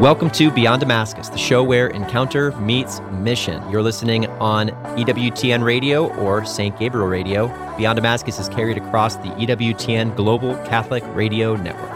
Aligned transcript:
Welcome 0.00 0.28
to 0.30 0.50
Beyond 0.50 0.80
Damascus, 0.80 1.28
the 1.28 1.38
show 1.38 1.62
where 1.62 1.86
encounter 1.86 2.50
meets 2.58 3.00
mission. 3.12 3.62
You're 3.70 3.80
listening 3.80 4.26
on 4.26 4.70
EWTN 4.98 5.64
Radio 5.64 6.12
or 6.16 6.44
St. 6.44 6.76
Gabriel 6.78 7.06
Radio. 7.06 7.46
Beyond 7.76 7.96
Damascus 7.96 8.40
is 8.40 8.48
carried 8.48 8.76
across 8.76 9.14
the 9.16 9.28
EWTN 9.28 10.16
Global 10.16 10.56
Catholic 10.66 11.04
Radio 11.14 11.54
Network. 11.54 11.92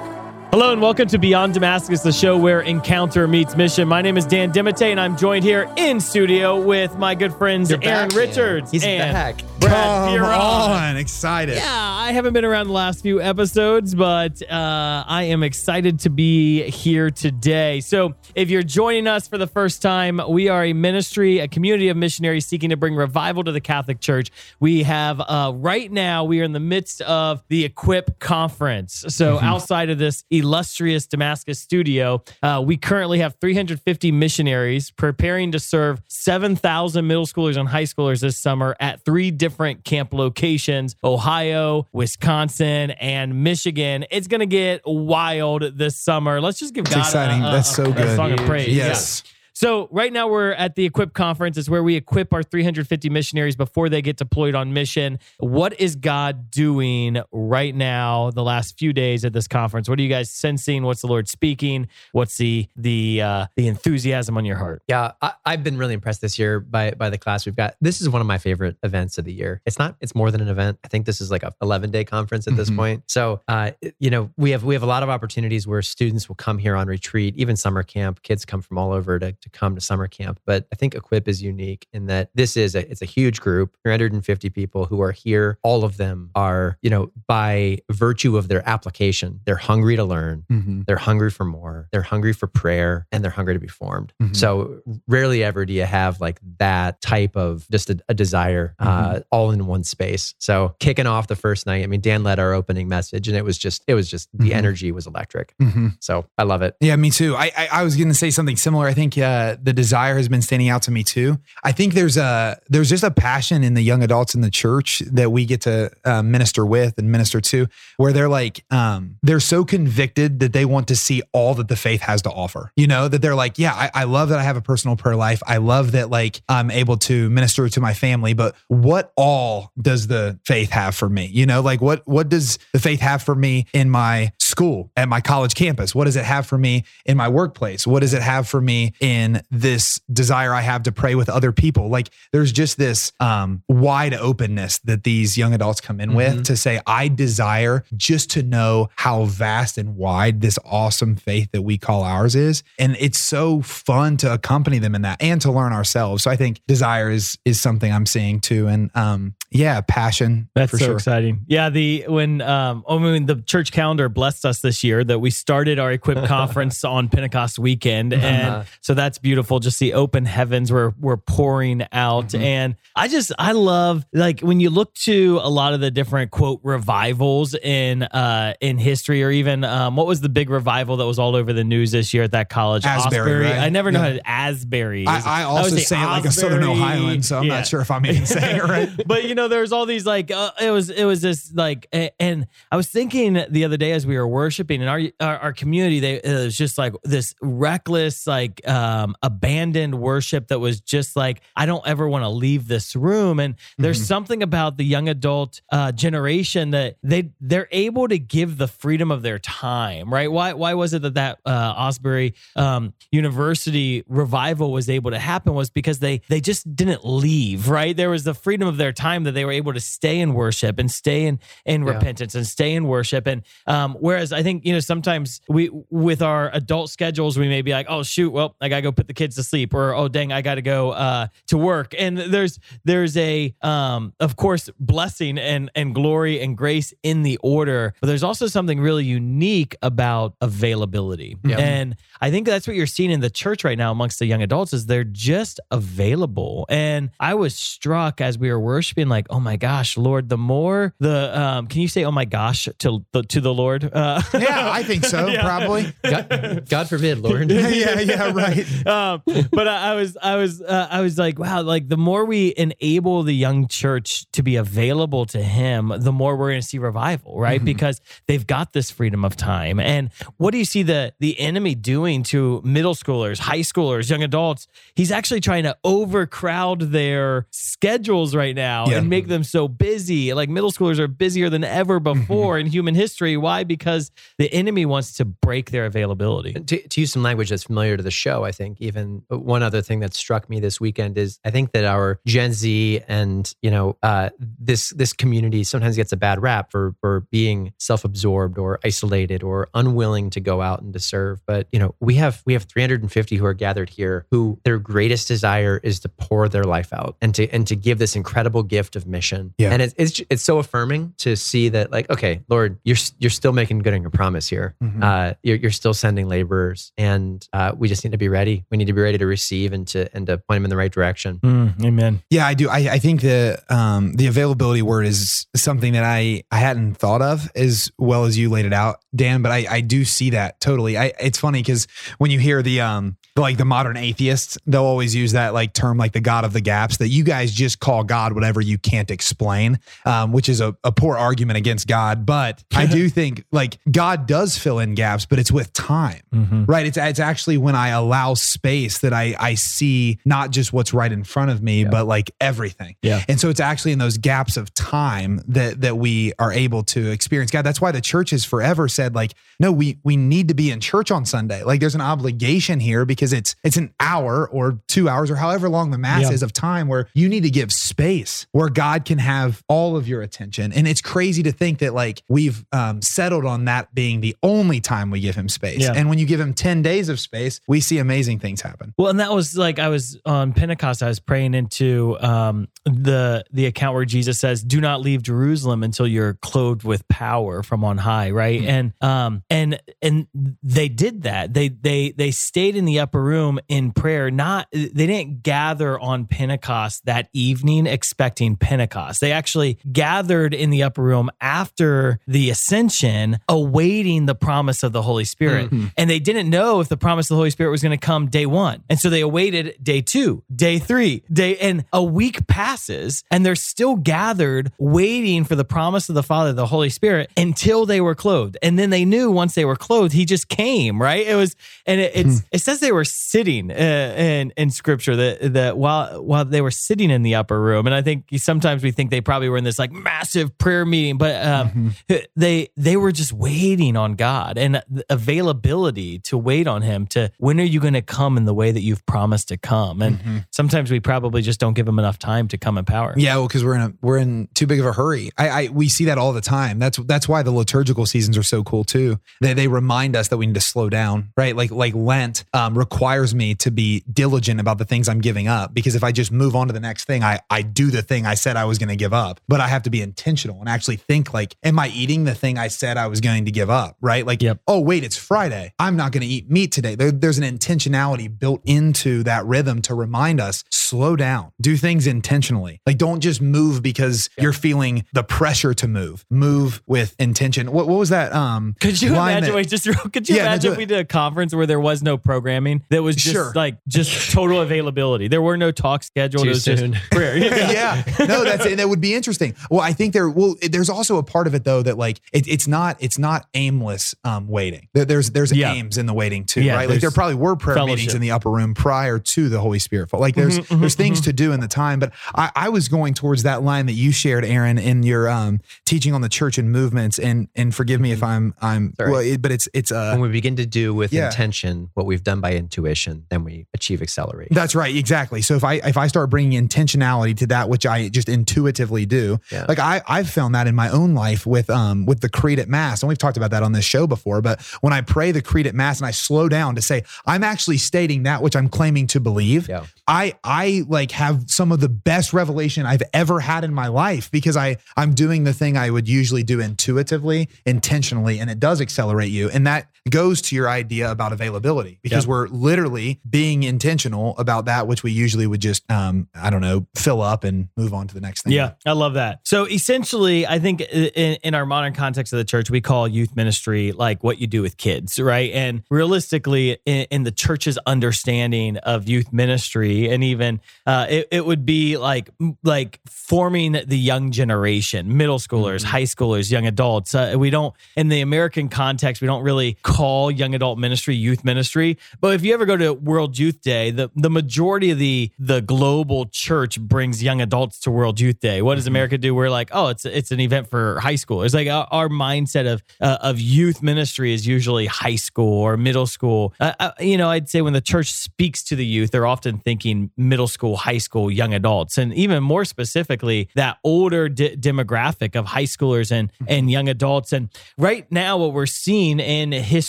Hello 0.53 0.73
and 0.73 0.81
welcome 0.81 1.09
to 1.09 1.19
Beyond 1.19 1.55
Damascus, 1.55 2.03
the 2.03 2.13
show 2.13 2.39
where 2.39 2.61
encounter 2.61 3.27
meets 3.27 3.57
mission. 3.57 3.89
My 3.89 4.01
name 4.01 4.17
is 4.17 4.25
Dan 4.25 4.53
DeMatte, 4.53 4.91
and 4.91 5.01
I'm 5.01 5.17
joined 5.17 5.45
here 5.45 5.69
in 5.77 5.99
studio 6.01 6.59
with 6.59 6.97
my 6.99 7.17
good 7.17 7.35
friends 7.35 7.69
You're 7.69 7.81
Aaron 7.83 8.11
back, 8.11 8.17
Richards 8.17 8.71
He's 8.71 8.85
and 8.85 9.13
back. 9.13 9.48
Brad 9.61 9.73
Come 9.73 10.09
Piron. 10.11 10.31
on, 10.31 10.97
excited. 10.97 11.57
Yeah, 11.57 11.65
I 11.69 12.13
haven't 12.13 12.33
been 12.33 12.45
around 12.45 12.69
the 12.69 12.73
last 12.73 13.03
few 13.03 13.21
episodes, 13.21 13.93
but 13.93 14.41
uh, 14.49 15.05
I 15.07 15.25
am 15.25 15.43
excited 15.43 15.99
to 16.01 16.11
be 16.11 16.63
here 16.71 17.11
today. 17.11 17.81
So, 17.81 18.15
if 18.37 18.51
you're 18.51 18.63
joining 18.63 19.09
us 19.09 19.27
for 19.27 19.37
the 19.37 19.49
first 19.49 19.83
time, 19.83 20.21
we 20.29 20.49
are 20.49 20.65
a 20.65 20.73
ministry, 20.75 21.41
a 21.41 21.49
community 21.49 21.89
of 21.89 21.97
missionaries 21.97 22.47
seeking 22.47 22.71
to 22.71 22.77
bring 22.77 22.95
revival 22.95 23.43
to 23.45 23.51
the 23.53 23.61
Catholic 23.61 24.01
Church. 24.01 24.31
We 24.61 24.85
have, 24.85 25.21
uh, 25.21 25.53
right 25.57 25.91
now, 25.91 26.23
we 26.25 26.41
are 26.41 26.45
in 26.45 26.53
the 26.53 26.61
midst 26.61 27.03
of 27.03 27.43
the 27.49 27.65
Equip 27.65 28.21
Conference. 28.21 29.05
So, 29.09 29.41
outside 29.41 29.91
of 29.91 29.99
this 29.99 30.25
illustrious 30.31 31.07
Damascus 31.07 31.59
studio, 31.59 32.23
uh, 32.45 32.63
we 32.65 32.77
currently 32.77 33.19
have 33.19 33.35
350 33.41 34.13
missionaries 34.13 34.93
preparing 34.93 35.51
to 35.51 35.59
serve 35.59 36.01
7,000 36.07 37.05
middle 37.07 37.27
schoolers 37.27 37.57
and 37.57 37.69
high 37.69 37.83
schoolers 37.83 38.21
this 38.21 38.37
summer 38.37 38.77
at 38.79 39.05
three 39.05 39.33
different 39.33 39.48
camp 39.85 40.13
locations 40.13 40.97
Ohio, 41.05 41.87
Wisconsin, 41.93 42.91
and 42.93 43.43
Michigan. 43.45 44.05
It's 44.11 44.27
going 44.27 44.41
to 44.41 44.47
get 44.47 44.83
wild 44.85 45.63
this 45.77 45.97
summer. 45.97 46.41
Let's 46.41 46.59
just 46.59 46.75
give 46.75 46.87
It's 46.87 46.95
God 46.95 47.01
exciting. 47.01 47.45
a- 47.45 47.51
That's 47.51 47.71
a- 47.71 47.75
so 47.75 47.85
a 47.85 47.93
good. 47.93 48.17
song 48.17 48.33
of 48.33 48.39
praise. 48.41 48.69
Yes. 48.69 49.23
Yeah. 49.25 49.33
So 49.59 49.89
right 49.91 50.13
now 50.13 50.29
we're 50.29 50.53
at 50.53 50.77
the 50.77 50.85
Equip 50.85 51.15
conference. 51.15 51.59
It's 51.59 51.69
where 51.69 51.83
we 51.83 51.97
equip 51.97 52.33
our 52.33 52.45
350 52.45 53.11
missionaries 53.11 53.57
before 53.57 53.89
they 53.89 54.01
get 54.01 54.17
deployed 54.17 54.55
on 54.55 54.73
mission. 54.73 55.19
What 55.41 55.81
is 55.81 55.97
God 55.97 56.49
doing 56.53 57.21
right 57.33 57.75
now? 57.75 58.31
The 58.31 58.45
last 58.45 58.79
few 58.79 58.93
days 58.93 59.25
at 59.25 59.33
this 59.33 59.49
conference. 59.49 59.89
What 59.89 59.99
are 59.99 60.03
you 60.03 60.09
guys 60.09 60.31
sensing? 60.31 60.85
What's 60.85 61.01
the 61.01 61.09
Lord 61.09 61.29
speaking? 61.29 61.89
What's 62.13 62.37
the 62.37 62.69
the 62.77 63.21
uh, 63.21 63.47
the 63.57 63.67
enthusiasm 63.67 64.37
on 64.37 64.45
your 64.45 64.59
heart? 64.59 64.85
Yeah, 64.87 65.11
I, 65.21 65.33
I've 65.45 65.65
been 65.65 65.77
really 65.77 65.95
impressed 65.95 66.21
this 66.21 66.39
year 66.39 66.61
by 66.61 66.93
by 66.93 67.11
the 67.11 67.19
class 67.19 67.45
we've 67.45 67.57
got. 67.57 67.75
This 67.81 68.01
is 68.01 68.09
one 68.09 68.21
of 68.21 68.29
my 68.29 68.39
favorite 68.39 68.77
events 68.85 69.19
of 69.19 69.25
the 69.25 69.33
year. 69.33 69.61
It's 69.67 69.77
not. 69.77 69.97
It's 70.01 70.15
more 70.15 70.31
than 70.31 70.41
an 70.41 70.47
event. 70.49 70.79
I 70.85 70.89
think 70.89 71.05
this 71.05 71.21
is 71.21 71.33
like 71.33 71.43
a 71.43 71.53
11 71.61 71.91
day 71.91 72.05
conference 72.05 72.47
at 72.47 72.55
this 72.55 72.71
Mhm. 72.71 72.77
point. 72.77 73.03
So, 73.09 73.41
uh, 73.49 73.73
you 73.99 74.11
know, 74.11 74.31
we 74.37 74.53
have 74.53 74.63
we 74.63 74.75
have 74.75 74.85
a 74.85 74.87
lot 74.87 75.03
of 75.03 75.09
opportunities 75.09 75.67
where 75.67 75.83
students 75.83 76.29
will 76.29 76.37
come 76.37 76.59
here 76.59 76.77
on 76.77 76.87
retreat, 76.87 77.35
even 77.37 77.57
summer 77.57 77.83
camp. 77.83 78.23
Kids 78.23 78.45
come 78.45 78.63
from 78.63 78.79
all 78.79 78.93
over 78.93 79.19
to 79.19 79.33
to 79.33 79.48
come 79.53 79.75
to 79.75 79.81
summer 79.81 80.07
camp. 80.09 80.41
But 80.47 80.67
I 80.73 80.77
think 80.77 80.95
Equip 80.95 81.29
is 81.29 81.43
unique 81.43 81.87
in 81.93 82.07
that 82.07 82.31
this 82.35 82.57
is 82.57 82.75
a 82.75 82.89
it's 82.91 83.03
a 83.03 83.07
huge 83.07 83.41
group, 83.41 83.77
350 83.85 84.51
people 84.51 84.85
who 84.87 85.01
are 85.01 85.13
here. 85.13 85.59
All 85.63 85.85
of 85.85 85.97
them 85.97 86.31
are, 86.35 86.79
you 86.83 86.91
know, 86.91 87.11
by 87.27 87.79
virtue 87.91 88.37
of 88.37 88.49
their 88.49 88.67
application, 88.69 89.41
they're 89.45 89.57
hungry 89.57 89.97
to 89.97 90.05
learn. 90.05 90.45
Mhm. 90.51 90.87
They're 90.87 90.97
hungry 90.97 91.31
for 91.31 91.45
more. 91.45 91.89
They're 91.93 92.03
hungry 92.03 92.33
for 92.33 92.47
prayer 92.47 93.07
and 93.13 93.23
they're 93.25 93.31
hungry 93.31 93.55
to 93.55 93.61
be 93.61 93.69
formed. 93.69 94.13
Mhm. 94.23 94.37
So 94.37 94.81
rarely 95.07 95.43
ever 95.45 95.65
do 95.67 95.73
you 95.73 95.85
have 95.85 96.21
like 96.21 96.41
that 96.59 97.01
type 97.01 97.37
of 97.37 97.67
just 97.71 97.91
a, 97.91 97.99
a 98.09 98.15
desire 98.15 98.75
uh, 98.79 99.21
all 99.31 99.51
in 99.51 99.67
one 99.67 99.85
space. 99.85 100.35
So 100.39 100.75
kicking 100.81 101.07
off 101.07 101.27
the 101.27 101.37
first 101.37 101.67
night, 101.67 101.83
I 101.83 101.87
mean, 101.87 102.01
Dan 102.01 102.23
led 102.23 102.39
our 102.39 102.53
opening 102.55 102.89
message 102.89 103.29
and 103.29 103.37
it 103.37 103.45
was 103.45 103.59
just, 103.59 103.83
it 103.87 103.95
was 103.95 104.09
just, 104.11 104.29
the 104.33 104.51
Mhm. 104.51 104.55
energy 104.55 104.93
was 104.93 105.07
electric. 105.07 105.55
Mhm. 105.61 105.97
So 106.01 106.27
I 106.39 106.45
love 106.45 106.63
it. 106.63 106.77
Yeah, 106.81 106.97
me 106.97 107.11
too. 107.11 107.35
I 107.37 107.51
I, 107.57 107.69
I 107.73 107.83
was 107.83 107.97
going 107.97 108.09
to 108.09 108.15
say 108.15 108.31
something 108.31 108.57
similar. 108.57 108.87
I 108.87 108.95
think 108.95 109.17
uh, 109.19 109.21
the 109.63 109.73
desire 109.73 110.17
has 110.17 110.29
been 110.29 110.43
standing 110.43 110.69
out 110.69 110.83
to 110.83 110.91
me 110.91 111.03
too. 111.05 111.39
I 111.65 111.73
think 111.73 111.95
there's 111.95 112.17
a 112.17 112.59
there's 112.69 112.89
just 112.89 113.05
a 113.05 113.11
passion 113.11 113.63
in 113.63 113.75
the 113.75 113.83
young 113.83 114.03
adults 114.03 114.35
in 114.35 114.41
the 114.41 114.51
church 114.51 115.01
that 115.11 115.31
we 115.31 115.45
get 115.45 115.61
to 115.63 115.91
uh, 116.05 116.23
minister 116.23 116.65
with 116.65 116.99
and 116.99 117.11
minister 117.11 117.41
to, 117.41 117.67
where 117.97 118.13
they're 118.13 118.29
like 118.29 118.65
um, 118.71 119.17
they're 119.23 119.41
so 119.41 119.65
convicted 119.65 120.41
that 120.41 120.53
they 120.53 120.65
want 120.65 120.89
to 120.89 120.97
see 120.97 121.23
all 121.33 121.55
that 121.55 121.69
the 121.69 121.77
faith 121.77 122.03
has 122.03 122.23
to 122.23 122.31
offer. 122.31 122.73
You 122.77 122.87
know 122.87 123.09
that 123.09 123.23
they're 123.23 123.35
like, 123.35 123.59
yeah, 123.59 123.73
I, 123.73 123.91
I 123.95 124.05
love 124.05 124.29
that 124.31 124.39
I 124.39 124.43
have 124.43 124.57
a 124.57 124.63
personal 124.63 124.97
prayer 124.97 125.17
life. 125.17 125.43
I 125.47 125.59
love 125.59 125.93
that 125.93 126.11
like 126.11 126.43
I'm 126.49 126.71
able 126.71 126.97
to 126.99 127.31
minister 127.31 127.69
to 127.69 127.81
my 127.81 127.95
family, 127.95 128.35
but 128.35 128.55
what 128.69 129.13
all 129.17 129.73
does 129.81 130.07
the 130.07 130.39
faith 130.45 130.71
have 130.71 130.95
for 130.95 131.09
me? 131.09 131.27
You 131.27 131.47
know, 131.47 131.61
like 131.61 131.81
what 131.81 132.07
what 132.07 132.29
does 132.29 132.59
the 132.73 132.79
faith 132.79 133.01
have 133.01 133.23
for 133.23 133.35
me 133.35 133.67
in 133.73 133.91
my 133.91 134.33
school 134.39 134.91
at 134.97 135.09
my 135.09 135.21
college 135.21 135.55
campus? 135.55 135.95
What 135.95 136.05
does 136.05 136.17
it 136.17 136.25
have 136.25 136.47
for 136.47 136.59
me 136.59 136.85
in 137.05 137.17
my 137.17 137.29
workplace? 137.29 137.87
What 137.87 138.01
does 138.01 138.15
it 138.15 138.23
have 138.23 138.49
for 138.49 138.61
me 138.61 138.95
in 139.01 139.28
this 139.51 140.01
desire 140.13 140.53
I 140.55 140.61
have 140.63 140.83
to 140.85 140.93
pray 140.93 141.15
with 141.15 141.29
other 141.29 141.53
people? 141.53 141.89
Like 141.89 142.11
there's 142.33 142.53
just 142.53 142.79
this 142.79 143.13
um, 143.21 143.63
wide 143.69 144.15
openness 144.15 144.79
that 144.81 145.05
these 145.05 145.37
young 145.39 145.55
adults 145.55 145.81
come 145.81 146.01
in 146.01 146.11
Mhm. 146.11 146.15
with 146.17 146.45
to 146.45 146.57
say, 146.57 146.81
I 146.87 147.09
desire 147.09 147.85
just 147.97 148.31
to 148.33 148.43
know 148.43 148.89
how 148.97 149.25
vast 149.25 149.79
and 149.79 149.97
wide 149.97 150.41
this 150.41 150.59
awesome 150.65 151.17
faith 151.17 151.51
that 151.53 151.63
we 151.63 151.79
call 151.79 152.03
ours 152.03 152.35
is. 152.35 152.63
And 152.79 152.97
it's 152.99 153.19
so 153.19 153.61
fun 153.63 154.17
to 154.19 154.33
accompany 154.33 154.79
them 154.79 154.95
in 154.95 155.03
that 155.03 155.21
and 155.23 155.41
to 155.43 155.51
learn 155.53 155.73
ourselves. 155.73 156.23
So 156.23 156.31
I 156.31 156.37
think 156.37 156.61
desire 156.67 157.11
is 157.11 157.37
is 157.45 157.61
something 157.61 157.93
I'm 157.93 158.07
seeing 158.07 158.41
too. 158.41 158.67
And 158.69 158.91
um, 158.95 159.35
yeah, 159.51 159.81
passion. 159.81 160.49
That's 160.55 160.71
for 160.71 160.79
so 160.79 160.85
sure. 160.87 160.95
exciting. 160.95 161.45
Yeah, 161.47 161.71
the 161.71 162.05
when 162.09 162.41
um 162.43 162.85
I 162.89 162.99
mean 162.99 163.27
the 163.27 163.37
church 163.43 163.73
calendar 163.73 164.09
blessed 164.09 164.45
us 164.45 164.61
this 164.61 164.85
year 164.85 165.03
that 165.05 165.21
we 165.21 165.31
started 165.31 165.79
our 165.79 165.91
Equip 165.93 166.25
conference 166.27 166.85
on 166.85 167.09
Pentecost 167.09 167.59
weekend. 167.59 168.13
Uh-huh. 168.13 168.27
And 168.27 168.67
so 168.81 168.95
that's 168.95 169.19
beautiful. 169.19 169.59
Just 169.61 169.79
the 169.79 169.95
open 169.95 170.25
heavens 170.27 170.71
were 170.71 170.95
were 171.01 171.17
pouring 171.17 171.87
out. 171.93 172.29
Mhm. 172.29 172.41
And 172.43 172.77
I 172.95 173.09
just 173.09 173.33
I 173.39 173.53
love 173.53 174.05
like 174.13 174.41
when 174.41 174.61
you 174.61 174.71
look 174.71 174.93
to 174.95 175.41
a 175.43 175.49
lot 175.51 175.73
of 175.73 175.81
the 175.81 175.91
different 175.91 176.31
quote 176.31 176.61
revivals 176.63 177.55
in 177.55 178.03
uh 178.03 178.55
in 178.61 178.77
history 178.79 179.23
or 179.23 179.31
even 179.31 179.65
um 179.65 179.97
what 179.97 180.07
was 180.07 180.21
the 180.21 180.29
big 180.29 180.51
revival 180.51 180.97
that 180.99 181.07
was 181.07 181.19
all 181.19 181.35
over 181.37 181.53
the 181.53 181.65
news 181.65 181.91
this 181.93 182.13
year 182.13 182.25
at 182.25 182.33
that 182.33 182.51
college? 182.51 182.85
Asbury, 182.85 183.45
right? 183.45 183.55
I 183.59 183.69
never 183.71 183.91
know 183.93 184.03
Yeah. 184.03 184.09
how 184.11 184.17
to 184.17 184.29
Asbury. 184.29 185.07
I, 185.07 185.41
I 185.41 185.43
also 185.45 185.75
would 185.75 185.83
say, 185.85 185.97
it 186.03 186.05
like 186.05 186.25
a 186.25 186.33
Southern 186.33 186.63
Osbury. 186.65 186.71
Ohioan, 186.73 187.23
so 187.23 187.39
I'm 187.39 187.45
Yeah. 187.45 187.55
not 187.57 187.67
sure 187.67 187.81
if 187.81 187.91
I'm 187.91 188.05
even 188.05 188.27
saying 188.27 188.57
it 188.57 188.65
right. 188.69 188.91
but 189.07 189.25
you 189.25 189.35
know, 189.35 189.38
there's 189.47 189.71
all 189.71 189.87
these 189.87 190.05
like 190.07 190.33
uh, 190.33 190.51
it 190.61 190.71
was 190.73 190.91
it 190.91 191.05
was 191.05 191.21
this 191.23 191.53
like 191.55 191.87
a- 191.95 192.11
and 192.21 192.47
I 192.73 192.77
was 192.77 192.89
thinking 192.89 193.35
the 193.51 193.65
other 193.65 193.77
day 193.77 193.93
as 193.93 194.07
we 194.07 194.17
were 194.17 194.27
worshiping 194.27 194.83
in 194.83 194.89
our 194.89 195.01
our, 195.21 195.39
our 195.39 195.53
community, 195.53 196.01
they 196.01 196.15
it 196.15 196.45
was 196.47 196.57
just 196.57 196.79
like 196.79 196.95
this 197.05 197.35
reckless 197.41 198.27
like 198.27 198.67
um 198.67 199.15
abandoned 199.23 199.95
worship 200.01 200.49
that 200.49 200.59
was 200.59 200.81
just 200.81 201.15
like 201.15 201.43
I 201.55 201.67
don't 201.67 201.87
ever 201.87 202.09
want 202.09 202.25
to 202.25 202.29
leave 202.31 202.67
this 202.69 202.97
room. 202.97 203.39
And 203.39 203.55
there's 203.77 204.01
Mhm. 204.01 204.07
something 204.07 204.43
about 204.43 204.79
the 204.79 204.85
young 204.85 205.09
adult 205.09 205.61
uh, 205.71 205.93
generation 205.93 206.71
that 206.71 206.97
they 207.03 207.31
they're 207.41 207.69
able 207.71 208.09
to 208.09 208.19
give 208.19 208.57
the 208.59 208.67
freedom 208.67 209.11
of 209.11 209.23
their 209.23 209.39
time, 209.39 210.13
right? 210.13 210.33
Why 210.33 210.55
why 210.55 210.73
was 210.75 210.95
it 210.95 211.03
that 211.03 211.15
that 211.15 211.39
uh, 211.45 211.75
Osbury 211.75 212.33
um, 212.57 212.95
University 213.13 214.03
revival 214.09 214.73
was 214.73 214.89
able 214.89 215.11
to 215.11 215.19
happen 215.19 215.53
was 215.55 215.69
because 215.71 215.99
they 215.99 216.23
they 216.29 216.41
just 216.41 216.75
didn't 216.75 217.05
leave, 217.05 217.69
right? 217.69 217.97
There 217.97 218.11
was 218.11 218.25
the 218.25 218.35
freedom 218.35 218.67
of 218.67 218.77
their 218.79 218.93
time 218.93 219.25
that 219.29 219.33
they 219.33 219.45
were 219.45 219.53
able 219.53 219.73
to 219.73 219.81
stay 219.81 220.19
in 220.21 220.35
worship 220.35 220.79
and 220.79 220.91
stay 220.91 221.27
in 221.27 221.39
in 221.65 221.83
Yeah. 221.85 221.93
repentance 221.93 222.35
and 222.35 222.47
stay 222.47 222.75
in 222.75 222.85
worship. 222.87 223.27
And 223.27 223.43
um, 223.67 223.97
whereas 224.01 224.33
I 224.33 224.43
think 224.43 224.65
you 224.67 224.73
know 224.73 224.81
sometimes 224.81 225.41
we 225.49 225.71
with 225.91 226.23
our 226.23 226.51
adult 226.55 226.91
schedules 226.91 227.39
we 227.39 227.49
may 227.49 227.63
be 227.63 227.73
like, 227.73 227.87
oh 227.89 228.03
shoot, 228.03 228.31
well 228.31 228.57
I 228.61 228.69
gotta 228.69 228.83
go 228.83 228.93
put 228.93 229.07
the 229.07 229.15
kids 229.15 229.37
to 229.37 229.43
sleep, 229.43 229.73
or 229.75 229.95
oh 229.95 230.09
dang 230.09 230.33
I 230.33 230.43
gotta 230.43 230.63
go 230.63 230.91
uh, 230.91 231.27
to 231.49 231.57
work. 231.59 231.95
And 231.99 232.19
there's 232.19 232.59
there's 232.85 233.17
a 233.17 233.55
um, 233.63 234.13
of 234.21 234.37
course 234.37 234.71
blessing 234.81 235.39
and 235.39 235.71
and 235.75 235.95
glory 235.95 236.41
and 236.41 236.57
grace 236.57 236.93
in 237.03 237.23
the 237.23 237.37
order, 237.43 237.95
but 238.01 238.07
there's 238.07 238.23
also 238.23 238.47
something 238.47 238.81
really 238.81 239.05
unique 239.05 239.77
about 239.83 240.35
availability. 240.41 241.37
Yeah. 241.45 241.59
And 241.59 241.97
I 242.21 242.31
think 242.31 242.47
that's 242.47 242.67
what 242.67 242.77
you're 242.77 242.87
seeing 242.87 243.11
in 243.11 243.21
the 243.21 243.31
church 243.31 243.65
right 243.65 243.79
now 243.79 243.91
amongst 243.93 244.19
the 244.19 244.27
young 244.27 244.43
adults 244.43 244.73
is 244.73 244.87
they're 244.87 245.05
just 245.05 245.61
available. 245.71 246.67
And 246.69 247.11
I 247.19 247.35
was 247.35 247.55
struck 247.55 248.21
as 248.21 248.39
we 248.39 248.51
were 248.51 248.61
worshiping, 248.61 249.09
like, 249.09 249.18
oh 249.31 249.41
my 249.41 249.57
gosh, 249.57 249.97
Lord, 249.97 250.29
the 250.29 250.39
more 250.39 250.95
the 251.01 251.39
um, 251.39 251.67
can 251.67 251.81
you 251.83 251.89
say 251.89 252.05
oh 252.05 252.11
my 252.11 252.25
gosh 252.25 252.69
to 252.79 253.05
the 253.13 253.23
to 253.25 253.41
the 253.41 253.53
Lord? 253.53 253.85
Uh, 253.93 254.23
Yeah, 254.35 254.71
I 254.73 254.83
think 254.83 255.05
so, 255.05 255.27
Yeah. 255.29 255.43
probably. 255.43 255.93
God, 256.03 256.69
God 256.69 256.89
forbid, 256.89 257.19
Lord. 257.19 257.51
yeah, 257.51 258.01
yeah, 258.01 258.33
right. 258.33 258.87
um, 258.87 259.23
but 259.53 259.69
I, 259.69 259.93
I 259.93 259.95
was, 259.95 260.17
I 260.23 260.37
was, 260.37 260.63
uh, 260.63 260.87
I 260.91 261.01
was 261.01 261.19
like, 261.19 261.39
wow, 261.39 261.63
like 261.63 261.89
the 261.89 261.97
more 261.97 262.25
we 262.25 262.55
enable 262.57 263.23
the 263.23 263.35
young 263.35 263.67
church 263.69 264.31
to 264.33 264.43
be 264.43 264.57
available 264.57 265.27
to 265.27 265.43
Him, 265.43 265.93
the 265.99 266.13
more 266.13 266.37
we're 266.37 266.51
going 266.51 266.61
to 266.61 266.67
see 266.67 266.79
revival, 266.79 267.39
right? 267.39 267.61
Mhm. 267.61 267.65
Because 267.65 268.01
they've 268.27 268.47
got 268.47 268.73
this 268.73 268.91
freedom 268.91 269.25
of 269.25 269.37
time. 269.37 269.79
And 269.81 270.11
what 270.37 270.53
do 270.53 270.59
you 270.59 270.65
see 270.65 270.83
the 270.83 271.13
the 271.21 271.39
enemy 271.41 271.75
doing 271.75 272.23
to 272.25 272.61
middle 272.65 272.95
schoolers, 272.95 273.39
high 273.39 273.61
schoolers, 273.61 274.09
young 274.11 274.23
adults? 274.23 274.67
He's 274.95 275.11
actually 275.13 275.41
trying 275.41 275.65
to 275.65 275.77
overcrowd 275.85 276.81
their 276.93 277.47
schedules 277.51 278.35
right 278.35 278.55
now 278.55 278.87
Yeah. 278.89 278.99
and 278.99 279.08
make 279.09 279.29
them 279.29 279.45
so 279.45 279.69
busy. 279.69 280.35
Like 280.35 280.49
middle 280.49 280.71
schoolers 280.71 280.99
are 280.99 281.09
busier 281.09 281.51
than 281.51 281.65
ever 281.65 282.01
before 282.01 282.59
in 282.59 282.67
human 282.67 282.95
history. 282.95 283.37
Why? 283.37 283.65
Because 283.65 284.11
the 284.39 284.53
enemy 284.53 284.87
wants 284.87 285.15
to 285.15 285.25
break 285.25 285.71
their 285.71 285.87
availability. 285.87 286.53
To, 286.53 286.89
to 286.89 287.01
use 287.01 287.13
some 287.13 287.23
language 287.23 287.51
that's 287.51 287.65
familiar 287.65 287.97
to 287.97 288.03
the 288.03 288.11
show, 288.11 288.45
I 288.45 288.53
think 288.53 288.81
even 288.81 289.23
one 289.29 289.63
other 289.63 289.83
thing 289.83 290.01
that 290.01 290.15
struck 290.15 290.49
me 290.49 290.61
this 290.61 290.81
weekend 290.81 291.19
is 291.19 291.39
I 291.45 291.51
think 291.51 291.73
that 291.73 291.85
our 291.85 292.21
Gen 292.27 292.53
Z 292.53 293.01
and 293.09 293.53
you 293.63 293.71
know 293.71 293.97
uh, 294.03 294.31
this 294.39 294.91
this 294.91 295.13
community 295.13 295.65
sometimes 295.65 295.97
gets 295.97 296.13
a 296.13 296.17
bad 296.17 296.43
rap 296.43 296.71
for 296.71 296.95
for 297.01 297.21
being 297.31 297.73
self 297.79 298.05
absorbed 298.05 298.59
or 298.59 298.79
isolated 298.85 299.43
or 299.43 299.69
unwilling 299.75 300.31
to 300.31 300.41
go 300.41 300.61
out 300.61 300.83
and 300.83 300.93
to 300.93 301.01
serve. 301.01 301.41
But 301.47 301.69
you 301.73 301.79
know 301.79 301.95
we 302.01 302.15
have 302.17 302.43
we 302.47 302.53
have 302.53 302.65
350 302.65 303.37
who 303.37 303.45
are 303.45 303.55
gathered 303.55 303.91
here 303.91 304.27
who 304.31 304.59
their 304.65 304.79
greatest 304.79 305.29
desire 305.29 305.81
is 305.83 306.01
to 306.01 306.09
pour 306.09 306.49
their 306.49 306.65
life 306.65 306.93
out 306.93 307.17
and 307.21 307.35
to 307.35 307.49
and 307.51 307.67
to 307.67 307.77
give 307.77 307.99
this 307.99 308.17
incredible 308.17 308.63
gift 308.63 308.97
of 308.99 309.07
mission. 309.07 309.55
Yeah. 309.57 309.71
And 309.73 309.81
it's 309.81 309.95
it's, 309.97 310.21
it's 310.29 310.43
so 310.43 310.59
affirming 310.59 311.15
to 311.19 311.37
see 311.37 311.71
that 311.71 311.91
like 311.91 312.11
okay, 312.11 312.43
Lord, 312.49 312.79
you're 312.85 312.97
you're 313.19 313.31
still 313.31 313.53
making 313.53 313.79
good 313.79 313.95
on 313.95 314.03
your 314.03 314.11
promise 314.11 314.47
here. 314.49 314.75
Mhm. 314.83 315.03
Uh, 315.03 315.35
you're, 315.43 315.57
you're 315.57 315.71
still 315.71 315.95
sending 315.95 316.29
laborers, 316.29 316.93
and 316.99 317.47
uh, 317.53 317.73
we 317.77 317.89
just 317.89 318.05
need 318.05 318.13
to 318.13 318.19
be 318.19 318.29
ready. 318.29 318.65
We 318.71 318.77
need 318.77 318.87
to 318.89 318.93
be 318.93 319.01
ready 319.01 319.19
to 319.19 319.27
receive 319.27 319.73
and 319.73 319.87
to 319.89 320.15
and 320.15 320.27
to 320.27 320.39
point 320.39 320.57
them 320.57 320.65
in 320.65 320.71
the 320.71 320.77
right 320.77 320.93
direction. 320.93 321.39
Mm, 321.39 321.85
amen. 321.85 322.23
Yeah, 322.31 322.47
I 322.47 322.55
do. 322.55 322.69
I, 322.69 322.79
I 322.93 322.99
think 322.99 323.23
the 323.23 323.63
um, 323.69 324.13
the 324.15 324.27
availability 324.27 324.83
word 324.83 325.07
is 325.07 325.47
something 325.57 325.93
that 325.95 326.05
I 326.05 326.43
I 326.51 326.59
hadn't 326.59 326.95
thought 326.97 327.23
of 327.23 327.51
as 327.55 327.91
well 327.99 328.25
as 328.25 328.37
you 328.37 328.51
laid 328.51 328.67
it 328.67 328.73
out, 328.73 328.99
Dan. 329.15 329.41
But 329.43 329.53
I 329.53 329.67
I 329.71 329.81
do 329.81 330.05
see 330.05 330.31
that 330.31 330.61
totally. 330.61 330.99
I 330.99 331.13
it's 331.21 331.39
funny 331.39 331.61
because 331.61 331.87
when 332.19 332.31
you 332.31 332.39
hear 332.39 332.63
the 332.63 332.81
um 332.81 333.17
the, 333.17 333.17
like 333.41 333.57
the 333.57 333.65
modern 333.65 333.97
atheists, 333.97 334.59
they'll 334.67 334.85
always 334.85 335.15
use 335.15 335.33
that 335.33 335.55
like 335.55 335.73
term 335.73 335.99
like 335.99 336.13
the 336.13 336.21
God 336.21 336.45
of 336.45 336.53
the 336.53 336.61
gaps 336.61 336.99
that 336.99 337.09
you 337.09 337.25
guys 337.25 337.53
just 337.53 337.81
call 337.81 338.05
God 338.05 338.33
whatever 338.33 338.61
you 338.61 338.79
can't 338.79 339.11
explain, 339.11 339.79
um, 340.05 340.33
which 340.33 340.49
is 340.49 340.61
a, 340.61 340.77
a 340.85 340.93
poor 340.93 341.17
argument 341.17 341.57
against 341.57 341.87
God. 341.87 342.27
But 342.27 342.63
I 342.75 342.87
do 342.87 343.09
think 343.09 343.45
like 343.53 343.79
God 343.91 344.27
does 344.27 344.59
fill 344.59 344.79
in 344.79 344.95
gaps, 344.95 345.27
but 345.27 345.39
it's 345.39 345.53
with 345.53 345.73
time. 345.73 346.23
Mm-hmm. 346.35 346.65
Right. 346.65 346.87
It's 346.87 346.97
it's 346.97 347.21
actually 347.21 347.59
when 347.59 347.75
I 347.75 347.89
allow 347.89 348.35
space 348.35 348.99
that 348.99 349.13
I 349.13 349.35
I 349.39 349.55
see 349.55 350.19
not 350.25 350.51
just 350.51 350.73
what's 350.73 350.93
right 350.93 351.11
in 351.11 351.25
front 351.25 351.51
of 351.51 351.63
me, 351.63 351.85
but 351.85 352.07
like 352.07 352.31
everything. 352.41 352.97
Yeah. 353.03 353.23
And 353.29 353.41
so 353.41 353.49
it's 353.49 353.61
actually 353.61 353.93
in 353.93 353.99
those 353.99 354.19
gaps 354.19 354.57
of 354.57 354.73
time 354.75 355.41
that 355.49 355.81
that 355.81 355.97
we 355.97 356.33
are 356.39 356.53
able 356.53 356.83
to 356.85 357.11
experience 357.11 357.51
God. 357.51 357.63
That's 357.63 357.81
why 357.81 357.93
the 357.93 358.01
church 358.01 358.31
has 358.31 358.45
forever 358.45 358.89
said 358.89 359.15
like, 359.15 359.35
no, 359.61 359.73
we 359.73 359.99
we 360.05 360.17
need 360.17 360.49
to 360.49 360.55
be 360.55 360.71
in 360.71 360.81
church 360.81 361.11
on 361.11 361.25
Sunday. 361.25 361.63
Like 361.63 361.81
there's 361.81 361.95
an 361.95 362.01
obligation 362.01 362.81
here 362.81 363.05
because 363.05 363.28
it's 363.33 363.55
it's 363.65 363.77
an 363.77 363.93
hour 364.01 364.49
or 364.49 364.81
two 364.89 365.09
hours 365.09 365.31
or 365.31 365.37
however 365.37 365.69
long 365.69 365.91
the 365.91 365.99
mass 365.99 366.23
Yeah. 366.23 366.33
is 366.33 366.43
of 366.43 366.53
time 366.53 366.89
where 366.89 367.09
you 367.15 367.29
need 367.29 367.43
to 367.45 367.51
give 367.51 367.73
space 367.73 368.47
where 368.53 368.69
God 368.69 369.05
can 369.05 369.19
have 369.19 369.63
all 369.69 369.97
of 369.97 370.07
your 370.09 370.23
attention. 370.23 370.73
And 370.73 370.87
it's 370.89 371.01
crazy 371.01 371.43
to 371.45 371.53
think 371.53 371.79
that 371.79 371.95
like 371.95 372.23
we've 372.29 372.65
um, 372.73 373.03
settled 373.03 373.45
on 373.45 373.65
that 373.67 373.95
being 373.95 374.21
the 374.21 374.37
only 374.43 374.81
time 374.81 375.11
we 375.11 375.21
give 375.21 375.35
him 375.35 375.49
space. 375.49 375.81
Yeah. 375.81 375.93
And 375.95 376.09
when 376.09 376.19
you 376.19 376.27
give 376.27 376.41
him 376.41 376.55
10 376.55 376.83
days 376.83 377.09
of 377.09 377.19
space, 377.21 377.61
we 377.69 377.81
see 377.81 377.99
amazing 377.99 378.39
things 378.39 378.61
happen. 378.61 378.95
Well, 378.99 379.09
and 379.09 379.21
that 379.21 379.33
was 379.33 379.57
like 379.57 379.79
I 379.79 379.89
was 379.89 380.19
on 380.25 380.53
Pentecost. 380.53 381.03
I 381.03 381.09
was 381.09 381.21
praying 381.21 381.55
into 381.55 382.17
um, 382.21 382.69
the 382.85 383.45
the 383.53 383.67
account 383.67 383.95
where 383.95 384.05
Jesus 384.05 384.39
says, 384.41 384.63
"Do 384.63 384.81
not 384.81 385.01
leave 385.01 385.23
Jerusalem 385.23 385.83
until 385.83 386.07
you're 386.07 386.35
clothed 386.35 386.85
with 386.85 387.07
power 387.09 387.63
from 387.63 387.85
on 387.85 387.99
high." 387.99 388.31
Right, 388.31 388.63
and 388.63 388.93
um, 389.01 389.43
and 389.51 389.81
and 390.03 390.27
they 390.63 390.89
did 390.89 391.23
that. 391.23 391.55
They 391.55 391.69
they 391.69 392.11
they 392.13 392.31
stayed 392.31 392.77
in 392.77 392.85
the 392.85 393.01
upper 393.01 393.18
room 393.23 393.59
in 393.69 393.93
prayer. 393.93 394.31
Not 394.31 394.69
they 394.73 394.89
didn't 395.07 395.43
gather 395.43 395.99
on 395.99 396.27
Pentecost 396.27 397.07
that 397.07 397.29
evening 397.33 397.87
expecting 397.87 398.57
Pentecost. 398.57 399.21
They 399.21 399.33
actually 399.33 399.79
gathered 399.93 400.55
in 400.55 400.71
the 400.71 400.83
upper 400.83 401.03
room 401.03 401.31
after 401.41 402.19
the 402.27 402.51
ascension, 402.51 403.39
awaiting 403.49 404.27
the 404.27 404.35
promise 404.35 404.83
of 404.83 404.93
the 404.93 405.03
Holy 405.03 405.25
Spirit. 405.25 405.67
Mm-hmm. 405.67 405.87
And 405.97 406.11
they 406.11 406.19
didn't 406.19 406.51
know 406.51 406.81
if 406.81 406.89
the 406.89 406.97
promise 406.97 407.27
of 407.27 407.35
the 407.35 407.37
Holy 407.37 407.51
Spirit 407.51 407.71
was 407.71 407.83
going 407.83 407.99
to 407.99 408.07
come 408.07 408.29
day 408.29 408.47
one. 408.47 408.85
And 408.89 408.99
so 408.99 409.11
they 409.11 409.21
awaited 409.21 409.77
day 409.83 410.01
two, 410.01 410.43
day 410.55 410.79
three, 410.79 411.23
day, 411.33 411.57
and 411.59 411.85
a 411.93 412.03
week 412.03 412.47
passes 412.47 413.25
and 413.31 413.45
they're 413.45 413.57
still 413.57 413.97
gathered 413.97 414.73
waiting 414.79 415.45
for 415.45 415.55
the 415.55 415.65
promise 415.65 416.09
of 416.09 416.15
the 416.15 416.23
Father, 416.23 416.53
the 416.53 416.67
Holy 416.67 416.91
Spirit, 416.91 417.31
until 417.37 417.87
they 417.87 418.01
were 418.01 418.15
clothed. 418.15 418.57
And 418.63 418.79
then 418.79 418.91
they 418.91 419.05
knew 419.05 419.31
once 419.31 419.55
they 419.55 419.65
were 419.65 419.77
clothed, 419.77 420.13
he 420.13 420.25
just 420.25 420.49
came, 420.49 421.01
right? 421.01 421.27
It 421.27 421.35
was, 421.35 421.57
and 421.87 422.01
it, 422.01 422.13
it's, 422.15 422.41
hmm. 422.41 422.47
it 422.53 422.61
says 422.61 422.81
they 422.81 422.93
were 422.93 423.05
sitting 423.11 423.71
uh, 423.71 423.75
in, 423.75 424.53
in 424.57 424.71
scripture 424.71 425.17
that, 425.17 425.53
that 425.55 425.79
while, 425.79 426.23
while 426.23 426.45
they 426.45 426.61
were 426.61 426.71
sitting 426.71 427.11
in 427.11 427.23
the 427.23 427.35
upper 427.35 427.61
room. 427.61 427.87
And 427.87 427.95
I 427.95 428.03
think 428.03 428.27
sometimes 428.37 428.83
we 428.83 428.91
think 428.91 429.11
they 429.11 429.21
probably 429.21 429.49
were 429.49 429.57
in 429.57 429.65
this 429.65 429.79
like 429.79 429.93
massive 429.93 430.57
prayer 430.59 430.85
meeting, 430.85 431.19
but 431.19 431.45
um, 431.45 431.95
they, 432.37 432.69
they 432.77 432.97
were 432.97 433.13
just 433.13 433.33
waiting 433.33 433.97
on 433.97 434.15
God 434.15 434.59
and 434.59 434.83
the 434.89 435.05
availability 435.11 436.19
to 436.21 436.39
wait 436.39 436.67
on 436.67 436.83
him 436.83 437.07
to 437.09 437.31
when 437.39 437.61
are 437.61 437.65
you 437.65 437.81
going 437.81 437.95
to 437.95 438.03
come 438.03 438.37
in 438.37 438.45
the 438.45 438.55
way 438.55 438.71
that 438.71 438.83
you've 438.83 439.05
promised 439.07 439.49
to 439.49 439.57
come 439.57 440.03
and 440.03 440.45
sometimes 440.51 440.91
we 440.91 441.01
probably 441.01 441.43
just 441.43 441.61
don't 441.61 441.75
give 441.75 441.87
him 441.89 441.99
enough 441.99 442.19
time 442.19 442.49
to 442.49 442.59
come 442.59 442.79
in 442.79 442.85
power 442.85 443.15
Yeah, 443.17 443.37
well, 443.37 443.49
because 443.49 443.65
we're 443.65 443.75
in 443.75 443.81
a 443.81 443.93
we're 444.01 444.19
in 444.19 444.49
too 444.55 444.67
big 444.67 444.81
of 444.81 444.87
a 444.87 444.93
hurry. 444.93 445.31
I, 445.37 445.49
I 445.49 445.69
we 445.69 445.89
see 445.89 446.07
that 446.07 446.19
all 446.19 446.33
the 446.33 446.41
time. 446.41 446.79
That's 446.79 446.99
that's 446.99 447.29
why 447.29 447.43
the 447.43 447.51
liturgical 447.51 448.07
seasons 448.07 448.37
are 448.37 448.43
so 448.43 448.63
cool 448.63 448.85
too. 448.85 449.19
They 449.41 449.55
they 449.55 449.69
remind 449.69 450.17
us 450.17 450.29
that 450.29 450.37
we 450.37 450.47
need 450.47 450.55
to 450.55 450.61
slow 450.61 450.89
down, 450.89 451.33
right? 451.37 451.55
Like 451.57 451.71
like 451.71 451.95
Lent 451.95 452.45
um, 452.53 452.77
requires 452.91 453.35
me 453.35 453.55
to 453.55 453.71
be 453.71 454.03
diligent 454.11 454.61
about 454.61 454.79
the 454.79 454.85
things 454.85 455.09
I'm 455.09 455.21
giving 455.21 455.47
up 455.47 455.75
because 455.75 455.95
if 455.95 456.03
I 456.03 456.11
just 456.11 456.33
move 456.33 456.57
on 456.57 456.69
to 456.69 456.73
the 456.73 456.81
next 456.81 457.05
thing, 457.05 457.23
I 457.23 457.41
I 457.51 457.61
do 457.63 457.91
the 457.91 458.01
thing 458.03 458.25
I 458.25 458.35
said 458.35 458.57
I 458.57 458.65
was 458.65 458.79
going 458.79 458.89
to 458.89 458.97
give 458.97 459.13
up, 459.13 459.41
but 459.47 459.61
I 459.61 459.69
have 459.69 459.83
to 459.83 459.91
be 459.91 460.01
intentional 460.01 460.59
and 460.61 460.69
actually 460.69 460.97
think 460.97 461.35
like, 461.35 461.55
am 461.63 461.79
I 461.79 461.89
eating 461.89 462.25
the 462.25 462.35
thing 462.35 462.57
I 462.57 462.69
said 462.69 462.97
I 462.97 463.07
was 463.09 463.21
going 463.21 463.45
to 463.45 463.51
give 463.51 463.69
up? 463.69 463.97
Right? 464.01 464.25
Like, 464.27 464.43
Yep. 464.43 464.61
oh 464.67 464.81
wait, 464.81 465.05
it's 465.05 465.17
Friday. 465.19 465.75
I'm 465.79 465.97
not 465.97 466.13
going 466.13 466.23
to 466.23 466.27
eat 466.27 466.51
meat 466.51 466.73
today. 466.73 466.95
There, 466.95 467.11
there's 467.13 467.39
an 467.39 467.45
intentionality 467.45 468.27
built 468.39 468.63
into 468.65 469.23
that 469.25 469.45
rhythm 469.45 469.83
to 469.83 469.95
remind 469.95 470.41
us 470.41 470.65
slow 470.71 471.15
down, 471.17 471.53
do 471.61 471.77
things 471.77 472.07
intentionally. 472.07 472.81
Like 472.87 472.97
don't 472.97 473.21
just 473.21 473.43
move 473.43 473.83
because 473.83 474.31
you're 474.39 474.53
feeling 474.55 475.05
the 475.13 475.23
pressure 475.23 475.75
to 475.75 475.87
move. 475.89 476.25
Move 476.31 476.83
with 476.87 477.15
intention. 477.19 477.71
What, 477.71 477.87
what 477.87 477.99
was 477.99 478.09
that? 478.09 478.33
Um, 478.33 478.75
Could 478.81 479.01
you 479.03 479.11
imagine? 479.13 479.51
that- 479.51 479.55
wait, 479.55 479.69
just 479.69 479.85
could 480.13 480.27
you 480.29 480.37
Yeah, 480.37 480.43
imagine 480.45 480.71
do 480.71 480.73
if 480.73 480.79
we 480.79 480.87
did 480.87 480.99
a 481.01 481.05
conference 481.05 481.55
where 481.55 481.67
there 481.67 481.81
was 481.81 482.03
no 482.03 482.17
programming 482.17 482.78
that 482.91 483.03
was 483.03 483.17
just 483.17 483.35
Sure. 483.35 483.53
like 483.55 483.79
just 483.87 484.31
total 484.33 484.61
availability? 484.61 485.29
There 485.29 485.43
were 485.43 485.57
no 485.57 485.71
talks 485.71 486.07
scheduled. 486.07 486.45
Too 486.45 486.51
it 486.51 486.55
was 486.55 486.65
soon. 486.65 486.93
just 486.95 487.11
prayer. 487.11 487.37
yeah. 487.39 488.03
No, 488.21 488.45
that's 488.45 488.65
it. 488.67 488.77
That 488.77 488.89
would 488.89 489.01
be 489.01 489.15
interesting. 489.15 489.55
Well, 489.71 489.81
I 489.81 489.93
think 489.93 490.13
there. 490.13 490.29
Well, 490.31 490.57
there's 490.63 490.89
also 490.91 491.19
a 491.19 491.23
part 491.23 491.47
of 491.47 491.55
it 491.55 491.65
though 491.65 491.83
that 491.83 491.99
like 491.99 492.21
it, 492.33 492.47
it's 492.49 492.67
not 492.69 492.97
it's 493.01 493.19
not 493.19 493.47
aimless 493.55 494.15
um, 494.25 494.49
waiting. 494.49 494.89
There- 494.95 495.05
There's 495.05 495.31
there's 495.31 495.53
Yeah. 495.53 495.73
aims 495.73 495.99
in 495.99 496.07
the 496.07 496.15
waiting 496.15 496.45
too, 496.45 496.63
Yeah, 496.63 496.75
right? 496.77 496.89
Like 496.89 497.01
there 497.01 497.11
probably 497.11 497.35
were 497.37 497.57
prayer 497.57 497.77
fellowship. 497.77 497.97
meetings 497.99 498.15
in 498.15 498.21
the 498.21 498.31
upper 498.31 498.51
room 498.51 498.75
prior 498.75 499.19
to 499.19 499.49
the 499.49 499.61
Holy 499.61 499.79
Spirit. 499.79 500.11
fall. 500.11 500.21
Like 500.21 500.35
there's 500.35 500.59
Mhm, 500.59 500.67
mhm, 500.67 500.81
there's 500.81 500.95
things 500.95 501.21
to 501.23 501.33
do 501.33 501.53
in 501.53 501.61
the 501.61 501.69
time. 501.69 501.99
But 501.99 502.13
I, 502.35 502.51
I 502.55 502.69
was 502.69 502.89
going 502.89 503.15
towards 503.15 503.43
that 503.45 503.63
line 503.63 503.87
that 503.87 503.93
you 503.93 504.13
shared, 504.13 504.45
Aaron, 504.45 504.79
in 504.79 505.03
your 505.03 505.29
um, 505.29 505.61
teaching 505.87 506.13
on 506.15 506.21
the 506.21 506.29
church 506.29 506.59
and 506.59 506.71
movements. 506.71 507.19
And 507.19 507.49
and 507.55 507.75
forgive 507.75 508.01
me 508.01 508.13
if 508.13 508.23
I'm 508.23 508.55
I'm 508.61 508.95
Sorry. 508.97 509.11
well, 509.11 509.21
it, 509.21 509.41
but 509.43 509.51
it's 509.53 509.69
it's 509.75 509.91
uh 509.93 510.11
when 510.13 510.21
we 510.23 510.29
begin 510.29 510.57
to 510.57 510.67
do 510.67 510.93
with 510.95 511.13
Yeah. 511.13 511.27
intention 511.27 511.91
what 511.95 512.07
we've 512.07 512.23
done 512.23 512.41
by 512.41 512.53
intuition, 512.69 513.25
then 513.31 513.45
we 513.45 513.67
achieve 513.73 514.03
acceleration. 514.03 514.55
That's 514.55 514.75
right, 514.75 514.95
exactly. 514.95 515.41
So 515.41 515.55
if 515.55 515.65
I 515.65 515.75
if 515.75 515.97
I 515.97 516.07
start 516.07 516.29
bringing 516.29 516.69
intentionality 516.69 517.35
to 517.39 517.47
that 517.49 517.69
which 517.71 517.87
I 517.87 518.09
just 518.11 518.29
intuitively 518.29 519.07
do, 519.07 519.41
Yeah. 519.51 519.65
like 519.69 519.79
I 519.79 520.03
I've 520.07 520.29
found 520.29 520.55
that 520.55 520.67
in 520.67 520.75
my 520.75 520.91
own 520.91 521.15
life 521.15 521.47
with 521.47 521.71
um 521.71 522.05
with 522.05 522.21
the 522.21 522.29
creed 522.29 522.59
at 522.59 522.69
mass, 522.69 523.03
and 523.03 523.09
we've 523.09 523.17
talked 523.19 523.39
about 523.39 523.51
that 523.53 523.63
on 523.63 523.73
this 523.73 523.85
show 523.87 524.07
before. 524.07 524.43
But 524.43 524.61
when 524.83 524.93
I 524.93 525.01
pray 525.01 525.33
the 525.33 525.41
creed 525.41 525.67
at 525.67 525.75
mass 525.75 525.99
and 525.99 526.07
I 526.07 526.11
slow 526.11 526.49
down 526.49 526.75
to 526.75 526.83
say 526.83 527.05
I'm 527.27 527.43
actually 527.43 527.79
stating 527.79 528.25
that 528.25 528.43
which 528.43 528.55
I'm 528.55 528.69
claiming 528.69 529.07
to 529.09 529.21
believe, 529.21 529.67
Yeah. 529.69 529.85
I 530.07 530.35
I 530.45 530.85
like 530.89 531.13
have 531.13 531.45
some 531.47 531.73
of 531.73 531.81
the 531.81 531.89
best 531.89 532.33
revelation 532.35 532.85
I've 532.85 533.03
ever 533.15 533.41
had 533.41 533.65
in 533.65 533.73
my 533.73 533.87
life 533.89 534.31
because 534.31 534.57
I 534.59 534.77
I'm 534.97 535.15
doing 535.15 535.45
the 535.45 535.55
thing 535.55 535.77
I 535.79 535.89
would 535.91 536.07
usually 536.09 536.43
do 536.43 536.61
intuitively, 536.61 537.49
intentionally, 537.65 538.39
and 538.41 538.51
it 538.51 538.61
does 538.61 538.81
accelerate 538.81 539.31
you. 539.31 539.49
And 539.51 539.67
that 539.67 539.89
goes 540.11 540.41
to 540.43 540.55
your 540.57 540.69
idea 540.69 541.11
about 541.11 541.33
availability 541.33 541.99
because 542.03 542.25
Yep. 542.25 542.29
we're 542.29 542.49
literally 542.49 543.21
being 543.29 543.63
intentional 543.63 544.37
about 544.39 544.65
that 544.67 544.87
which 544.87 545.03
we 545.03 545.11
usually 545.13 545.47
would 545.47 545.61
just 545.61 545.91
um 545.91 546.29
I 546.35 546.51
don't 546.51 546.61
know 546.61 546.87
fill 546.97 547.21
up 547.23 547.45
and 547.45 547.69
move 547.77 547.93
on 547.95 548.09
to 548.09 548.15
the 548.15 548.21
next 548.21 548.43
thing. 548.43 548.53
Yeah, 548.53 548.73
I 548.87 548.93
love 548.93 549.15
that. 549.15 549.41
So 549.45 549.67
essentially, 549.67 550.47
I 550.47 550.59
think 550.59 550.81
in, 550.81 551.35
in 551.43 551.55
our 551.55 551.67
modern 551.67 551.93
context 551.95 552.33
of 552.33 552.39
the 552.39 552.45
church, 552.45 552.71
we 552.71 552.81
call 552.81 553.07
youth 553.07 553.37
ministry 553.37 553.93
like 553.93 554.23
what 554.25 554.39
you 554.39 554.47
do 554.47 554.63
with 554.63 554.77
kids, 554.77 555.19
right? 555.21 555.51
And 555.53 555.83
realistically, 555.91 556.79
in, 556.87 557.07
in 557.11 557.23
the 557.25 557.31
church's 557.33 557.79
understanding 557.87 558.77
of 558.79 559.09
youth 559.09 559.33
ministry, 559.33 560.09
and 560.11 560.25
even 560.25 560.61
uh, 560.87 561.07
it, 561.09 561.29
it 561.31 561.47
would 561.47 561.67
be 561.67 561.97
like 561.97 562.31
like 562.65 563.01
forming 563.07 563.73
the 563.73 563.99
young 563.99 564.31
generation, 564.31 565.17
middle 565.17 565.39
schoolers, 565.39 565.85
high 565.85 566.05
schoolers, 566.05 566.51
young 566.51 566.67
adults. 566.67 567.15
Uh, 567.15 567.35
we 567.37 567.51
don't 567.51 567.75
in 567.97 568.09
the 568.09 568.21
American 568.21 568.69
context, 568.69 569.21
we 569.21 569.27
don't 569.27 569.43
really 569.43 569.77
call 569.83 569.98
young 569.99 570.55
adult 570.55 570.79
ministry 570.79 571.15
youth 571.15 571.45
ministry. 571.45 571.99
But 572.21 572.35
if 572.35 572.45
you 572.45 572.55
ever 572.55 572.65
go 572.65 572.77
to 572.77 572.93
World 572.93 573.39
Youth 573.39 573.61
Day, 573.61 573.91
the, 573.91 574.11
the 574.15 574.31
majority 574.31 574.91
of 574.91 574.99
the 574.99 575.31
the 575.39 575.61
global 575.61 576.27
church 576.27 576.81
brings 576.81 577.23
young 577.23 577.41
adults 577.41 577.79
to 577.81 577.91
World 577.91 578.21
Youth 578.21 578.41
Day. 578.41 578.63
What 578.63 578.77
does 578.77 578.85
mm-hmm. 578.85 578.93
America 578.93 579.19
do? 579.19 579.35
We're 579.35 579.51
like, 579.51 579.71
oh, 579.73 579.89
it's 579.89 580.05
it's 580.05 580.31
an 580.31 580.41
event 580.41 580.71
for 580.71 581.01
high 581.01 581.17
school. 581.17 581.43
It's 581.43 581.55
like 581.55 581.69
our, 581.69 581.87
our 581.91 582.09
mindset 582.09 582.73
of 582.73 582.83
uh, 583.01 583.19
of 583.21 583.41
youth 583.41 583.83
ministry 583.83 584.33
is 584.33 584.47
usually 584.47 584.87
high 584.87 585.17
school 585.17 585.61
or 585.61 585.77
middle 585.77 586.07
school. 586.07 586.55
Uh, 586.61 586.73
uh, 586.79 586.91
you 587.01 587.17
know, 587.17 587.29
I'd 587.29 587.49
say 587.49 587.61
when 587.61 587.73
the 587.73 587.81
church 587.81 588.13
speaks 588.13 588.63
to 588.65 588.77
the 588.77 588.87
youth, 588.87 589.11
they're 589.11 589.27
often 589.27 589.59
thinking 589.59 590.11
middle 590.17 590.49
school, 590.49 590.77
high 590.77 590.99
school, 590.99 591.31
young 591.31 591.53
adults, 591.55 591.99
and 591.99 592.15
even 592.15 592.43
more 592.43 592.65
specifically 592.65 593.49
that 593.55 593.79
older 593.85 594.29
demographic 594.29 595.37
of 595.37 595.47
high 595.47 595.65
schoolers 595.65 596.13
and 596.13 596.33
mm-hmm. 596.33 596.45
and 596.49 596.71
young 596.71 596.89
adults. 596.89 597.33
And 597.33 597.49
right 597.77 598.11
now, 598.13 598.39
what 598.39 598.53
we're 598.53 598.67
seeing 598.67 599.21
in 599.21 599.53
history 599.53 599.88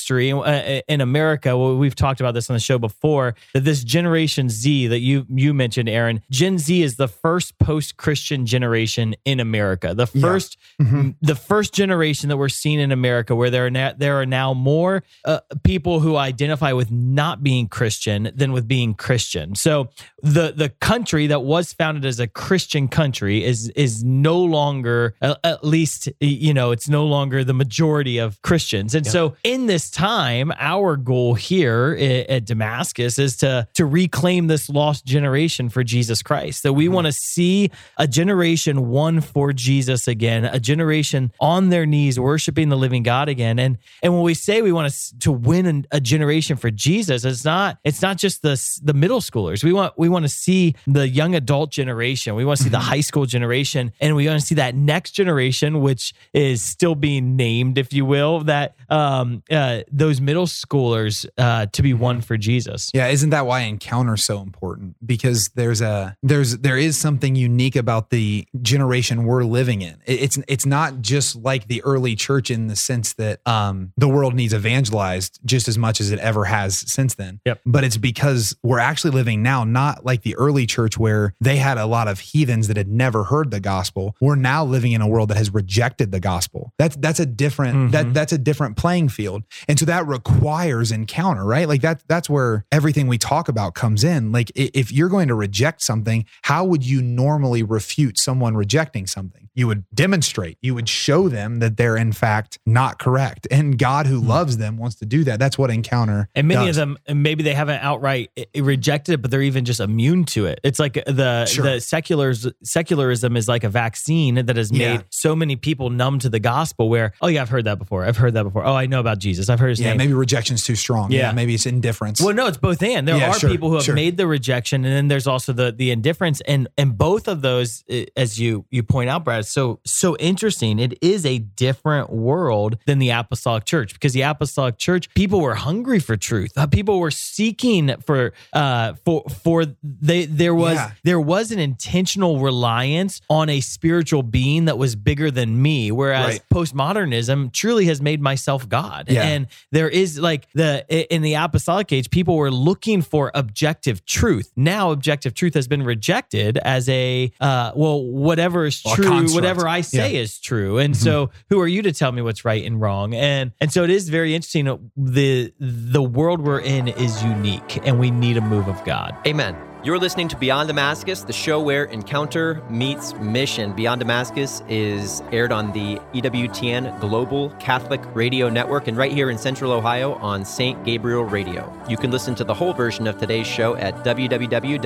uh, 0.42 0.82
in 0.88 1.02
America, 1.02 1.58
well, 1.58 1.78
we've 1.78 1.96
talked 1.96 2.20
about 2.20 2.34
this 2.34 2.50
on 2.50 2.56
the 2.56 2.60
show 2.60 2.78
before, 2.78 3.36
that 3.54 3.64
this 3.64 3.84
Generation 3.84 4.50
Z 4.50 4.88
that 4.88 5.00
you 5.00 5.26
you 5.30 5.54
mentioned, 5.54 5.90
Aaron, 5.90 6.22
Gen 6.30 6.58
Z 6.58 6.82
is 6.82 6.96
the 6.96 7.08
first 7.08 7.58
post 7.60 7.98
Christian 7.98 8.46
generation 8.46 9.16
in 9.26 9.40
America. 9.40 9.94
The 9.94 10.08
first 10.08 10.58
yeah. 10.80 10.86
mm-hmm. 10.86 11.10
the 11.22 11.36
first 11.36 11.74
generation 11.74 12.30
that 12.30 12.38
we're 12.38 12.50
seeing 12.50 12.80
in 12.80 12.92
America, 12.92 13.36
where 13.36 13.50
there 13.50 13.66
are 13.66 13.72
now, 13.72 13.94
there 13.96 14.20
are 14.20 14.26
now 14.26 14.54
more 14.54 15.04
uh, 15.26 15.40
people 15.64 16.00
who 16.00 16.16
identify 16.16 16.72
with 16.74 16.92
not 16.92 17.44
being 17.44 17.68
Christian 17.68 18.32
than 18.36 18.52
with 18.52 18.68
being 18.68 18.94
Christian. 18.94 19.56
So 19.56 19.90
the 20.22 20.54
the 20.56 20.70
country 20.70 21.28
that 21.28 21.42
was 21.42 21.74
founded 21.74 22.06
as 22.06 22.20
a 22.20 22.28
Christian 22.28 22.88
country 22.88 23.44
is 23.44 23.70
is 23.70 24.04
no 24.04 24.40
longer 24.40 25.16
at 25.22 25.64
least 25.64 26.10
you 26.20 26.54
know 26.54 26.72
it's 26.72 26.90
no 26.90 27.06
longer 27.06 27.44
the 27.44 27.54
majority 27.54 28.18
of 28.18 28.42
Christians. 28.42 28.96
And 28.96 29.06
so 29.06 29.36
in 29.44 29.68
this 29.68 29.79
time, 29.88 30.52
our 30.58 30.98
goal 30.98 31.36
here 31.36 31.96
at 32.28 32.46
Damascus 32.46 33.20
is 33.20 33.38
to 33.38 33.68
to 33.76 33.86
reclaim 33.86 34.48
this 34.48 34.68
lost 34.68 35.06
generation 35.06 35.70
for 35.70 35.84
Jesus 35.84 36.24
Christ. 36.24 36.64
That 36.64 36.74
we 36.74 36.86
mm-hmm. 36.86 36.96
want 36.96 37.08
to 37.08 37.14
see 37.14 37.70
a 37.98 38.08
generation 38.08 38.90
one 38.90 39.22
for 39.22 39.54
Jesus 39.54 40.08
again, 40.08 40.46
a 40.46 40.60
generation 40.60 41.32
on 41.40 41.70
their 41.70 41.86
knees 41.86 42.20
worshiping 42.20 42.70
the 42.70 42.78
living 42.78 43.04
God 43.04 43.30
again. 43.30 43.60
And 43.60 43.78
and 44.02 44.14
when 44.14 44.24
we 44.24 44.34
say 44.34 44.64
we 44.64 44.72
want 44.72 44.92
to 44.92 45.20
to 45.20 45.32
win 45.32 45.86
a 45.92 46.00
generation 46.00 46.58
for 46.58 46.72
Jesus, 46.72 47.24
it's 47.26 47.46
not 47.46 47.78
it's 47.84 48.02
not 48.02 48.18
just 48.18 48.42
the 48.42 48.60
the 48.82 48.94
middle 48.94 49.22
schoolers. 49.22 49.64
We 49.64 49.74
want 49.74 49.94
we 49.98 50.10
want 50.10 50.24
to 50.24 50.30
see 50.30 50.76
the 50.88 51.08
young 51.08 51.36
adult 51.36 51.72
generation. 51.72 52.34
We 52.34 52.46
want 52.46 52.58
to 52.58 52.64
see 52.64 52.70
the 52.70 52.78
mm-hmm. 52.78 52.88
high 52.88 53.02
school 53.02 53.26
generation, 53.26 53.92
and 54.02 54.16
we 54.16 54.28
want 54.28 54.40
to 54.40 54.46
see 54.46 54.56
that 54.56 54.74
next 54.74 55.12
generation, 55.12 55.82
which 55.82 56.14
is 56.34 56.62
still 56.62 56.96
being 56.96 57.36
named, 57.36 57.78
if 57.78 57.94
you 57.94 58.06
will, 58.06 58.42
that 58.46 58.76
um, 58.90 59.44
uh, 59.52 59.69
those 59.92 60.22
middle 60.22 60.46
schoolers 60.46 61.26
uh, 61.38 61.68
to 61.68 61.82
be 61.82 61.94
one 61.94 62.22
for 62.22 62.38
Jesus. 62.38 62.90
Yeah, 62.94 63.08
isn't 63.08 63.30
that 63.32 63.46
why 63.46 63.62
encounter 63.62 64.18
so 64.18 64.42
important? 64.42 64.96
Because 65.06 65.50
there's 65.50 65.82
a 65.82 66.16
there's 66.24 66.58
there 66.58 66.78
is 66.78 66.98
something 66.98 67.36
unique 67.36 67.76
about 67.76 68.10
the 68.10 68.48
generation 68.62 69.24
we're 69.24 69.44
living 69.44 69.82
in. 69.82 69.98
It's 70.06 70.38
it's 70.48 70.66
not 70.66 71.02
just 71.02 71.36
like 71.36 71.68
the 71.68 71.84
early 71.84 72.16
church 72.16 72.52
in 72.52 72.68
the 72.68 72.76
sense 72.76 73.14
that 73.14 73.46
um, 73.48 73.94
the 73.98 74.08
world 74.08 74.34
needs 74.34 74.54
evangelized 74.54 75.40
just 75.46 75.68
as 75.68 75.78
much 75.78 76.02
as 76.02 76.12
it 76.12 76.20
ever 76.20 76.46
has 76.46 76.80
since 76.92 77.16
then. 77.16 77.40
Yep. 77.46 77.62
But 77.66 77.84
it's 77.84 77.98
because 77.98 78.56
we're 78.64 78.80
actually 78.80 79.12
living 79.12 79.44
now, 79.44 79.64
not 79.64 80.06
like 80.06 80.24
the 80.24 80.36
early 80.36 80.66
church 80.66 80.98
where 80.98 81.34
they 81.42 81.58
had 81.58 81.78
a 81.78 81.86
lot 81.86 82.08
of 82.08 82.20
heathens 82.20 82.68
that 82.68 82.78
had 82.78 82.88
never 82.88 83.24
heard 83.26 83.52
the 83.52 83.60
gospel. 83.60 84.16
We're 84.22 84.36
now 84.36 84.64
living 84.66 84.92
in 84.92 85.02
a 85.02 85.08
world 85.08 85.30
that 85.30 85.38
has 85.38 85.54
rejected 85.54 86.12
the 86.12 86.20
gospel. 86.20 86.74
That's 86.78 86.96
that's 86.98 87.20
a 87.20 87.26
different 87.26 87.76
mm-hmm. 87.76 87.92
that 87.92 88.14
that's 88.14 88.34
a 88.34 88.38
different 88.38 88.78
playing 88.78 89.10
field. 89.10 89.44
And 89.68 89.78
so 89.78 89.86
that 89.86 90.08
requires 90.08 90.92
encounter, 90.92 91.44
right? 91.44 91.68
Like 91.68 91.82
that 91.82 92.04
that's 92.08 92.30
where 92.30 92.66
everything 92.72 93.08
we 93.08 93.18
talk 93.18 93.50
about 93.50 93.74
comes 93.76 94.04
in. 94.04 94.32
Like 94.32 94.52
if 94.56 94.92
you're 94.92 95.10
going 95.10 95.28
to 95.28 95.36
reject 95.36 95.82
something, 95.82 96.26
how 96.44 96.66
would 96.66 96.86
you 96.86 97.02
normally 97.02 97.64
refute 97.64 98.20
someone 98.20 98.56
rejecting 98.56 99.08
something? 99.08 99.49
You 99.60 99.68
would 99.68 99.84
demonstrate, 99.94 100.58
you 100.62 100.74
would 100.76 100.88
show 100.88 101.28
them 101.28 101.60
that 101.60 101.78
they're 101.78 101.98
in 101.98 102.14
fact 102.14 102.60
not 102.66 103.00
correct. 103.00 103.48
And 103.52 103.78
God 103.78 104.08
who 104.08 104.20
mm-hmm. 104.20 104.30
loves 104.30 104.58
them 104.58 104.78
wants 104.78 104.96
to 104.98 105.06
do 105.06 105.24
that. 105.26 105.40
That's 105.40 105.58
what 105.58 105.70
encounter. 105.70 106.30
And 106.34 106.48
many 106.48 106.68
does. 106.68 106.78
of 106.78 106.96
them 107.06 107.22
maybe 107.22 107.44
they 107.44 107.54
haven't 107.54 107.82
outright 107.82 108.32
eh, 108.38 108.46
eh, 108.54 108.62
rejected 108.64 109.14
it, 109.14 109.22
but 109.22 109.32
they're 109.32 109.42
even 109.42 109.66
just 109.66 109.80
immune 109.80 110.24
to 110.26 110.46
it. 110.46 110.60
It's 110.64 110.80
like 110.80 110.98
uh, 110.98 111.12
the 111.12 111.46
sure. 111.46 111.66
the 111.66 111.82
seculars 111.82 112.48
secularism 112.64 113.36
is 113.36 113.48
like 113.48 113.64
a 113.64 113.70
vaccine 113.70 114.36
that 114.46 114.56
has 114.56 114.72
made 114.72 114.80
yeah. 114.80 115.02
so 115.10 115.36
many 115.36 115.56
people 115.56 115.90
numb 115.90 116.20
to 116.20 116.30
the 116.30 116.40
gospel 116.40 116.90
where, 116.90 117.14
oh 117.22 117.28
yeah, 117.28 117.42
I've 117.42 117.50
heard 117.50 117.66
that 117.66 117.80
before. 117.80 118.06
I've 118.06 118.18
heard 118.18 118.36
that 118.36 118.44
before. 118.44 118.66
Oh, 118.66 118.76
I 118.76 118.86
know 118.86 119.00
about 119.00 119.20
Jesus. 119.20 119.50
I've 119.50 119.60
heard 119.60 119.70
his 119.70 119.82
yeah, 119.82 119.90
name. 119.90 119.98
Maybe 119.98 120.14
rejection's 120.14 120.64
too 120.64 120.76
strong. 120.76 121.12
Yeah. 121.12 121.28
yeah. 121.28 121.32
Maybe 121.34 121.54
it's 121.54 121.66
indifference. 121.66 122.22
Well, 122.22 122.34
no, 122.34 122.48
it's 122.48 122.58
both 122.58 122.82
and. 122.82 123.08
There 123.08 123.18
yeah, 123.18 123.32
are 123.32 123.40
sure, 123.40 123.50
people 123.50 123.70
who 123.70 123.76
have 123.76 123.86
sure. 123.86 123.96
made 123.96 124.18
the 124.18 124.28
rejection 124.28 124.86
and 124.86 124.94
then 124.94 125.08
there's 125.08 125.28
also 125.28 125.54
the 125.54 125.72
the 125.72 125.92
indifference. 125.92 126.42
And 126.42 126.68
and 126.78 126.98
both 126.98 127.28
of 127.28 127.42
those, 127.42 127.84
eh, 127.90 128.06
as 128.16 128.40
you 128.40 128.66
you 128.70 128.84
point 128.84 129.10
out, 129.10 129.24
Brad, 129.24 129.46
so 129.50 129.80
so 129.86 130.16
interesting. 130.18 130.80
It 130.80 130.98
is 131.02 131.26
a 131.26 131.40
different 131.40 132.12
world 132.12 132.78
than 132.86 133.00
the 133.00 133.10
apostolic 133.10 133.66
church 133.66 133.94
because 133.94 134.14
the 134.14 134.22
apostolic 134.22 134.78
church, 134.78 135.14
people 135.14 135.42
were 135.42 135.56
hungry 135.56 136.00
for 136.00 136.16
truth. 136.16 136.52
Uh, 136.58 136.68
people 136.68 137.00
were 137.00 137.12
seeking 137.12 137.96
for 138.06 138.34
uh 138.54 138.94
for 139.06 139.24
for 139.44 139.66
they 139.84 140.26
there 140.26 140.56
was 140.56 140.76
yeah. 140.76 140.92
there 141.04 141.20
was 141.20 141.52
an 141.52 141.60
intentional 141.60 142.40
reliance 142.40 143.22
on 143.30 143.50
a 143.50 143.62
spiritual 143.62 144.24
being 144.24 144.66
that 144.66 144.78
was 144.78 144.96
bigger 144.96 145.32
than 145.32 145.62
me. 145.62 145.92
Whereas 145.92 146.26
right. 146.26 146.42
postmodernism 146.54 147.52
truly 147.52 147.86
has 147.86 148.02
made 148.02 148.22
myself 148.22 148.68
God. 148.68 149.06
Yeah. 149.10 149.24
And 149.24 149.48
there 149.72 149.90
is 149.90 150.20
like 150.20 150.48
the 150.54 150.86
in 151.14 151.22
the 151.22 151.34
apostolic 151.36 151.92
age, 151.92 152.10
people 152.10 152.36
were 152.36 152.52
looking 152.52 153.02
for 153.02 153.32
objective 153.34 154.06
truth. 154.06 154.52
Now 154.56 154.92
objective 154.92 155.34
truth 155.34 155.54
has 155.54 155.68
been 155.68 155.84
rejected 155.84 156.58
as 156.60 156.88
a 156.90 157.32
uh 157.40 157.72
well, 157.76 158.04
whatever 158.04 158.66
is 158.66 158.82
true, 158.82 159.06
whatever 159.42 159.68
I 159.68 159.82
say 159.82 160.14
yeah. 160.14 160.22
is 160.22 160.40
true. 160.40 160.78
And 160.78 160.94
mm-hmm. 160.94 161.04
so 161.04 161.32
who 161.50 161.60
are 161.60 161.68
you 161.68 161.82
to 161.84 161.92
tell 161.92 162.12
me 162.12 162.22
what's 162.22 162.46
right 162.46 162.64
and 162.64 162.80
wrong? 162.80 163.14
And 163.14 163.52
and 163.60 163.72
so 163.72 163.84
it 163.84 163.90
is 163.90 164.10
very 164.10 164.36
interesting. 164.36 164.92
The 164.96 165.54
the 165.60 166.04
world 166.04 166.42
we're 166.42 166.62
in 166.62 166.88
is 166.88 167.24
unique 167.24 167.86
and 167.86 168.00
we 168.00 168.12
need 168.12 168.38
a 168.38 168.42
move 168.42 168.68
of 168.68 168.84
God. 168.84 169.16
Amen. 169.26 169.56
You're 169.82 169.98
listening 169.98 170.28
to 170.28 170.36
Beyond 170.36 170.68
Damascus, 170.68 171.22
the 171.22 171.32
show 171.32 171.62
where 171.62 171.86
encounter 171.86 172.62
meets 172.70 173.14
mission. 173.14 173.72
Beyond 173.72 174.00
Damascus 174.02 174.62
is 174.68 175.24
aired 175.32 175.54
on 175.54 175.72
the 175.72 175.96
EWTN 176.14 177.00
Global 177.00 177.52
Catholic 177.62 178.02
Radio 178.14 178.50
Network 178.50 178.90
and 178.90 178.98
right 178.98 179.14
here 179.14 179.30
in 179.30 179.38
Central 179.38 179.72
Ohio 179.72 180.16
on 180.16 180.44
St. 180.44 180.84
Gabriel 180.84 181.24
Radio. 181.24 181.74
You 181.88 181.96
can 181.96 182.12
listen 182.12 182.36
to 182.36 182.44
the 182.44 182.54
whole 182.54 182.74
version 182.74 183.08
of 183.08 183.20
today's 183.20 183.48
show 183.48 183.78
at 183.78 183.96
www.ewtn.com 184.04 184.80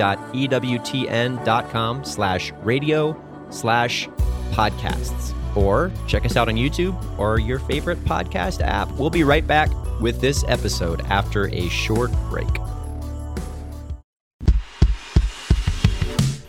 slash 2.04 2.52
radio 2.62 3.33
slash 3.54 4.08
podcasts. 4.52 5.34
Or 5.56 5.92
check 6.06 6.24
us 6.24 6.36
out 6.36 6.48
on 6.48 6.56
YouTube 6.56 6.96
or 7.18 7.38
your 7.38 7.60
favorite 7.60 8.04
podcast 8.04 8.60
app. 8.60 8.90
We'll 8.92 9.10
be 9.10 9.24
right 9.24 9.46
back 9.46 9.70
with 10.00 10.20
this 10.20 10.44
episode 10.48 11.02
after 11.06 11.48
a 11.48 11.68
short 11.68 12.10
break. 12.28 12.48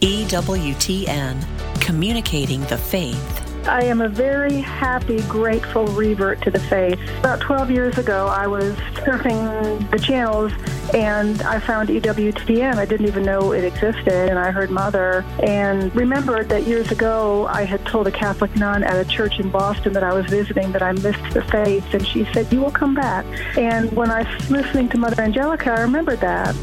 EWTN, 0.02 1.82
communicating 1.82 2.62
the 2.66 2.78
faith. 2.78 3.68
I 3.68 3.84
am 3.86 4.02
a 4.02 4.10
very 4.10 4.62
happy, 4.62 5.22
grateful 5.24 5.88
revert 5.88 6.40
to 6.44 6.52
the 6.52 6.60
faith. 6.60 7.00
About 7.18 7.40
12 7.40 7.72
years 7.72 7.98
ago, 7.98 8.28
I 8.28 8.46
was 8.46 8.76
surfing 8.94 9.90
the 9.90 9.98
channels 9.98 10.52
and 10.94 11.42
I 11.42 11.60
found 11.60 11.90
EWTN. 11.90 12.76
I 12.76 12.86
didn't 12.86 13.08
even 13.08 13.24
know 13.24 13.52
it 13.52 13.64
existed, 13.64 14.30
and 14.30 14.38
I 14.38 14.52
heard 14.52 14.70
Mother 14.70 15.26
and 15.44 15.96
remembered 15.96 16.50
that 16.50 16.64
years 16.64 16.92
ago 16.92 17.48
I 17.48 17.64
had 17.64 17.86
told 17.86 18.08
a 18.08 18.12
Catholic 18.12 18.56
nun 18.56 18.84
at 18.84 18.96
a 18.96 19.10
church 19.10 19.40
in 19.40 19.50
Boston 19.50 19.94
that 19.94 20.04
I 20.04 20.14
was 20.14 20.26
visiting 20.28 20.72
that 20.74 20.82
I 20.82 20.92
missed 20.94 21.34
the 21.34 21.44
faith, 21.44 21.94
and 21.94 22.06
she 22.06 22.26
said, 22.34 22.52
You 22.52 22.62
will 22.62 22.72
come 22.72 22.96
back. 22.96 23.26
And 23.58 23.92
when 23.94 24.12
I 24.12 24.24
was 24.24 24.52
listening 24.52 24.90
to 24.90 24.98
Mother 24.98 25.22
Angelica, 25.22 25.72
I 25.72 25.82
remembered 25.82 26.20
that. 26.20 26.56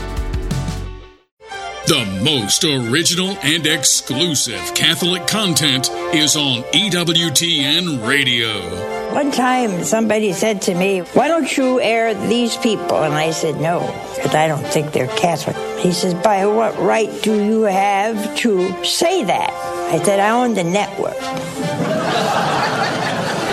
The 1.86 2.04
most 2.22 2.62
original 2.64 3.36
and 3.42 3.66
exclusive 3.66 4.72
Catholic 4.74 5.26
content 5.26 5.90
is 6.14 6.36
on 6.36 6.62
EWTN 6.72 8.06
Radio. 8.06 9.01
One 9.12 9.30
time 9.30 9.84
somebody 9.84 10.32
said 10.32 10.62
to 10.62 10.74
me, 10.74 11.00
Why 11.00 11.28
don't 11.28 11.54
you 11.56 11.80
air 11.80 12.14
these 12.14 12.56
people? 12.56 13.02
And 13.02 13.12
I 13.12 13.30
said, 13.30 13.60
No, 13.60 13.80
because 14.16 14.34
I 14.34 14.48
don't 14.48 14.66
think 14.66 14.92
they're 14.92 15.06
Catholic. 15.06 15.56
He 15.78 15.92
says, 15.92 16.14
By 16.14 16.46
what 16.46 16.78
right 16.78 17.10
do 17.22 17.44
you 17.44 17.62
have 17.64 18.36
to 18.38 18.84
say 18.84 19.22
that? 19.24 19.50
I 19.92 20.02
said, 20.02 20.18
I 20.18 20.30
own 20.30 20.54
the 20.54 20.64
network. 20.64 21.20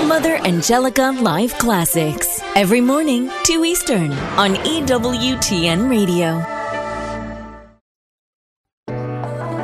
Mother 0.07 0.37
Angelica 0.47 1.11
Live 1.19 1.53
Classics. 1.57 2.41
Every 2.55 2.81
morning, 2.81 3.29
2 3.43 3.65
Eastern, 3.65 4.13
on 4.39 4.55
EWTN 4.55 5.89
Radio. 5.89 6.58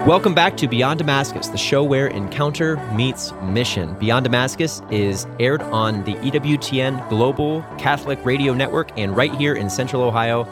Welcome 0.05 0.35
back 0.35 0.55
to 0.57 0.67
Beyond 0.67 0.99
Damascus, 0.99 1.47
the 1.47 1.57
show 1.57 1.83
where 1.83 2.05
encounter 2.05 2.77
meets 2.93 3.31
mission. 3.41 3.97
Beyond 3.97 4.25
Damascus 4.25 4.83
is 4.91 5.25
aired 5.39 5.63
on 5.63 6.03
the 6.03 6.13
EWTN 6.17 7.09
Global 7.09 7.63
Catholic 7.79 8.23
Radio 8.23 8.53
Network 8.53 8.95
and 8.99 9.17
right 9.17 9.33
here 9.33 9.55
in 9.55 9.67
Central 9.67 10.03
Ohio 10.03 10.43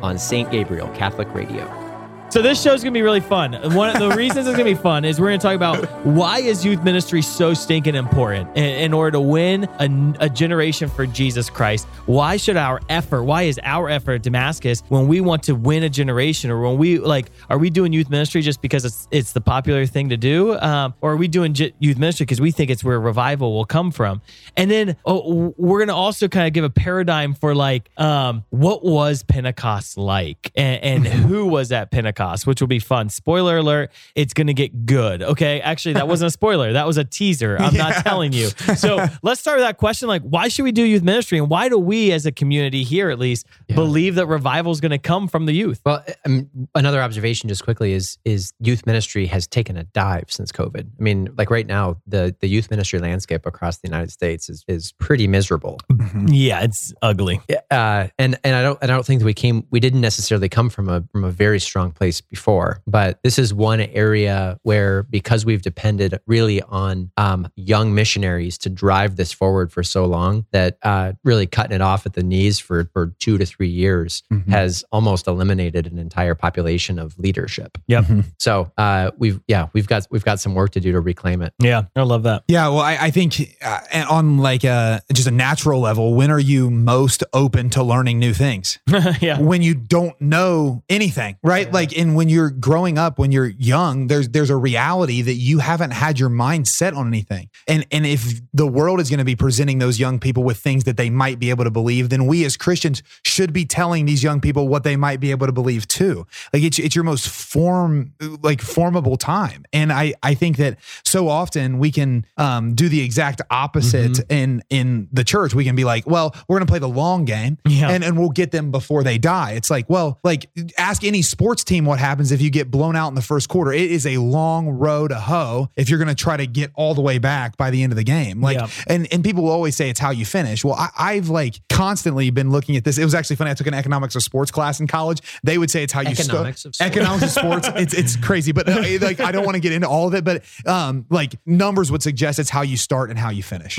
on 0.00 0.16
St. 0.16 0.48
Gabriel 0.52 0.86
Catholic 0.90 1.26
Radio. 1.34 1.89
So 2.30 2.42
this 2.42 2.62
show's 2.62 2.84
gonna 2.84 2.92
be 2.92 3.02
really 3.02 3.18
fun. 3.18 3.54
One 3.74 3.90
of 3.90 3.98
the 3.98 4.16
reasons 4.16 4.46
it's 4.46 4.56
gonna 4.56 4.62
be 4.62 4.76
fun 4.76 5.04
is 5.04 5.20
we're 5.20 5.30
gonna 5.30 5.38
talk 5.38 5.56
about 5.56 5.84
why 6.06 6.38
is 6.38 6.64
youth 6.64 6.84
ministry 6.84 7.22
so 7.22 7.54
stinking 7.54 7.96
important 7.96 8.56
in, 8.56 8.64
in 8.64 8.92
order 8.92 9.10
to 9.10 9.20
win 9.20 9.64
a, 9.80 10.14
a 10.26 10.28
generation 10.28 10.88
for 10.88 11.06
Jesus 11.06 11.50
Christ. 11.50 11.88
Why 12.06 12.36
should 12.36 12.56
our 12.56 12.80
effort? 12.88 13.24
Why 13.24 13.42
is 13.42 13.58
our 13.64 13.88
effort 13.88 14.12
at 14.12 14.22
Damascus 14.22 14.84
when 14.90 15.08
we 15.08 15.20
want 15.20 15.42
to 15.42 15.56
win 15.56 15.82
a 15.82 15.88
generation, 15.88 16.52
or 16.52 16.60
when 16.60 16.78
we 16.78 16.98
like, 16.98 17.32
are 17.48 17.58
we 17.58 17.68
doing 17.68 17.92
youth 17.92 18.08
ministry 18.08 18.42
just 18.42 18.62
because 18.62 18.84
it's 18.84 19.08
it's 19.10 19.32
the 19.32 19.40
popular 19.40 19.84
thing 19.84 20.08
to 20.10 20.16
do, 20.16 20.56
um, 20.60 20.94
or 21.00 21.14
are 21.14 21.16
we 21.16 21.26
doing 21.26 21.52
j- 21.52 21.74
youth 21.80 21.98
ministry 21.98 22.26
because 22.26 22.40
we 22.40 22.52
think 22.52 22.70
it's 22.70 22.84
where 22.84 23.00
revival 23.00 23.54
will 23.54 23.64
come 23.64 23.90
from? 23.90 24.22
And 24.56 24.70
then 24.70 24.96
oh, 25.04 25.52
we're 25.56 25.80
gonna 25.80 25.96
also 25.96 26.28
kind 26.28 26.46
of 26.46 26.52
give 26.52 26.62
a 26.62 26.70
paradigm 26.70 27.34
for 27.34 27.56
like, 27.56 27.90
um, 27.96 28.44
what 28.50 28.84
was 28.84 29.24
Pentecost 29.24 29.98
like, 29.98 30.52
and, 30.54 30.80
and 30.84 31.06
who 31.08 31.46
was 31.46 31.72
at 31.72 31.90
Pentecost, 31.90 32.19
which 32.46 32.60
will 32.60 32.68
be 32.68 32.78
fun. 32.78 33.08
Spoiler 33.08 33.56
alert: 33.58 33.90
it's 34.14 34.34
gonna 34.34 34.52
get 34.52 34.86
good. 34.86 35.22
Okay, 35.22 35.60
actually, 35.60 35.94
that 35.94 36.08
wasn't 36.08 36.28
a 36.28 36.30
spoiler. 36.30 36.72
That 36.72 36.86
was 36.86 36.96
a 36.98 37.04
teaser. 37.04 37.56
I'm 37.58 37.74
not 37.74 37.94
telling 38.04 38.32
you. 38.32 38.48
So 38.76 39.04
let's 39.22 39.40
start 39.40 39.58
with 39.58 39.66
that 39.66 39.78
question: 39.78 40.08
like, 40.08 40.22
why 40.22 40.48
should 40.48 40.64
we 40.64 40.72
do 40.72 40.82
youth 40.82 41.02
ministry, 41.02 41.38
and 41.38 41.48
why 41.48 41.68
do 41.68 41.78
we, 41.78 42.12
as 42.12 42.26
a 42.26 42.32
community 42.32 42.82
here 42.82 43.10
at 43.10 43.18
least, 43.18 43.46
believe 43.68 44.14
that 44.16 44.26
revival 44.26 44.72
is 44.72 44.80
gonna 44.80 44.98
come 44.98 45.28
from 45.28 45.46
the 45.46 45.52
youth? 45.52 45.80
Well, 45.84 46.04
um, 46.26 46.48
another 46.74 47.00
observation, 47.02 47.48
just 47.48 47.64
quickly, 47.64 47.92
is 47.92 48.18
is 48.24 48.52
youth 48.60 48.86
ministry 48.86 49.26
has 49.26 49.46
taken 49.46 49.76
a 49.76 49.84
dive 49.84 50.26
since 50.28 50.52
COVID. 50.52 50.86
I 50.98 51.02
mean, 51.02 51.30
like 51.38 51.50
right 51.50 51.66
now, 51.66 51.96
the 52.06 52.34
the 52.40 52.48
youth 52.48 52.70
ministry 52.70 52.98
landscape 52.98 53.46
across 53.46 53.78
the 53.78 53.88
United 53.88 54.10
States 54.10 54.48
is 54.48 54.64
is 54.68 54.92
pretty 54.92 55.26
miserable. 55.26 55.78
Yeah, 56.26 56.62
it's 56.62 56.92
ugly. 57.02 57.40
uh, 57.70 58.08
and 58.18 58.38
and 58.44 58.54
I 58.56 58.62
don't 58.62 58.78
and 58.82 58.90
I 58.90 58.94
don't 58.94 59.06
think 59.06 59.20
that 59.20 59.26
we 59.26 59.34
came 59.34 59.66
we 59.70 59.80
didn't 59.80 60.00
necessarily 60.00 60.48
come 60.48 60.70
from 60.70 60.88
a 60.88 61.02
from 61.12 61.24
a 61.24 61.30
very 61.30 61.60
strong 61.60 61.92
place 61.92 62.09
before, 62.18 62.80
but 62.86 63.22
this 63.22 63.38
is 63.38 63.52
one 63.52 63.80
area 63.80 64.58
where 64.62 65.02
because 65.02 65.44
we've 65.44 65.60
depended 65.60 66.18
really 66.26 66.62
on 66.62 67.10
um, 67.18 67.46
young 67.56 67.94
missionaries 67.94 68.56
to 68.58 68.70
drive 68.70 69.16
this 69.16 69.32
forward 69.32 69.70
for 69.70 69.82
so 69.82 70.06
long 70.06 70.46
that 70.52 70.78
uh, 70.82 71.12
really 71.24 71.46
cutting 71.46 71.76
it 71.76 71.82
off 71.82 72.06
at 72.06 72.14
the 72.14 72.22
knees 72.22 72.58
for 72.58 72.88
for 72.94 73.12
two 73.18 73.36
to 73.36 73.44
three 73.44 73.68
years 73.68 74.22
has 74.48 74.84
almost 74.90 75.26
eliminated 75.26 75.86
an 75.86 75.98
entire 75.98 76.34
population 76.34 76.98
of 76.98 77.18
leadership. 77.18 77.76
Yep. 77.88 78.06
So 78.38 78.72
uh, 78.78 79.10
we've 79.18 79.40
yeah 79.46 79.68
we've 79.74 79.86
got 79.86 80.06
we've 80.10 80.24
got 80.24 80.40
some 80.40 80.54
work 80.54 80.70
to 80.72 80.80
do 80.80 80.92
to 80.92 81.00
reclaim 81.00 81.42
it. 81.42 81.52
Yeah, 81.58 81.82
I 81.94 82.02
love 82.02 82.22
that. 82.22 82.44
Yeah, 82.48 82.68
well, 82.68 82.80
I, 82.80 82.96
I 82.96 83.10
think 83.10 83.56
uh, 83.62 83.80
on 84.08 84.38
like 84.38 84.64
a 84.64 85.02
just 85.12 85.28
a 85.28 85.32
natural 85.32 85.80
level, 85.80 86.14
when 86.14 86.30
are 86.30 86.40
you 86.40 86.70
most 86.70 87.24
open 87.32 87.70
to 87.70 87.82
learning 87.82 88.18
new 88.18 88.32
things? 88.32 88.78
yeah. 89.20 89.40
when 89.40 89.62
you 89.62 89.74
don't 89.74 90.18
know 90.20 90.82
anything, 90.88 91.36
right? 91.42 91.70
Like, 91.70 91.96
and 92.00 92.16
when 92.16 92.28
you're 92.28 92.50
growing 92.50 92.96
up, 92.98 93.18
when 93.18 93.30
you're 93.32 93.52
young, 93.58 94.06
there's 94.08 94.28
there's 94.30 94.50
a 94.50 94.56
reality 94.56 95.22
that 95.22 95.34
you 95.34 95.58
haven't 95.58 95.92
had 95.92 96.18
your 96.18 96.28
mind 96.28 96.66
set 96.68 96.94
on 96.94 97.06
anything. 97.08 97.48
And 97.68 97.86
and 97.92 98.06
if 98.06 98.40
the 98.54 98.66
world 98.66 99.00
is 99.00 99.10
going 99.10 99.18
to 99.18 99.24
be 99.24 99.36
presenting 99.36 99.78
those 99.78 100.00
young 100.00 100.18
people 100.18 100.42
with 100.42 100.58
things 100.58 100.84
that 100.84 100.96
they 100.96 101.10
might 101.10 101.38
be 101.38 101.50
able 101.50 101.64
to 101.64 101.70
believe, 101.70 102.08
then 102.08 102.26
we 102.26 102.44
as 102.44 102.56
Christians 102.56 103.02
should 103.24 103.52
be 103.52 103.64
telling 103.64 104.06
these 104.06 104.22
young 104.22 104.40
people 104.40 104.66
what 104.68 104.82
they 104.82 104.96
might 104.96 105.20
be 105.20 105.30
able 105.30 105.46
to 105.46 105.52
believe 105.52 105.86
too. 105.88 106.26
Like 106.52 106.62
it's 106.62 106.78
it's 106.78 106.94
your 106.96 107.04
most 107.04 107.28
form 107.28 108.12
like 108.42 108.60
formable 108.62 109.16
time. 109.16 109.64
And 109.72 109.92
I 109.92 110.14
I 110.22 110.34
think 110.34 110.56
that 110.56 110.78
so 111.04 111.28
often 111.28 111.78
we 111.78 111.90
can 111.90 112.24
um, 112.36 112.74
do 112.74 112.88
the 112.88 113.02
exact 113.02 113.42
opposite 113.50 114.20
in 114.30 114.62
in 114.70 115.08
the 115.12 115.24
church. 115.24 115.54
We 115.54 115.64
can 115.64 115.76
be 115.76 115.84
like, 115.84 116.06
well, 116.06 116.34
we're 116.48 116.56
going 116.58 116.66
to 116.66 116.70
play 116.70 116.78
the 116.78 116.88
long 116.88 117.24
game, 117.24 117.58
Yeah. 117.66 117.90
and 117.90 118.02
and 118.04 118.18
we'll 118.18 118.30
get 118.30 118.50
them 118.52 118.70
before 118.70 119.02
they 119.04 119.18
die. 119.18 119.52
It's 119.52 119.70
like, 119.70 119.90
well, 119.90 120.18
like 120.24 120.48
ask 120.78 121.04
any 121.04 121.22
sports 121.22 121.62
team 121.64 121.84
what 121.90 121.98
happens 121.98 122.32
if 122.32 122.40
you 122.40 122.48
get 122.50 122.70
blown 122.70 122.96
out 122.96 123.08
in 123.08 123.14
the 123.14 123.22
first 123.22 123.48
quarter. 123.48 123.72
It 123.72 123.90
is 123.90 124.06
a 124.06 124.16
long 124.16 124.68
row 124.70 125.06
to 125.06 125.14
hoe 125.16 125.68
if 125.76 125.88
you're 125.90 125.98
going 125.98 126.08
to 126.08 126.14
try 126.14 126.36
to 126.36 126.46
get 126.46 126.70
all 126.74 126.94
the 126.94 127.02
way 127.02 127.18
back 127.18 127.56
by 127.58 127.70
the 127.70 127.82
end 127.82 127.92
of 127.92 127.96
the 127.96 128.04
game. 128.04 128.40
Like, 128.40 128.56
Yeah. 128.58 128.68
and 128.86 129.06
and 129.12 129.22
people 129.22 129.42
will 129.44 129.50
always 129.50 129.76
say 129.76 129.90
it's 129.90 130.00
how 130.00 130.10
you 130.10 130.24
finish. 130.24 130.64
Well, 130.64 130.74
I, 130.74 130.88
I've 130.98 131.28
like 131.28 131.56
constantly 131.68 132.30
been 132.30 132.50
looking 132.50 132.76
at 132.76 132.84
this. 132.84 132.96
It 132.98 133.04
was 133.04 133.14
actually 133.14 133.36
funny. 133.36 133.50
I 133.50 133.54
took 133.54 133.66
an 133.66 133.74
economics 133.74 134.14
of 134.16 134.22
sports 134.22 134.50
class 134.50 134.80
in 134.80 134.86
college. 134.86 135.20
They 135.42 135.58
would 135.58 135.70
say 135.70 135.82
it's 135.82 135.92
how 135.92 136.00
you 136.02 136.14
sto- 136.14 136.24
Economics 136.34 136.64
of 136.64 136.74
sports. 136.74 136.96
economics 136.96 137.22
of 137.24 137.30
sports. 137.42 137.68
It's 137.80 137.94
it's 137.94 138.16
crazy, 138.16 138.52
but 138.52 138.68
uh, 138.68 138.82
like 139.00 139.20
I 139.20 139.32
don't 139.32 139.44
want 139.44 139.54
to 139.56 139.60
get 139.60 139.72
into 139.72 139.88
all 139.88 140.06
of 140.08 140.14
it. 140.14 140.24
But 140.24 140.44
um, 140.66 141.06
like 141.10 141.34
numbers 141.46 141.90
would 141.90 142.02
suggest 142.02 142.38
it's 142.38 142.50
how 142.50 142.62
you 142.62 142.76
start 142.76 143.10
and 143.10 143.18
how 143.18 143.30
you 143.30 143.42
finish. 143.42 143.78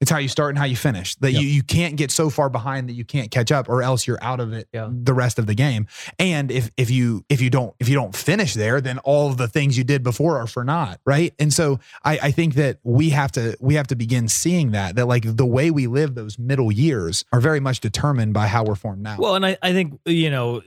It's 0.00 0.10
how 0.10 0.18
you 0.18 0.28
start 0.28 0.50
and 0.50 0.58
how 0.58 0.64
you 0.64 0.76
finish. 0.76 1.14
That 1.16 1.32
you 1.32 1.40
you 1.40 1.62
can't 1.62 1.96
get 1.96 2.10
so 2.10 2.28
far 2.30 2.48
behind 2.50 2.88
that 2.88 2.94
you 2.94 3.04
can't 3.04 3.30
catch 3.30 3.50
up, 3.52 3.68
or 3.68 3.82
else 3.82 4.06
you're 4.06 4.22
out 4.22 4.40
of 4.40 4.52
it 4.52 4.68
Yeah. 4.72 4.88
the 4.90 5.14
rest 5.14 5.38
of 5.38 5.46
the 5.46 5.54
game. 5.54 5.86
And 6.18 6.50
if 6.50 6.70
if 6.76 6.90
you 6.90 7.21
if 7.28 7.40
you 7.40 7.50
don't 7.50 7.74
if 7.78 7.88
you 7.88 7.94
don't 7.94 8.14
finish 8.14 8.54
there, 8.54 8.80
then 8.80 8.98
all 8.98 9.30
of 9.30 9.36
the 9.36 9.48
things 9.48 9.76
you 9.78 9.84
did 9.84 10.02
before 10.02 10.38
are 10.38 10.46
for 10.46 10.64
naught, 10.64 11.00
right? 11.04 11.34
And 11.38 11.52
so 11.52 11.80
I, 12.04 12.18
I 12.22 12.30
think 12.30 12.54
that 12.54 12.78
we 12.82 13.10
have 13.10 13.32
to 13.32 13.56
we 13.60 13.74
have 13.74 13.86
to 13.88 13.96
begin 13.96 14.28
seeing 14.28 14.72
that 14.72 14.96
that 14.96 15.06
like 15.06 15.24
the 15.24 15.46
way 15.46 15.70
we 15.70 15.86
live 15.86 16.14
those 16.14 16.38
middle 16.38 16.72
years 16.72 17.24
are 17.32 17.40
very 17.40 17.60
much 17.60 17.80
determined 17.80 18.34
by 18.34 18.46
how 18.46 18.64
we're 18.64 18.74
formed 18.74 19.02
now. 19.02 19.16
Well, 19.18 19.34
and 19.34 19.46
I, 19.46 19.56
I 19.62 19.72
think, 19.72 19.98
you 20.04 20.30
know, 20.30 20.62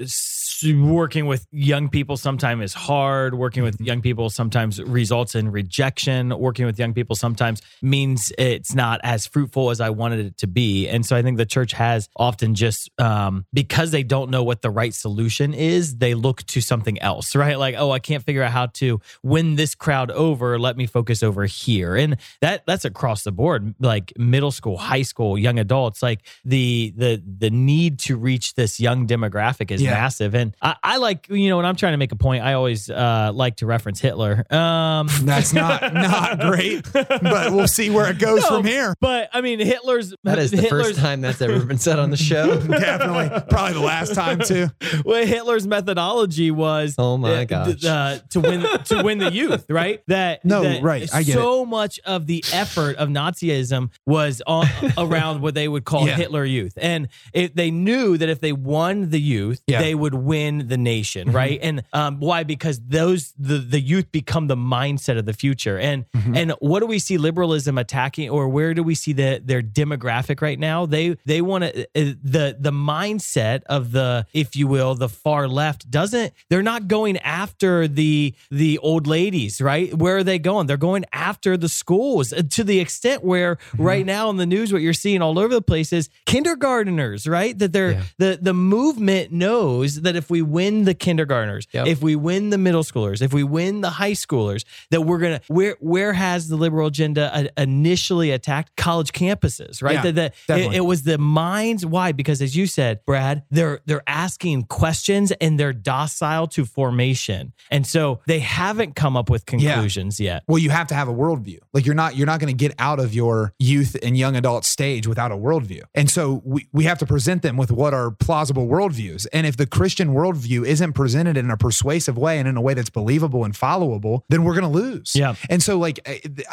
working 0.63 1.25
with 1.25 1.47
young 1.51 1.89
people 1.89 2.17
sometimes 2.17 2.63
is 2.63 2.73
hard. 2.73 3.35
Working 3.35 3.63
with 3.63 3.79
young 3.81 4.01
people 4.01 4.29
sometimes 4.29 4.81
results 4.81 5.35
in 5.35 5.51
rejection. 5.51 6.37
Working 6.37 6.65
with 6.65 6.77
young 6.79 6.93
people 6.93 7.15
sometimes 7.15 7.61
means 7.81 8.31
it's 8.37 8.73
not 8.73 8.99
as 9.03 9.25
fruitful 9.27 9.69
as 9.69 9.81
I 9.81 9.89
wanted 9.89 10.25
it 10.25 10.37
to 10.39 10.47
be. 10.47 10.87
And 10.87 11.05
so 11.05 11.15
I 11.15 11.21
think 11.21 11.37
the 11.37 11.45
church 11.45 11.73
has 11.73 12.09
often 12.15 12.55
just, 12.55 12.89
um, 12.99 13.45
because 13.53 13.91
they 13.91 14.03
don't 14.03 14.29
know 14.29 14.43
what 14.43 14.61
the 14.61 14.69
right 14.69 14.93
solution 14.93 15.53
is, 15.53 15.97
they 15.97 16.13
look 16.13 16.43
to 16.47 16.61
something 16.61 17.01
else, 17.01 17.35
right? 17.35 17.57
Like, 17.57 17.75
oh, 17.77 17.91
I 17.91 17.99
can't 17.99 18.23
figure 18.23 18.43
out 18.43 18.51
how 18.51 18.67
to 18.67 19.01
win 19.23 19.55
this 19.55 19.75
crowd 19.75 20.11
over. 20.11 20.57
Let 20.59 20.77
me 20.77 20.85
focus 20.85 21.23
over 21.23 21.45
here. 21.45 21.95
And 21.95 22.17
that 22.41 22.65
that's 22.65 22.85
across 22.85 23.23
the 23.23 23.31
board, 23.31 23.75
like 23.79 24.13
middle 24.17 24.51
school, 24.51 24.77
high 24.77 25.01
school, 25.03 25.37
young 25.37 25.59
adults, 25.59 26.01
like 26.03 26.21
the 26.43 26.93
the 26.95 27.21
the 27.39 27.49
need 27.49 27.99
to 27.99 28.17
reach 28.17 28.55
this 28.55 28.79
young 28.79 29.07
demographic 29.07 29.71
is 29.71 29.81
Yeah. 29.81 29.91
massive. 29.91 30.35
And 30.35 30.44
I, 30.61 30.75
I 30.83 30.97
like, 30.97 31.27
you 31.29 31.49
know, 31.49 31.57
when 31.57 31.65
I'm 31.65 31.75
trying 31.75 31.93
to 31.93 31.97
make 31.97 32.11
a 32.11 32.15
point, 32.15 32.43
I 32.43 32.53
always 32.53 32.89
uh, 32.89 33.31
like 33.33 33.57
to 33.57 33.65
reference 33.65 33.99
Hitler. 33.99 34.45
Um, 34.51 35.07
That's 35.21 35.53
not 35.53 35.93
not 35.93 36.39
great, 36.39 36.91
but 36.93 37.51
we'll 37.51 37.67
see 37.67 37.89
where 37.89 38.09
it 38.09 38.19
goes 38.19 38.41
no, 38.41 38.47
from 38.57 38.65
here. 38.65 38.95
But 38.99 39.29
I 39.33 39.41
mean, 39.41 39.59
Hitler's 39.59 40.13
That 40.23 40.39
is 40.39 40.51
the 40.51 40.57
Hitler's, 40.57 40.87
first 40.87 40.99
time 40.99 41.21
that's 41.21 41.41
ever 41.41 41.59
been 41.65 41.77
said 41.77 41.99
on 41.99 42.09
the 42.09 42.17
show. 42.17 42.59
Definitely, 42.67 43.41
probably 43.49 43.73
the 43.73 43.79
last 43.79 44.13
time 44.15 44.39
too. 44.39 44.67
well, 45.03 45.25
Hitler's 45.25 45.67
methodology 45.67 46.51
was 46.51 46.95
Oh 46.97 47.17
my 47.17 47.41
uh, 47.41 47.45
gosh. 47.45 47.83
uh, 47.85 48.19
to 48.31 48.39
win 48.39 48.61
to 48.85 49.03
win 49.03 49.17
the 49.17 49.31
youth, 49.31 49.65
right? 49.69 50.01
That 50.07 50.43
No, 50.45 50.61
that 50.63 50.83
right, 50.83 51.09
I 51.13 51.23
get 51.23 51.33
so 51.33 51.65
much 51.65 51.99
of 52.05 52.27
the 52.27 52.43
effort 52.53 52.97
of 52.97 53.09
Nazism 53.09 53.89
was 54.05 54.41
on 54.45 54.67
around 54.97 55.41
what 55.41 55.53
they 55.55 55.67
would 55.67 55.85
call 55.85 56.07
Yeah. 56.07 56.15
Hitler 56.15 56.45
Youth, 56.45 56.73
and 56.81 57.07
it, 57.33 57.55
they 57.55 57.71
knew 57.71 58.17
that 58.17 58.29
if 58.29 58.39
they 58.41 58.51
won 58.53 59.09
the 59.09 59.19
youth, 59.19 59.61
Yeah. 59.67 59.81
they 59.81 59.95
would 59.95 60.13
win 60.13 60.34
the 60.67 60.77
nation, 60.77 61.27
mm-hmm. 61.27 61.35
right? 61.35 61.59
And 61.61 61.83
um, 61.93 62.19
why? 62.19 62.43
Because 62.43 62.79
those 62.79 63.33
the 63.37 63.57
the 63.57 63.79
youth 63.79 64.11
become 64.11 64.47
the 64.47 64.55
mindset 64.55 65.17
of 65.17 65.25
the 65.25 65.33
future, 65.33 65.77
and 65.77 66.05
mm-hmm. 66.11 66.35
and 66.35 66.51
what 66.59 66.79
do 66.79 66.85
we 66.85 66.99
see 66.99 67.17
liberalism 67.17 67.77
attacking, 67.77 68.29
or 68.29 68.47
where 68.47 68.73
do 68.73 68.83
we 68.83 68.95
see 68.95 69.13
the 69.13 69.41
their 69.43 69.61
demographic 69.61 70.41
right 70.41 70.59
now? 70.59 70.85
They 70.85 71.17
they 71.25 71.41
want 71.41 71.63
to 71.63 71.81
uh, 71.81 71.85
uh, 71.95 72.13
the 72.23 72.55
the 72.59 72.71
mindset 72.71 73.63
of 73.67 73.91
the 73.91 74.25
if 74.33 74.55
you 74.55 74.67
will 74.67 74.95
the 74.95 75.09
far 75.09 75.47
left 75.47 75.89
doesn't 75.89 76.33
they're 76.49 76.63
not 76.63 76.87
going 76.87 77.17
after 77.19 77.87
the 77.87 78.33
the 78.51 78.77
old 78.79 79.07
ladies 79.07 79.61
right 79.61 79.93
where 79.93 80.17
are 80.17 80.23
they 80.23 80.39
going 80.39 80.67
they're 80.67 80.77
going 80.77 81.05
after 81.13 81.57
the 81.57 81.69
schools 81.69 82.33
uh, 82.33 82.41
to 82.49 82.63
the 82.63 82.79
extent 82.79 83.23
where 83.23 83.55
mm-hmm. 83.55 83.83
right 83.83 84.05
now 84.05 84.29
in 84.29 84.37
the 84.37 84.45
news 84.45 84.71
what 84.71 84.81
you're 84.81 84.93
seeing 84.93 85.21
all 85.21 85.37
over 85.39 85.53
the 85.53 85.61
place 85.61 85.91
is 85.93 86.09
kindergarteners 86.25 87.29
right 87.29 87.57
that 87.59 87.71
they're 87.73 87.91
Yeah. 87.91 88.03
the 88.17 88.39
the 88.41 88.53
movement 88.53 89.31
knows 89.31 90.01
that 90.01 90.15
if 90.15 90.24
we 90.29 90.41
win 90.41 90.83
the 90.85 90.93
kindergartners 90.93 91.67
Yep. 91.71 91.87
if 91.87 92.01
we 92.01 92.15
win 92.15 92.49
the 92.49 92.57
middle 92.57 92.83
schoolers 92.83 93.21
if 93.21 93.33
we 93.33 93.43
win 93.43 93.81
the 93.81 93.89
high 93.91 94.11
schoolers 94.13 94.63
that 94.91 95.01
we're 95.01 95.17
gonna 95.19 95.41
where 95.47 95.75
where 95.79 96.13
has 96.13 96.47
the 96.47 96.55
liberal 96.55 96.87
agenda 96.87 97.33
uh, 97.35 97.61
initially 97.61 98.31
attacked 98.31 98.75
college 98.75 99.11
campuses 99.11 99.81
right 99.83 99.95
Yeah, 99.95 100.11
that, 100.11 100.33
it, 100.49 100.73
it 100.75 100.85
was 100.85 101.03
the 101.03 101.17
minds 101.17 101.85
why 101.85 102.11
because 102.11 102.41
as 102.41 102.55
you 102.55 102.67
said 102.67 103.03
brad 103.05 103.43
they're 103.51 103.79
they're 103.85 104.03
asking 104.07 104.63
questions 104.63 105.31
and 105.41 105.59
they're 105.59 105.73
docile 105.73 106.47
to 106.47 106.65
formation 106.65 107.53
and 107.71 107.85
so 107.85 108.21
they 108.27 108.39
haven't 108.39 108.95
come 108.95 109.17
up 109.17 109.29
with 109.29 109.45
conclusions 109.45 110.19
yet 110.19 110.43
Well, 110.47 110.59
you 110.59 110.69
have 110.69 110.87
to 110.87 110.95
have 110.95 111.07
a 111.07 111.13
worldview. 111.13 111.59
Like 111.73 111.85
you're 111.85 111.95
not 111.95 112.15
you're 112.15 112.25
not 112.27 112.39
going 112.39 112.55
to 112.55 112.57
get 112.57 112.73
out 112.79 112.99
of 112.99 113.13
your 113.13 113.53
youth 113.59 113.95
and 114.03 114.17
young 114.17 114.35
adult 114.35 114.65
stage 114.65 115.07
without 115.07 115.31
a 115.31 115.35
worldview. 115.35 115.83
And 115.93 116.09
so 116.09 116.41
we, 116.45 116.67
we 116.71 116.83
have 116.85 116.97
to 116.99 117.05
present 117.05 117.41
them 117.41 117.57
with 117.57 117.71
what 117.71 117.93
are 117.93 118.11
plausible 118.11 118.67
worldviews. 118.67 119.27
And 119.33 119.45
if 119.47 119.57
the 119.57 119.65
Christian 119.67 120.13
worldview 120.15 120.65
isn't 120.65 120.93
presented 120.93 121.37
in 121.37 121.49
a 121.51 121.57
persuasive 121.57 122.17
way 122.17 122.39
and 122.39 122.47
in 122.47 122.55
a 122.57 122.61
way 122.61 122.73
that's 122.73 122.89
believable 122.89 123.43
and 123.43 123.53
followable, 123.53 124.21
then 124.29 124.43
we're 124.43 124.53
going 124.59 124.63
to 124.71 124.79
lose. 124.83 125.13
Yeah. 125.15 125.35
And 125.49 125.61
so 125.61 125.77
like 125.77 125.99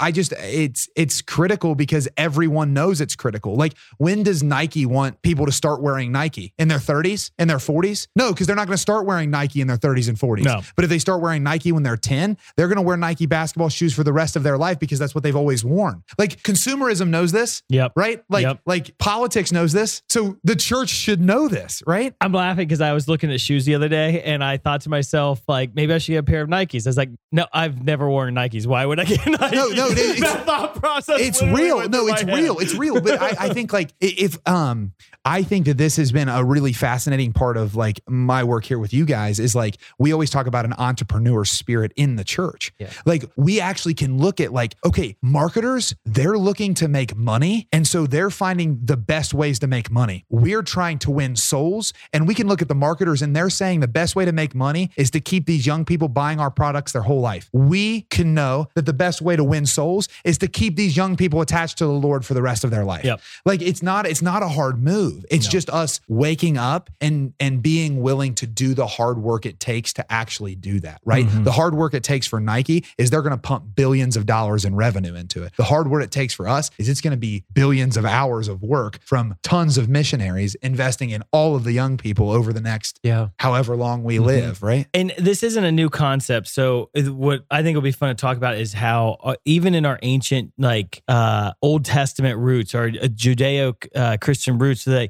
I- 0.00 0.10
just 0.12 0.32
it's 0.38 0.88
it's 0.96 1.22
critical 1.22 1.74
because 1.74 2.08
everyone 2.16 2.74
knows 2.74 3.00
it's 3.00 3.16
critical. 3.16 3.54
Like 3.56 3.74
when 3.98 4.22
does 4.22 4.42
Nike 4.42 4.84
want 4.86 5.22
people 5.22 5.46
to 5.46 5.52
start 5.52 5.80
wearing 5.82 6.12
Nike? 6.12 6.52
In 6.58 6.68
their 6.68 6.78
30s? 6.78 7.30
In 7.38 7.48
their 7.48 7.58
40s? 7.58 8.08
No, 8.16 8.32
because 8.32 8.46
they're 8.46 8.56
not 8.56 8.66
going 8.66 8.76
to 8.76 8.82
start 8.82 9.06
wearing 9.06 9.30
Nike 9.30 9.60
in 9.60 9.68
their 9.68 9.76
30s 9.78 10.08
and 10.08 10.18
40s. 10.18 10.44
No. 10.44 10.60
But 10.76 10.84
if 10.84 10.90
they 10.90 10.98
start 10.98 11.22
wearing 11.22 11.42
Nike 11.42 11.72
when 11.72 11.82
they're 11.82 11.96
10, 11.96 12.36
they're 12.56 12.68
going 12.68 12.76
to 12.76 12.82
wear 12.82 12.96
Nike 12.96 13.26
basketball 13.26 13.68
shoes 13.68 13.94
for 13.94 14.04
the 14.04 14.12
rest 14.12 14.36
of 14.36 14.42
their 14.42 14.58
life 14.58 14.78
because 14.78 14.98
that's 14.98 15.14
what 15.14 15.22
they've 15.24 15.36
always 15.36 15.64
worn. 15.64 16.02
Like 16.18 16.42
consumerism 16.42 17.08
knows 17.08 17.32
this. 17.32 17.62
Yep. 17.68 17.92
Right? 17.96 18.22
Like 18.28 18.42
Yep. 18.42 18.60
like 18.66 18.98
politics 18.98 19.52
knows 19.52 19.72
this. 19.72 20.02
So 20.08 20.36
the 20.44 20.56
church 20.56 20.88
should 20.90 21.20
know 21.20 21.48
this, 21.48 21.82
right? 21.86 22.14
I'm 22.20 22.32
laughing 22.32 22.66
because 22.66 22.80
I 22.80 22.92
was 22.92 23.06
looking 23.08 23.30
at 23.32 23.40
shoes 23.40 23.51
the 23.60 23.74
other 23.74 23.88
day 23.88 24.22
and 24.22 24.42
I 24.42 24.56
thought 24.56 24.82
to 24.82 24.88
myself, 24.88 25.40
like, 25.48 25.74
maybe 25.74 25.92
I 25.94 25.98
should 25.98 26.12
get 26.12 26.18
a 26.18 26.22
pair 26.22 26.42
of 26.42 26.48
Nikes. 26.48 26.86
I 26.86 26.88
was 26.88 26.96
like, 26.96 27.10
no, 27.30 27.46
I've 27.52 27.82
never 27.84 28.08
worn 28.08 28.34
Nikes. 28.34 28.66
Why 28.66 28.84
would 28.86 28.98
I 29.00 29.04
get 29.04 29.20
Nikes? 29.20 29.52
No, 29.52 29.68
no, 29.68 29.88
it's- 29.90 30.20
that 30.20 30.44
thought 30.46 30.74
process. 30.76 31.20
it's 31.20 31.42
real. 31.42 31.88
No, 31.88 32.06
it's 32.08 32.22
head. 32.22 32.34
real. 32.34 32.58
It's 32.58 32.74
real. 32.74 33.00
But 33.00 33.20
I, 33.20 33.46
I 33.46 33.48
think 33.54 33.72
like 33.72 33.92
if 34.00 34.38
um 34.48 34.92
I 35.24 35.42
think 35.42 35.66
that 35.66 35.78
this 35.78 35.96
has 35.96 36.10
been 36.10 36.28
a 36.28 36.44
really 36.44 36.72
fascinating 36.72 37.32
part 37.32 37.56
of 37.56 37.76
like 37.76 38.00
my 38.08 38.42
work 38.42 38.64
here 38.64 38.78
with 38.78 38.92
you 38.92 39.04
guys 39.04 39.38
is 39.38 39.54
like 39.54 39.76
we 39.98 40.12
always 40.12 40.30
talk 40.30 40.46
about 40.46 40.64
an 40.64 40.74
entrepreneur 40.78 41.44
spirit 41.44 41.92
in 41.96 42.16
the 42.16 42.24
church. 42.24 42.72
Yeah. 42.78 42.90
Like 43.06 43.24
we 43.36 43.60
actually 43.60 43.94
can 43.94 44.18
look 44.18 44.40
at 44.40 44.52
like, 44.52 44.74
okay, 44.84 45.16
marketers, 45.22 45.94
they're 46.04 46.38
looking 46.38 46.74
to 46.74 46.88
make 46.88 47.16
money. 47.16 47.68
And 47.72 47.86
so 47.86 48.06
they're 48.06 48.30
finding 48.30 48.80
the 48.82 48.96
best 48.96 49.32
ways 49.32 49.60
to 49.60 49.66
make 49.68 49.90
money. 49.90 50.24
We're 50.28 50.62
trying 50.62 50.98
to 51.00 51.10
win 51.10 51.36
souls. 51.36 51.92
And 52.12 52.26
we 52.26 52.34
can 52.34 52.48
look 52.48 52.60
at 52.60 52.68
the 52.68 52.74
marketers 52.74 53.22
and 53.22 53.36
they're 53.36 53.50
saying 53.50 53.80
the 53.80 53.88
best 53.88 54.16
way 54.16 54.24
to 54.24 54.32
make 54.32 54.54
money 54.54 54.90
is 54.96 55.10
to 55.12 55.20
keep 55.20 55.46
these 55.46 55.66
young 55.66 55.84
people 55.84 56.08
buying 56.08 56.40
our 56.40 56.50
products 56.50 56.92
their 56.92 57.02
whole 57.02 57.20
life. 57.20 57.48
We 57.52 58.02
can 58.02 58.34
know 58.34 58.68
that 58.74 58.86
the 58.86 58.92
best 58.92 59.22
way 59.22 59.36
to 59.36 59.44
win 59.44 59.66
souls 59.66 60.08
is 60.24 60.38
to 60.38 60.48
keep 60.48 60.74
these 60.74 60.96
young 60.96 61.16
people 61.16 61.40
attached 61.40 61.78
to 61.78 61.86
the 61.86 61.92
Lord 61.92 62.26
for 62.26 62.34
the 62.34 62.42
rest 62.42 62.64
of 62.64 62.70
their 62.70 62.84
life. 62.84 63.04
Yep. 63.04 63.20
Like 63.44 63.62
it's 63.62 63.82
not 63.82 64.06
it's 64.06 64.22
not 64.22 64.42
a 64.42 64.48
hard 64.48 64.82
move. 64.82 65.11
It's 65.30 65.46
just 65.48 65.70
us 65.70 66.00
waking 66.08 66.58
up 66.58 66.90
and 67.00 67.32
and 67.40 67.62
being 67.62 68.02
willing 68.02 68.34
to 68.36 68.46
do 68.46 68.74
the 68.74 68.86
hard 68.86 69.18
work 69.18 69.46
it 69.46 69.60
takes 69.60 69.92
to 69.94 70.12
actually 70.12 70.54
do 70.54 70.80
that, 70.80 71.00
right? 71.04 71.26
The 71.44 71.52
hard 71.52 71.74
work 71.74 71.94
it 71.94 72.02
takes 72.02 72.26
for 72.26 72.40
Nike 72.40 72.84
is 72.98 73.10
they're 73.10 73.22
going 73.22 73.32
to 73.32 73.38
pump 73.40 73.74
billions 73.74 74.16
of 74.16 74.26
dollars 74.26 74.64
in 74.64 74.74
revenue 74.74 75.14
into 75.14 75.42
it. 75.42 75.52
The 75.56 75.64
hard 75.64 75.88
work 75.90 76.02
it 76.04 76.10
takes 76.10 76.34
for 76.34 76.48
us 76.48 76.70
is 76.78 76.88
it's 76.88 77.00
going 77.00 77.12
to 77.12 77.16
be 77.16 77.44
billions 77.52 77.96
of 77.96 78.04
hours 78.04 78.48
of 78.48 78.62
work 78.62 78.98
from 79.04 79.36
tons 79.42 79.78
of 79.78 79.88
missionaries 79.88 80.54
investing 80.56 81.10
in 81.10 81.22
all 81.32 81.54
of 81.56 81.64
the 81.64 81.72
young 81.72 81.96
people 81.96 82.30
over 82.30 82.52
the 82.52 82.60
next 82.60 82.98
Yeah. 83.02 83.28
however 83.38 83.76
long 83.76 84.02
we 84.04 84.18
live, 84.18 84.62
right? 84.62 84.86
And 84.94 85.12
this 85.18 85.42
isn't 85.42 85.64
a 85.64 85.72
new 85.72 85.88
concept. 85.90 86.48
So 86.48 86.90
what 86.94 87.44
I 87.50 87.62
think 87.62 87.74
will 87.74 87.82
be 87.82 87.92
fun 87.92 88.08
to 88.08 88.14
talk 88.14 88.36
about 88.36 88.56
is 88.56 88.72
how 88.72 89.18
uh, 89.22 89.34
even 89.44 89.74
in 89.74 89.84
our 89.86 89.98
ancient 90.02 90.52
like 90.58 91.02
uh, 91.08 91.52
Old 91.62 91.84
Testament 91.84 92.38
roots 92.38 92.74
or 92.74 92.84
uh, 92.84 93.06
Judeo 93.08 93.74
uh, 93.94 94.16
Christian 94.20 94.58